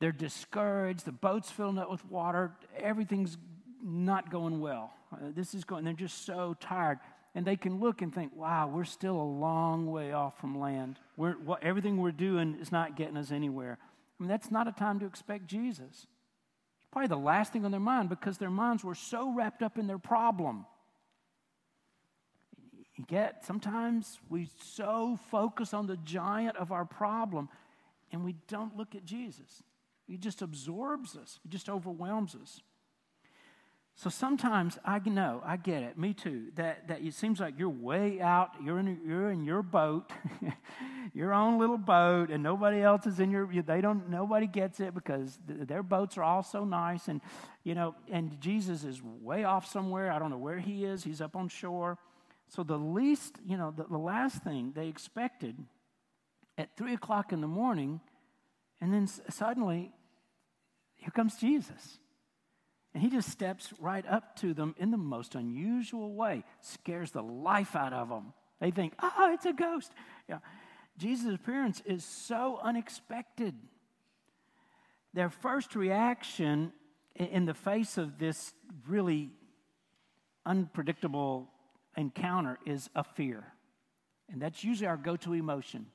they're 0.00 0.12
discouraged. 0.12 1.04
The 1.04 1.12
boat's 1.12 1.50
filling 1.50 1.78
up 1.78 1.90
with 1.90 2.04
water. 2.06 2.52
Everything's 2.78 3.38
not 3.82 4.30
going 4.30 4.60
well. 4.60 4.92
Uh, 5.12 5.16
this 5.34 5.54
is 5.54 5.64
going, 5.64 5.84
they're 5.84 5.94
just 5.94 6.24
so 6.24 6.56
tired. 6.60 6.98
And 7.34 7.46
they 7.46 7.56
can 7.56 7.78
look 7.78 8.02
and 8.02 8.12
think, 8.12 8.34
wow, 8.34 8.68
we're 8.68 8.84
still 8.84 9.16
a 9.16 9.22
long 9.22 9.90
way 9.90 10.12
off 10.12 10.38
from 10.40 10.58
land. 10.58 10.98
We're, 11.16 11.34
what, 11.34 11.62
everything 11.62 11.96
we're 11.98 12.10
doing 12.10 12.58
is 12.60 12.72
not 12.72 12.96
getting 12.96 13.16
us 13.16 13.30
anywhere. 13.30 13.78
I 13.80 14.22
mean, 14.22 14.28
that's 14.28 14.50
not 14.50 14.66
a 14.66 14.72
time 14.72 14.98
to 15.00 15.06
expect 15.06 15.46
Jesus. 15.46 16.06
Probably 16.90 17.08
the 17.08 17.16
last 17.16 17.52
thing 17.52 17.64
on 17.64 17.70
their 17.70 17.78
mind 17.78 18.08
because 18.08 18.38
their 18.38 18.50
minds 18.50 18.82
were 18.82 18.96
so 18.96 19.32
wrapped 19.32 19.62
up 19.62 19.78
in 19.78 19.86
their 19.86 19.98
problem. 19.98 20.66
You 23.00 23.06
get, 23.06 23.46
sometimes 23.46 24.18
we 24.28 24.50
so 24.62 25.18
focus 25.30 25.72
on 25.72 25.86
the 25.86 25.96
giant 25.96 26.58
of 26.58 26.70
our 26.70 26.84
problem 26.84 27.48
and 28.12 28.22
we 28.22 28.34
don't 28.46 28.76
look 28.76 28.94
at 28.94 29.06
Jesus. 29.06 29.62
He 30.06 30.18
just 30.18 30.42
absorbs 30.42 31.16
us, 31.16 31.38
he 31.42 31.48
just 31.48 31.70
overwhelms 31.70 32.34
us. 32.34 32.60
So 33.94 34.10
sometimes 34.10 34.78
I 34.84 34.98
know, 34.98 35.42
I 35.46 35.56
get 35.56 35.82
it, 35.82 35.96
me 35.96 36.12
too, 36.12 36.48
that, 36.56 36.88
that 36.88 37.00
it 37.00 37.14
seems 37.14 37.40
like 37.40 37.54
you're 37.58 37.70
way 37.70 38.20
out, 38.20 38.50
you're 38.62 38.78
in, 38.78 39.00
you're 39.06 39.30
in 39.30 39.44
your 39.44 39.62
boat, 39.62 40.10
your 41.14 41.32
own 41.32 41.58
little 41.58 41.78
boat, 41.78 42.28
and 42.28 42.42
nobody 42.42 42.82
else 42.82 43.06
is 43.06 43.18
in 43.18 43.30
your, 43.30 43.46
they 43.46 43.80
don't, 43.80 44.10
nobody 44.10 44.46
gets 44.46 44.78
it 44.80 44.92
because 44.92 45.38
th- 45.48 45.66
their 45.66 45.82
boats 45.82 46.18
are 46.18 46.22
all 46.22 46.42
so 46.42 46.66
nice. 46.66 47.08
And, 47.08 47.22
you 47.64 47.74
know, 47.74 47.94
and 48.10 48.38
Jesus 48.42 48.84
is 48.84 49.00
way 49.02 49.44
off 49.44 49.66
somewhere. 49.66 50.12
I 50.12 50.18
don't 50.18 50.28
know 50.28 50.36
where 50.36 50.58
he 50.58 50.84
is. 50.84 51.02
He's 51.02 51.22
up 51.22 51.34
on 51.34 51.48
shore. 51.48 51.96
So 52.50 52.64
the 52.64 52.76
least, 52.76 53.36
you 53.46 53.56
know, 53.56 53.72
the, 53.74 53.84
the 53.84 53.96
last 53.96 54.42
thing 54.42 54.72
they 54.74 54.88
expected 54.88 55.56
at 56.58 56.76
three 56.76 56.94
o'clock 56.94 57.32
in 57.32 57.40
the 57.40 57.46
morning, 57.46 58.00
and 58.80 58.92
then 58.92 59.04
s- 59.04 59.20
suddenly, 59.30 59.92
here 60.96 61.12
comes 61.14 61.36
Jesus. 61.36 62.00
And 62.92 63.04
he 63.04 63.08
just 63.08 63.28
steps 63.28 63.72
right 63.78 64.04
up 64.04 64.34
to 64.40 64.52
them 64.52 64.74
in 64.78 64.90
the 64.90 64.96
most 64.96 65.36
unusual 65.36 66.12
way, 66.12 66.42
scares 66.60 67.12
the 67.12 67.22
life 67.22 67.76
out 67.76 67.92
of 67.92 68.08
them. 68.08 68.32
They 68.60 68.72
think, 68.72 68.94
oh, 69.00 69.30
it's 69.32 69.46
a 69.46 69.52
ghost. 69.52 69.92
Yeah. 70.28 70.40
Jesus' 70.98 71.36
appearance 71.36 71.80
is 71.86 72.04
so 72.04 72.58
unexpected. 72.60 73.54
Their 75.14 75.30
first 75.30 75.76
reaction 75.76 76.72
in 77.14 77.46
the 77.46 77.54
face 77.54 77.96
of 77.96 78.18
this 78.18 78.52
really 78.88 79.30
unpredictable 80.44 81.48
encounter 82.00 82.58
is 82.66 82.88
a 82.94 83.04
fear. 83.04 83.44
And 84.32 84.40
that's 84.40 84.64
usually 84.64 84.88
our 84.88 84.96
go 84.96 85.16
to 85.16 85.34
emotion. 85.34 85.86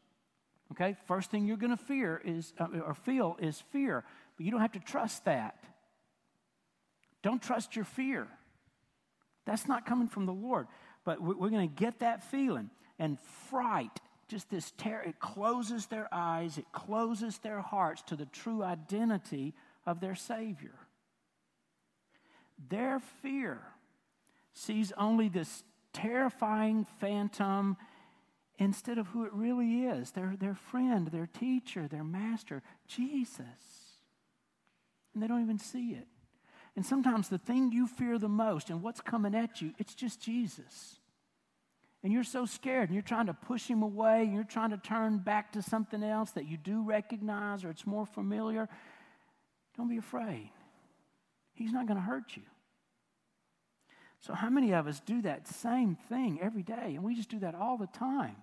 Okay? 0.71 0.95
First 1.07 1.31
thing 1.31 1.45
you're 1.45 1.57
going 1.57 1.75
to 1.75 1.83
fear 1.83 2.21
is, 2.23 2.53
uh, 2.59 2.67
or 2.85 2.93
feel 2.93 3.37
is 3.39 3.59
fear. 3.71 4.03
But 4.37 4.45
you 4.45 4.51
don't 4.51 4.61
have 4.61 4.73
to 4.73 4.79
trust 4.79 5.25
that. 5.25 5.63
Don't 7.23 7.41
trust 7.41 7.75
your 7.75 7.85
fear. 7.85 8.27
That's 9.45 9.67
not 9.67 9.85
coming 9.85 10.07
from 10.07 10.25
the 10.25 10.33
Lord. 10.33 10.67
But 11.03 11.21
we're 11.21 11.49
going 11.49 11.69
to 11.69 11.75
get 11.75 11.99
that 11.99 12.23
feeling. 12.29 12.69
And 12.99 13.19
fright, 13.49 13.99
just 14.27 14.49
this 14.49 14.71
terror, 14.77 15.03
it 15.03 15.19
closes 15.19 15.87
their 15.87 16.07
eyes, 16.11 16.57
it 16.57 16.65
closes 16.71 17.37
their 17.39 17.59
hearts 17.59 18.01
to 18.03 18.15
the 18.15 18.25
true 18.25 18.63
identity 18.63 19.53
of 19.85 19.99
their 19.99 20.15
Savior. 20.15 20.75
Their 22.69 23.01
fear 23.21 23.61
sees 24.53 24.93
only 24.97 25.29
this 25.29 25.63
terrifying 25.95 26.85
phantom 26.99 27.77
instead 28.57 28.97
of 28.97 29.07
who 29.07 29.25
it 29.25 29.33
really 29.33 29.83
is 29.83 30.11
their, 30.11 30.35
their 30.39 30.55
friend, 30.55 31.07
their 31.07 31.27
teacher, 31.27 31.87
their 31.87 32.03
master, 32.03 32.61
Jesus. 32.87 33.97
And 35.13 35.23
they 35.23 35.27
don't 35.27 35.41
even 35.41 35.57
see 35.59 35.91
it. 35.91 36.07
And 36.75 36.85
sometimes 36.85 37.29
the 37.29 37.37
thing 37.37 37.71
you 37.71 37.87
fear 37.87 38.19
the 38.19 38.27
most 38.27 38.69
and 38.69 38.83
what's 38.83 39.01
coming 39.01 39.33
at 39.33 39.61
you, 39.61 39.73
it's 39.77 39.95
just 39.95 40.21
Jesus. 40.21 40.99
And 42.03 42.11
you're 42.11 42.23
so 42.23 42.45
scared 42.45 42.89
and 42.89 42.93
you're 42.93 43.01
trying 43.01 43.27
to 43.27 43.33
push 43.33 43.65
him 43.65 43.81
away 43.81 44.23
and 44.23 44.33
you're 44.33 44.43
trying 44.43 44.71
to 44.71 44.77
turn 44.77 45.17
back 45.17 45.53
to 45.53 45.61
something 45.61 46.03
else 46.03 46.31
that 46.31 46.45
you 46.45 46.57
do 46.57 46.83
recognize 46.83 47.63
or 47.63 47.69
it's 47.69 47.87
more 47.87 48.05
familiar. 48.05 48.67
Don't 49.77 49.89
be 49.89 49.97
afraid. 49.97 50.51
He's 51.53 51.71
not 51.71 51.87
going 51.87 51.97
to 51.97 52.03
hurt 52.03 52.35
you. 52.35 52.43
So, 54.25 54.33
how 54.33 54.49
many 54.49 54.73
of 54.73 54.87
us 54.87 54.99
do 55.01 55.21
that 55.21 55.47
same 55.47 55.95
thing 56.09 56.39
every 56.41 56.63
day? 56.63 56.95
And 56.95 57.03
we 57.03 57.13
just 57.13 57.29
do 57.29 57.37
that 57.39 57.53
all 57.53 57.77
the 57.77 57.85
time. 57.85 58.35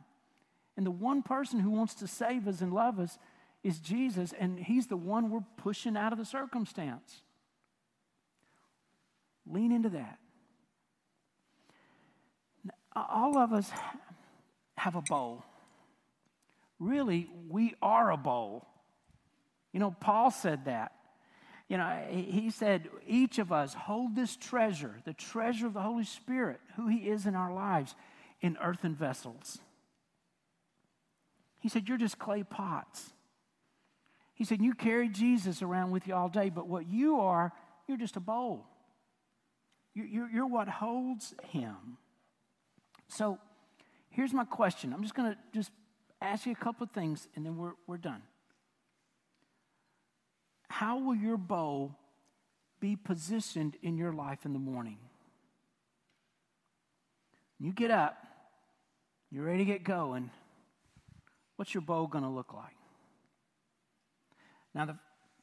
And 0.77 0.87
the 0.87 0.93
one 0.93 1.23
person 1.23 1.59
who 1.59 1.71
wants 1.71 1.95
to 1.95 2.07
save 2.07 2.47
us 2.47 2.61
and 2.61 2.73
love 2.73 3.01
us 3.01 3.19
is 3.65 3.81
Jesus, 3.81 4.33
and 4.39 4.61
He's 4.61 4.87
the 4.87 4.97
one 4.97 5.29
we're 5.29 5.41
pushing 5.57 5.97
out 5.97 6.13
of 6.13 6.21
the 6.21 6.25
circumstance. 6.25 7.23
Lean 9.45 9.73
into 9.73 9.89
that. 9.89 10.21
All 12.95 13.37
of 13.37 13.53
us 13.53 13.69
have 14.77 14.95
a 14.95 15.03
bowl. 15.03 15.43
Really, 16.79 17.29
we 17.49 17.75
are 17.83 18.13
a 18.13 18.17
bowl. 18.17 18.69
You 19.73 19.81
know, 19.81 19.91
Paul 19.99 20.31
said 20.31 20.67
that. 20.67 20.93
You 21.73 21.79
know, 21.79 22.05
he 22.11 22.51
said, 22.51 22.91
each 23.07 23.39
of 23.39 23.51
us 23.51 23.73
hold 23.73 24.15
this 24.15 24.37
treasure, 24.37 24.97
the 25.07 25.15
treasure 25.15 25.67
of 25.67 25.73
the 25.73 25.81
Holy 25.81 26.05
Spirit, 26.05 26.61
who 26.77 26.87
He 26.87 27.09
is 27.09 27.25
in 27.25 27.35
our 27.35 27.51
lives, 27.51 27.95
in 28.43 28.59
earthen 28.63 28.95
vessels. 28.95 29.59
He 31.61 31.71
said, 31.71 31.89
You're 31.89 31.97
just 31.97 32.19
clay 32.19 32.43
pots. 32.43 33.15
He 34.35 34.45
said, 34.45 34.61
You 34.61 34.75
carry 34.75 35.09
Jesus 35.09 35.63
around 35.63 35.93
with 35.93 36.07
you 36.07 36.15
all 36.15 36.29
day, 36.29 36.51
but 36.51 36.69
what 36.69 36.87
you 36.91 37.21
are, 37.21 37.55
you're 37.89 37.97
just 37.97 38.19
a 38.19 38.21
bowl. 38.21 38.67
You're, 39.95 40.47
what 40.47 40.69
holds 40.69 41.35
him. 41.53 41.97
So 43.09 43.39
here's 44.11 44.35
my 44.35 44.45
question. 44.45 44.93
I'm 44.93 45.01
just 45.01 45.15
going 45.15 45.33
to 45.33 45.39
just 45.55 45.71
ask 46.21 46.45
you 46.45 46.53
a 46.53 46.55
couple 46.55 46.85
of 46.85 46.91
things 46.91 47.29
and 47.35 47.47
then 47.47 47.57
we're, 47.57 47.73
we're 47.87 47.97
done. 47.97 48.21
How 50.73 50.99
will 50.99 51.15
your 51.15 51.37
bow 51.37 51.95
be 52.81 52.97
positioned 52.97 53.77
in 53.83 53.99
your 53.99 54.11
life 54.11 54.47
in 54.47 54.55
the 54.55 54.59
morning? 54.59 54.97
You 57.61 57.75
get 57.75 57.91
up, 57.91 58.17
you're 59.31 59.45
ready 59.45 59.59
to 59.59 59.65
get 59.67 59.85
going. 59.85 60.31
What's 61.57 61.75
your 61.75 61.83
bow 61.83 62.07
going 62.07 62.25
to 62.25 62.31
look 62.31 62.55
like? 62.55 62.75
Now, 64.75 64.87
the 64.87 64.97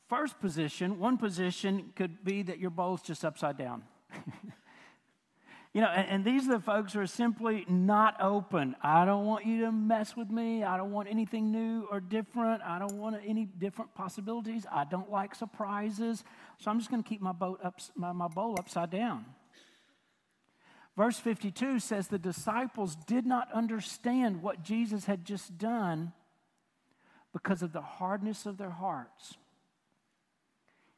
first 0.09 0.41
position, 0.41 0.97
one 0.97 1.15
position 1.15 1.93
could 1.95 2.23
be 2.25 2.41
that 2.41 2.57
your 2.57 2.71
bowl's 2.71 3.03
just 3.03 3.23
upside 3.23 3.55
down. 3.55 3.84
you 5.80 5.86
know, 5.86 5.91
and, 5.91 6.09
and, 6.09 6.25
these 6.25 6.45
are 6.45 6.57
the 6.57 6.59
folks 6.59 6.91
who 6.91 6.99
are 6.99 7.07
simply 7.07 7.63
not 7.69 8.21
open. 8.21 8.75
I 8.82 9.05
don't 9.05 9.25
want 9.25 9.45
you 9.45 9.61
to 9.61 9.71
mess 9.71 10.13
with 10.13 10.30
me. 10.30 10.61
I 10.61 10.75
don't 10.75 10.91
want 10.91 11.07
anything 11.09 11.53
new 11.53 11.88
or 11.89 12.01
different. 12.01 12.61
I 12.63 12.80
don't 12.80 12.97
want 12.97 13.15
any 13.25 13.45
different 13.45 13.95
possibilities. 13.95 14.65
I 14.69 14.84
don't 14.84 15.09
like 15.09 15.34
surprises. 15.34 16.25
So 16.57 16.69
I'm 16.69 16.80
just 16.80 16.91
going 16.91 17.01
to 17.01 17.07
keep 17.07 17.21
my, 17.21 17.32
boat 17.32 17.61
up, 17.63 17.80
my, 17.95 18.11
my 18.11 18.27
bowl 18.27 18.57
upside 18.59 18.89
down. 18.89 19.23
Verse 20.97 21.17
52 21.17 21.80
says 21.80 22.09
the 22.09 22.19
disciples 22.19 22.97
did 23.07 23.25
not 23.25 23.47
understand 23.53 24.41
what 24.41 24.61
Jesus 24.61 25.05
had 25.05 25.23
just 25.23 25.57
done 25.57 26.11
because 27.32 27.61
of 27.61 27.71
the 27.71 27.80
hardness 27.80 28.45
of 28.45 28.57
their 28.57 28.69
hearts. 28.69 29.36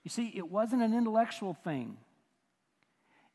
You 0.04 0.10
see, 0.10 0.34
it 0.36 0.50
wasn't 0.50 0.82
an 0.82 0.96
intellectual 0.96 1.54
thing. 1.54 1.98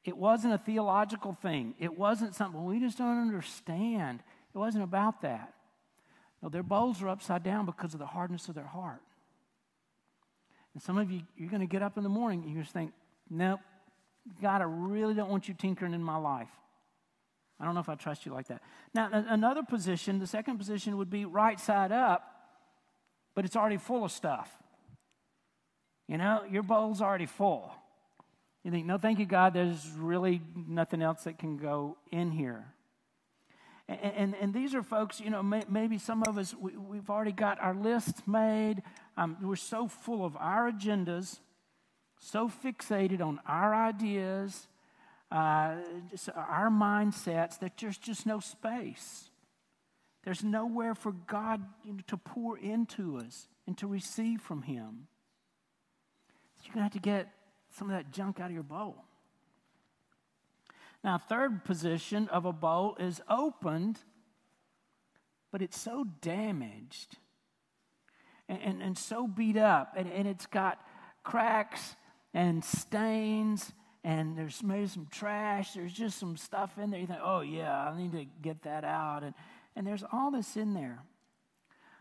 It 0.07 0.17
wasn't 0.17 0.55
a 0.55 0.59
theological 0.59 1.35
thing. 1.35 1.75
It 1.81 1.99
wasn't 1.99 2.35
something 2.37 2.65
we 2.65 2.79
just 2.79 2.97
don't 2.97 3.21
understand. 3.21 4.23
It 4.55 4.59
wasn't 4.59 4.85
about 4.85 5.21
that. 5.23 5.53
No, 6.41 6.49
their 6.49 6.63
bowls 6.63 7.03
are 7.03 7.09
upside 7.09 7.43
down 7.43 7.67
because 7.67 7.93
of 7.93 7.99
the 7.99 8.07
hardness 8.07 8.49
of 8.49 8.55
their 8.55 8.67
heart. 8.67 9.03
And 10.75 10.83
some 10.83 10.97
of 10.97 11.11
you, 11.11 11.23
you're 11.37 11.51
going 11.51 11.61
to 11.61 11.67
get 11.67 11.83
up 11.83 11.97
in 11.97 12.05
the 12.05 12.09
morning 12.09 12.45
and 12.45 12.55
you 12.55 12.61
just 12.63 12.73
think, 12.73 12.93
nope, 13.29 13.59
God, 14.41 14.61
I 14.61 14.65
really 14.65 15.15
don't 15.15 15.29
want 15.29 15.49
you 15.49 15.55
tinkering 15.55 15.93
in 15.93 16.03
my 16.03 16.17
life. 16.17 16.51
I 17.59 17.65
don't 17.65 17.75
know 17.75 17.81
if 17.81 17.89
I 17.89 17.97
trust 17.97 18.27
you 18.27 18.33
like 18.33 18.47
that. 18.49 18.63
Now, 18.95 19.09
another 19.13 19.65
position, 19.65 20.21
the 20.21 20.27
second 20.27 20.59
position 20.59 20.99
would 20.99 21.11
be 21.11 21.25
right 21.25 21.59
side 21.59 21.91
up, 21.91 22.23
but 23.35 23.45
it's 23.45 23.57
already 23.57 23.79
full 23.79 24.05
of 24.05 24.13
stuff. 24.13 24.51
You 26.07 26.19
know, 26.19 26.45
your 26.49 26.63
bowl's 26.63 27.01
already 27.01 27.27
full. 27.27 27.73
You 28.67 28.73
think, 28.73 28.85
no, 28.85 28.99
thank 28.99 29.21
you, 29.21 29.27
God, 29.27 29.55
there's 29.55 29.89
really 29.97 30.43
nothing 30.57 31.01
else 31.01 31.23
that 31.23 31.39
can 31.39 31.57
go 31.57 31.97
in 32.11 32.33
here. 32.33 32.65
And, 33.87 34.01
and, 34.03 34.35
and 34.41 34.53
these 34.53 34.75
are 34.75 34.83
folks, 34.83 35.21
you 35.21 35.31
know, 35.31 35.41
may, 35.41 35.63
maybe 35.69 35.99
some 35.99 36.25
of 36.27 36.37
us, 36.37 36.53
we, 36.53 36.97
have 36.97 37.09
already 37.09 37.31
got 37.31 37.63
our 37.63 37.77
lists 37.77 38.23
made. 38.27 38.83
Um, 39.17 39.37
we're 39.41 39.55
so 39.55 39.87
full 39.87 40.25
of 40.25 40.37
our 40.39 40.69
agendas, 40.69 41.39
so 42.19 42.49
fixated 42.49 43.21
on 43.21 43.39
our 43.47 43.73
ideas, 43.73 44.67
uh, 45.31 45.77
our 46.35 46.69
mindsets, 46.69 47.61
that 47.61 47.79
there's 47.81 47.99
just 47.99 48.27
no 48.27 48.41
space. 48.41 49.31
There's 50.25 50.43
nowhere 50.43 50.97
for 50.97 51.13
God 51.13 51.63
you 51.85 51.93
know, 51.93 52.01
to 52.09 52.17
pour 52.17 52.59
into 52.59 53.19
us 53.19 53.47
and 53.65 53.79
to 53.79 53.87
receive 53.87 54.41
from 54.41 54.63
Him. 54.63 55.07
So 56.57 56.65
you're 56.65 56.75
going 56.75 56.81
to 56.81 56.83
have 56.83 56.93
to 56.95 56.99
get 56.99 57.36
some 57.77 57.91
of 57.91 57.97
that 57.97 58.11
junk 58.13 58.41
out 58.41 58.47
of 58.47 58.53
your 58.53 58.63
bowl. 58.63 59.05
Now, 61.05 61.19
third 61.19 61.65
position 61.65 62.29
of 62.29 62.45
a 62.45 62.53
bowl 62.53 62.97
is 62.99 63.21
opened, 63.29 64.01
but 65.53 65.63
it's 65.63 65.79
so 65.79 66.07
damaged 66.21 67.19
and, 68.49 68.59
and, 68.63 68.83
and 68.83 68.99
so 68.99 69.27
beat 69.27 69.57
up, 69.57 69.95
and, 69.97 70.11
and 70.11 70.27
it's 70.27 70.47
got 70.47 70.81
cracks 71.23 71.97
and 72.33 72.65
stains, 72.65 73.73
and 74.05 74.39
there's 74.39 74.63
maybe 74.63 74.87
some 74.87 75.07
trash. 75.11 75.73
There's 75.73 75.93
just 75.93 76.19
some 76.19 76.37
stuff 76.37 76.79
in 76.79 76.91
there. 76.91 77.01
You 77.01 77.07
think, 77.07 77.21
oh, 77.23 77.41
yeah, 77.41 77.89
I 77.89 77.97
need 77.97 78.13
to 78.13 78.25
get 78.41 78.63
that 78.63 78.85
out. 78.85 79.23
And, 79.23 79.35
and 79.75 79.87
there's 79.87 80.05
all 80.13 80.31
this 80.31 80.57
in 80.57 80.75
there. 80.75 81.01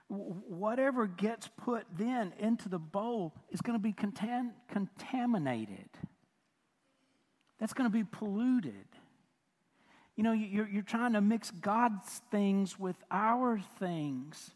Whatever 0.08 1.08
gets 1.08 1.50
put 1.58 1.86
then 1.98 2.34
into 2.40 2.70
the 2.70 2.80
bowl 2.80 3.34
is 3.50 3.62
going 3.62 3.78
to 3.78 3.82
be 3.82 3.94
contam- 3.94 4.52
contaminated. 4.70 5.90
That's 7.60 7.74
going 7.74 7.90
to 7.90 7.94
be 7.96 8.04
polluted. 8.04 8.86
You 10.16 10.24
know, 10.24 10.32
you're, 10.32 10.68
you're 10.68 10.84
trying 10.84 11.14
to 11.14 11.22
mix 11.22 11.52
God's 11.52 12.22
things 12.32 12.80
with 12.80 12.96
our 13.10 13.60
things. 13.80 14.52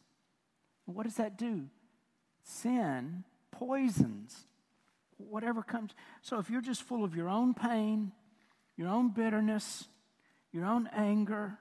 What 0.85 1.03
does 1.03 1.15
that 1.15 1.37
do? 1.37 1.65
Sin 2.43 3.23
poisons 3.51 4.45
whatever 5.19 5.61
comes. 5.61 5.91
So 6.21 6.39
if 6.39 6.49
you're 6.49 6.61
just 6.61 6.83
full 6.83 7.03
of 7.03 7.15
your 7.15 7.29
own 7.29 7.53
pain, 7.53 8.11
your 8.77 8.87
own 8.87 9.09
bitterness, 9.09 9.87
your 10.51 10.65
own 10.65 10.89
anger, 10.93 11.57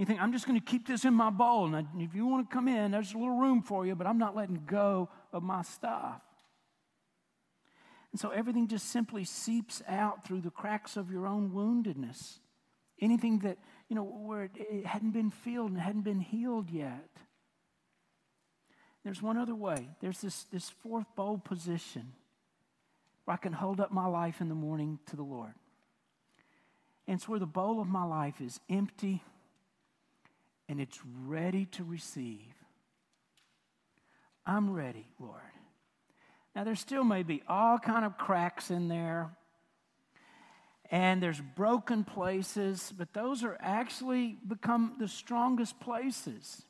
you 0.00 0.06
think, 0.06 0.18
I'm 0.18 0.32
just 0.32 0.46
going 0.46 0.58
to 0.58 0.64
keep 0.64 0.86
this 0.88 1.04
in 1.04 1.12
my 1.12 1.28
bowl. 1.28 1.74
And 1.74 1.86
if 1.98 2.14
you 2.14 2.26
want 2.26 2.48
to 2.48 2.54
come 2.54 2.68
in, 2.68 2.92
there's 2.92 3.12
a 3.12 3.18
little 3.18 3.36
room 3.36 3.60
for 3.60 3.84
you, 3.84 3.94
but 3.94 4.06
I'm 4.06 4.16
not 4.16 4.34
letting 4.34 4.62
go 4.66 5.10
of 5.30 5.42
my 5.42 5.60
stuff. 5.60 6.22
And 8.10 8.18
so 8.18 8.30
everything 8.30 8.66
just 8.66 8.86
simply 8.88 9.24
seeps 9.24 9.82
out 9.86 10.26
through 10.26 10.40
the 10.40 10.50
cracks 10.50 10.96
of 10.96 11.10
your 11.10 11.26
own 11.26 11.50
woundedness. 11.50 12.38
Anything 12.98 13.40
that, 13.40 13.58
you 13.90 13.94
know, 13.94 14.04
where 14.04 14.44
it, 14.44 14.52
it 14.56 14.86
hadn't 14.86 15.10
been 15.10 15.30
filled 15.30 15.72
and 15.72 15.78
hadn't 15.78 16.04
been 16.04 16.20
healed 16.20 16.70
yet. 16.70 17.10
There's 19.04 19.20
one 19.20 19.36
other 19.36 19.54
way. 19.54 19.90
There's 20.00 20.22
this, 20.22 20.44
this 20.44 20.70
fourth 20.70 21.14
bowl 21.14 21.36
position 21.36 22.14
where 23.26 23.34
I 23.34 23.36
can 23.36 23.52
hold 23.52 23.80
up 23.80 23.92
my 23.92 24.06
life 24.06 24.40
in 24.40 24.48
the 24.48 24.54
morning 24.54 24.98
to 25.10 25.16
the 25.16 25.22
Lord. 25.22 25.52
And 27.06 27.16
it's 27.16 27.28
where 27.28 27.38
the 27.38 27.44
bowl 27.44 27.82
of 27.82 27.86
my 27.86 28.04
life 28.04 28.40
is 28.40 28.60
empty 28.70 29.22
and 30.70 30.80
it's 30.80 31.00
ready 31.26 31.66
to 31.66 31.82
receive. 31.82 32.54
I'm 34.46 34.72
ready, 34.72 35.08
Lord. 35.18 35.40
Now 36.54 36.62
there 36.62 36.76
still 36.76 37.02
may 37.02 37.24
be 37.24 37.42
all 37.48 37.78
kind 37.78 38.04
of 38.04 38.16
cracks 38.16 38.70
in 38.70 38.86
there 38.86 39.30
and 40.92 41.20
there's 41.20 41.40
broken 41.40 42.04
places, 42.04 42.92
but 42.96 43.12
those 43.12 43.42
are 43.42 43.56
actually 43.60 44.38
become 44.46 44.94
the 44.98 45.08
strongest 45.08 45.78
places. 45.80 46.62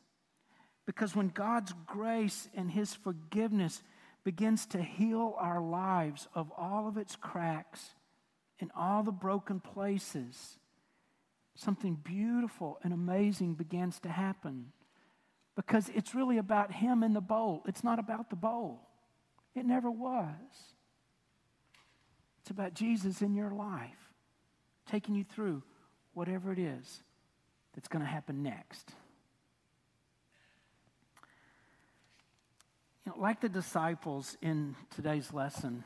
Because 0.87 1.15
when 1.15 1.29
God's 1.29 1.75
grace 1.87 2.49
and 2.55 2.71
His 2.71 2.95
forgiveness 2.95 3.83
begins 4.25 4.65
to 4.67 4.83
heal 4.83 5.35
our 5.39 5.61
lives 5.61 6.27
of 6.35 6.51
all 6.57 6.89
of 6.89 6.97
its 6.97 7.17
cracks 7.17 7.91
and 8.61 8.71
all 8.75 9.03
the 9.03 9.13
broken 9.13 9.61
places, 9.61 10.59
something 11.61 11.95
beautiful 11.95 12.79
and 12.83 12.93
amazing 12.93 13.55
begins 13.55 14.01
to 14.01 14.09
happen. 14.09 14.73
Because 15.57 15.91
it's 15.95 16.15
really 16.15 16.39
about 16.39 16.73
Him 16.73 17.03
in 17.03 17.13
the 17.13 17.21
bowl, 17.21 17.63
it's 17.67 17.85
not 17.85 17.99
about 17.99 18.31
the 18.31 18.37
bowl. 18.37 18.81
It 19.55 19.67
never 19.67 19.91
was. 19.91 20.35
It's 22.41 22.51
about 22.51 22.75
Jesus 22.75 23.21
in 23.21 23.35
your 23.35 23.51
life 23.51 24.13
taking 24.91 25.15
you 25.15 25.25
through 25.25 25.63
whatever 26.15 26.53
it 26.53 26.59
is 26.59 27.03
that's 27.75 27.89
going 27.89 28.05
to 28.05 28.11
happen 28.11 28.43
next. 28.43 28.93
You 33.05 33.13
know, 33.13 33.21
like 33.21 33.41
the 33.41 33.49
disciples 33.49 34.37
in 34.41 34.77
today's 34.95 35.33
lesson, 35.33 35.85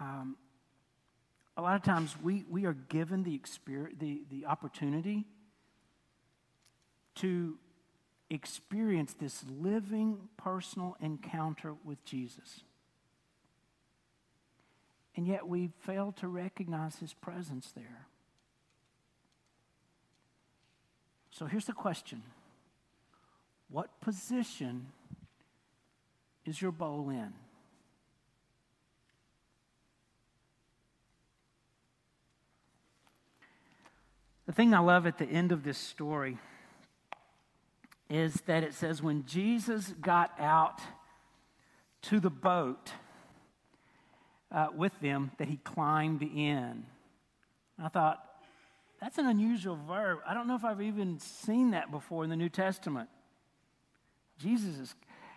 um, 0.00 0.36
a 1.60 1.62
lot 1.62 1.76
of 1.76 1.82
times 1.82 2.16
we, 2.22 2.42
we 2.48 2.64
are 2.64 2.72
given 2.72 3.22
the, 3.22 3.34
experience, 3.34 3.94
the, 4.00 4.22
the 4.30 4.46
opportunity 4.46 5.26
to 7.16 7.58
experience 8.30 9.12
this 9.12 9.44
living 9.60 10.30
personal 10.38 10.96
encounter 11.02 11.74
with 11.84 12.02
Jesus. 12.06 12.60
And 15.14 15.26
yet 15.26 15.46
we 15.46 15.68
fail 15.80 16.12
to 16.12 16.28
recognize 16.28 16.96
his 16.96 17.12
presence 17.12 17.72
there. 17.76 18.06
So 21.30 21.44
here's 21.44 21.66
the 21.66 21.74
question 21.74 22.22
What 23.68 24.00
position 24.00 24.86
is 26.46 26.62
your 26.62 26.72
bowl 26.72 27.10
in? 27.10 27.34
The 34.50 34.56
thing 34.56 34.74
I 34.74 34.80
love 34.80 35.06
at 35.06 35.16
the 35.16 35.26
end 35.26 35.52
of 35.52 35.62
this 35.62 35.78
story 35.78 36.36
is 38.08 38.34
that 38.46 38.64
it 38.64 38.74
says 38.74 39.00
when 39.00 39.24
Jesus 39.24 39.94
got 40.00 40.32
out 40.40 40.80
to 42.02 42.18
the 42.18 42.30
boat 42.30 42.90
uh, 44.50 44.66
with 44.74 44.98
them, 44.98 45.30
that 45.38 45.46
he 45.46 45.58
climbed 45.58 46.22
in. 46.22 46.84
I 47.80 47.86
thought, 47.86 48.24
that's 49.00 49.18
an 49.18 49.26
unusual 49.26 49.78
verb. 49.86 50.18
I 50.26 50.34
don't 50.34 50.48
know 50.48 50.56
if 50.56 50.64
I've 50.64 50.82
even 50.82 51.20
seen 51.20 51.70
that 51.70 51.92
before 51.92 52.24
in 52.24 52.30
the 52.30 52.34
New 52.34 52.48
Testament. 52.48 53.08
Jesus 54.36 54.80
is, 54.80 54.94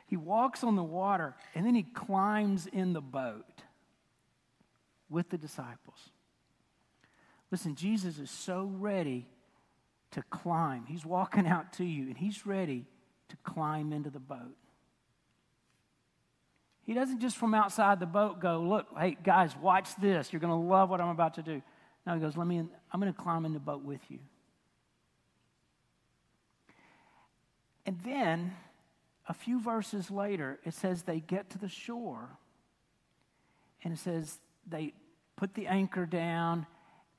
he 0.07 0.17
walks 0.17 0.63
on 0.63 0.75
the 0.75 0.81
water 0.81 1.35
and 1.53 1.67
then 1.67 1.75
he 1.75 1.83
climbs 1.83 2.65
in 2.65 2.93
the 2.93 3.01
boat 3.01 3.61
with 5.07 5.29
the 5.29 5.37
disciples. 5.37 6.09
Listen, 7.53 7.75
Jesus 7.75 8.17
is 8.17 8.31
so 8.31 8.67
ready 8.79 9.27
to 10.09 10.23
climb. 10.31 10.85
He's 10.87 11.05
walking 11.05 11.45
out 11.45 11.73
to 11.73 11.85
you 11.85 12.07
and 12.07 12.17
he's 12.17 12.47
ready 12.47 12.87
to 13.29 13.37
climb 13.43 13.93
into 13.93 14.09
the 14.09 14.19
boat. 14.19 14.57
He 16.81 16.95
doesn't 16.95 17.19
just 17.19 17.37
from 17.37 17.53
outside 17.53 17.99
the 17.99 18.07
boat 18.07 18.39
go, 18.41 18.59
Look, 18.59 18.87
hey, 18.97 19.17
guys, 19.23 19.55
watch 19.55 19.95
this. 20.01 20.33
You're 20.33 20.39
going 20.39 20.49
to 20.49 20.67
love 20.67 20.89
what 20.89 20.99
I'm 20.99 21.09
about 21.09 21.35
to 21.35 21.43
do. 21.43 21.61
Now 22.07 22.15
he 22.15 22.21
goes, 22.21 22.35
Let 22.35 22.47
me, 22.47 22.57
in, 22.57 22.69
I'm 22.91 22.99
going 22.99 23.13
to 23.13 23.21
climb 23.21 23.45
in 23.45 23.53
the 23.53 23.59
boat 23.59 23.83
with 23.83 24.01
you. 24.09 24.17
And 27.85 27.99
then 28.03 28.55
a 29.29 29.33
few 29.35 29.61
verses 29.61 30.09
later, 30.09 30.57
it 30.65 30.73
says 30.73 31.03
they 31.03 31.19
get 31.19 31.51
to 31.51 31.59
the 31.59 31.69
shore. 31.69 32.29
And 33.83 33.93
it 33.93 33.99
says 33.99 34.39
they 34.67 34.93
put 35.35 35.53
the 35.53 35.67
anchor 35.67 36.07
down, 36.07 36.65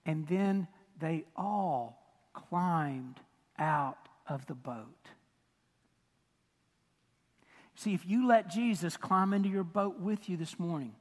and 0.07 0.26
then 0.28 0.68
they 1.00 1.24
all 1.36 1.98
climbed 2.32 3.20
out 3.59 4.09
of 4.28 4.46
the 4.46 4.55
boat. 4.55 5.09
See, 7.76 7.94
if 7.94 8.07
you 8.07 8.26
let 8.26 8.48
Jesus 8.50 8.96
climb 8.96 9.32
into 9.32 9.48
your 9.48 9.64
boat 9.64 9.98
with 9.98 10.28
you 10.28 10.36
this 10.36 10.59
morning, 10.59 10.94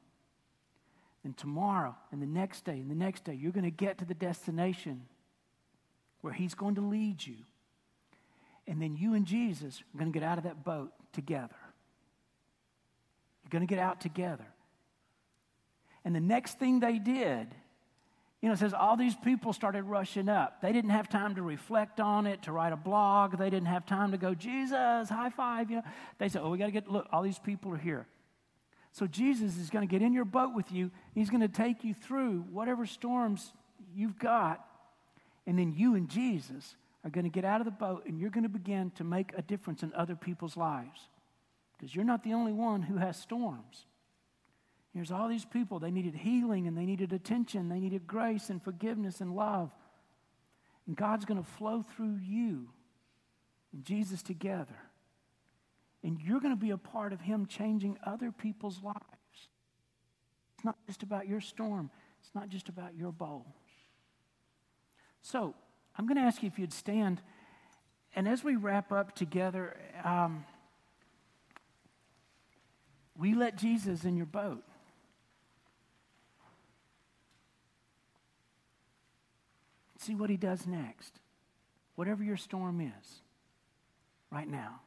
and 1.24 1.36
tomorrow 1.36 1.96
and 2.12 2.20
the 2.20 2.26
next 2.26 2.64
day 2.64 2.72
and 2.72 2.90
the 2.90 2.94
next 2.94 3.24
day, 3.24 3.34
you're 3.34 3.52
going 3.52 3.64
to 3.64 3.70
get 3.70 3.98
to 3.98 4.04
the 4.04 4.14
destination 4.14 5.06
where 6.20 6.32
He's 6.32 6.54
going 6.54 6.74
to 6.74 6.80
lead 6.80 7.24
you. 7.26 7.36
And 8.66 8.80
then 8.80 8.96
you 8.96 9.14
and 9.14 9.26
Jesus 9.26 9.82
are 9.94 9.98
going 9.98 10.12
to 10.12 10.18
get 10.18 10.26
out 10.26 10.38
of 10.38 10.44
that 10.44 10.64
boat 10.64 10.92
together. 11.12 11.56
You're 13.42 13.50
going 13.50 13.66
to 13.66 13.72
get 13.72 13.82
out 13.82 14.00
together. 14.00 14.46
And 16.04 16.14
the 16.14 16.20
next 16.20 16.58
thing 16.58 16.80
they 16.80 16.98
did, 16.98 17.54
you 18.44 18.50
know, 18.50 18.52
it 18.52 18.58
says 18.58 18.74
all 18.74 18.98
these 18.98 19.14
people 19.14 19.54
started 19.54 19.84
rushing 19.84 20.28
up. 20.28 20.60
They 20.60 20.70
didn't 20.70 20.90
have 20.90 21.08
time 21.08 21.36
to 21.36 21.42
reflect 21.42 21.98
on 21.98 22.26
it, 22.26 22.42
to 22.42 22.52
write 22.52 22.74
a 22.74 22.76
blog. 22.76 23.38
They 23.38 23.48
didn't 23.48 23.68
have 23.68 23.86
time 23.86 24.10
to 24.10 24.18
go, 24.18 24.34
Jesus, 24.34 25.08
high 25.08 25.30
five. 25.30 25.70
You 25.70 25.76
know, 25.76 25.82
they 26.18 26.28
said, 26.28 26.42
oh, 26.44 26.50
we 26.50 26.58
got 26.58 26.66
to 26.66 26.70
get, 26.70 26.86
look, 26.86 27.06
all 27.10 27.22
these 27.22 27.38
people 27.38 27.72
are 27.72 27.78
here. 27.78 28.06
So 28.92 29.06
Jesus 29.06 29.56
is 29.56 29.70
going 29.70 29.88
to 29.88 29.90
get 29.90 30.02
in 30.02 30.12
your 30.12 30.26
boat 30.26 30.54
with 30.54 30.70
you. 30.70 30.90
He's 31.14 31.30
going 31.30 31.40
to 31.40 31.48
take 31.48 31.84
you 31.84 31.94
through 31.94 32.44
whatever 32.52 32.84
storms 32.84 33.50
you've 33.94 34.18
got. 34.18 34.62
And 35.46 35.58
then 35.58 35.72
you 35.74 35.94
and 35.94 36.10
Jesus 36.10 36.76
are 37.02 37.08
going 37.08 37.24
to 37.24 37.30
get 37.30 37.46
out 37.46 37.62
of 37.62 37.64
the 37.64 37.70
boat 37.70 38.04
and 38.04 38.20
you're 38.20 38.28
going 38.28 38.42
to 38.42 38.50
begin 38.50 38.90
to 38.96 39.04
make 39.04 39.32
a 39.38 39.40
difference 39.40 39.82
in 39.82 39.90
other 39.94 40.16
people's 40.16 40.54
lives. 40.54 41.08
Because 41.78 41.96
you're 41.96 42.04
not 42.04 42.22
the 42.22 42.34
only 42.34 42.52
one 42.52 42.82
who 42.82 42.98
has 42.98 43.16
storms. 43.16 43.86
There's 44.94 45.10
all 45.10 45.28
these 45.28 45.44
people, 45.44 45.80
they 45.80 45.90
needed 45.90 46.14
healing 46.14 46.68
and 46.68 46.78
they 46.78 46.86
needed 46.86 47.12
attention, 47.12 47.68
they 47.68 47.80
needed 47.80 48.06
grace 48.06 48.48
and 48.48 48.62
forgiveness 48.62 49.20
and 49.20 49.34
love. 49.34 49.72
And 50.86 50.94
God's 50.94 51.24
going 51.24 51.42
to 51.42 51.48
flow 51.48 51.82
through 51.82 52.18
you 52.22 52.68
and 53.72 53.84
Jesus 53.84 54.22
together 54.22 54.76
and 56.04 56.20
you're 56.20 56.38
going 56.38 56.52
to 56.54 56.60
be 56.60 56.70
a 56.70 56.76
part 56.76 57.12
of 57.12 57.22
Him 57.22 57.46
changing 57.46 57.96
other 58.04 58.30
people's 58.30 58.80
lives. 58.82 59.00
It's 60.54 60.64
not 60.64 60.76
just 60.86 61.02
about 61.02 61.26
your 61.26 61.40
storm, 61.40 61.90
it's 62.20 62.34
not 62.34 62.50
just 62.50 62.68
about 62.68 62.94
your 62.94 63.10
bowl. 63.10 63.46
So, 65.22 65.54
I'm 65.96 66.06
going 66.06 66.18
to 66.18 66.22
ask 66.22 66.42
you 66.42 66.48
if 66.48 66.58
you'd 66.58 66.72
stand. 66.72 67.22
And 68.14 68.28
as 68.28 68.44
we 68.44 68.56
wrap 68.56 68.92
up 68.92 69.14
together, 69.14 69.76
um, 70.04 70.44
you 73.20 73.38
let 73.38 73.56
Jesus 73.56 74.04
in 74.04 74.16
your 74.16 74.26
boat? 74.26 74.62
See 80.04 80.14
what 80.14 80.28
he 80.28 80.36
does 80.36 80.66
next. 80.66 81.18
Whatever 81.94 82.22
your 82.22 82.36
storm 82.36 82.82
is, 82.82 83.22
right 84.30 84.46
now. 84.46 84.82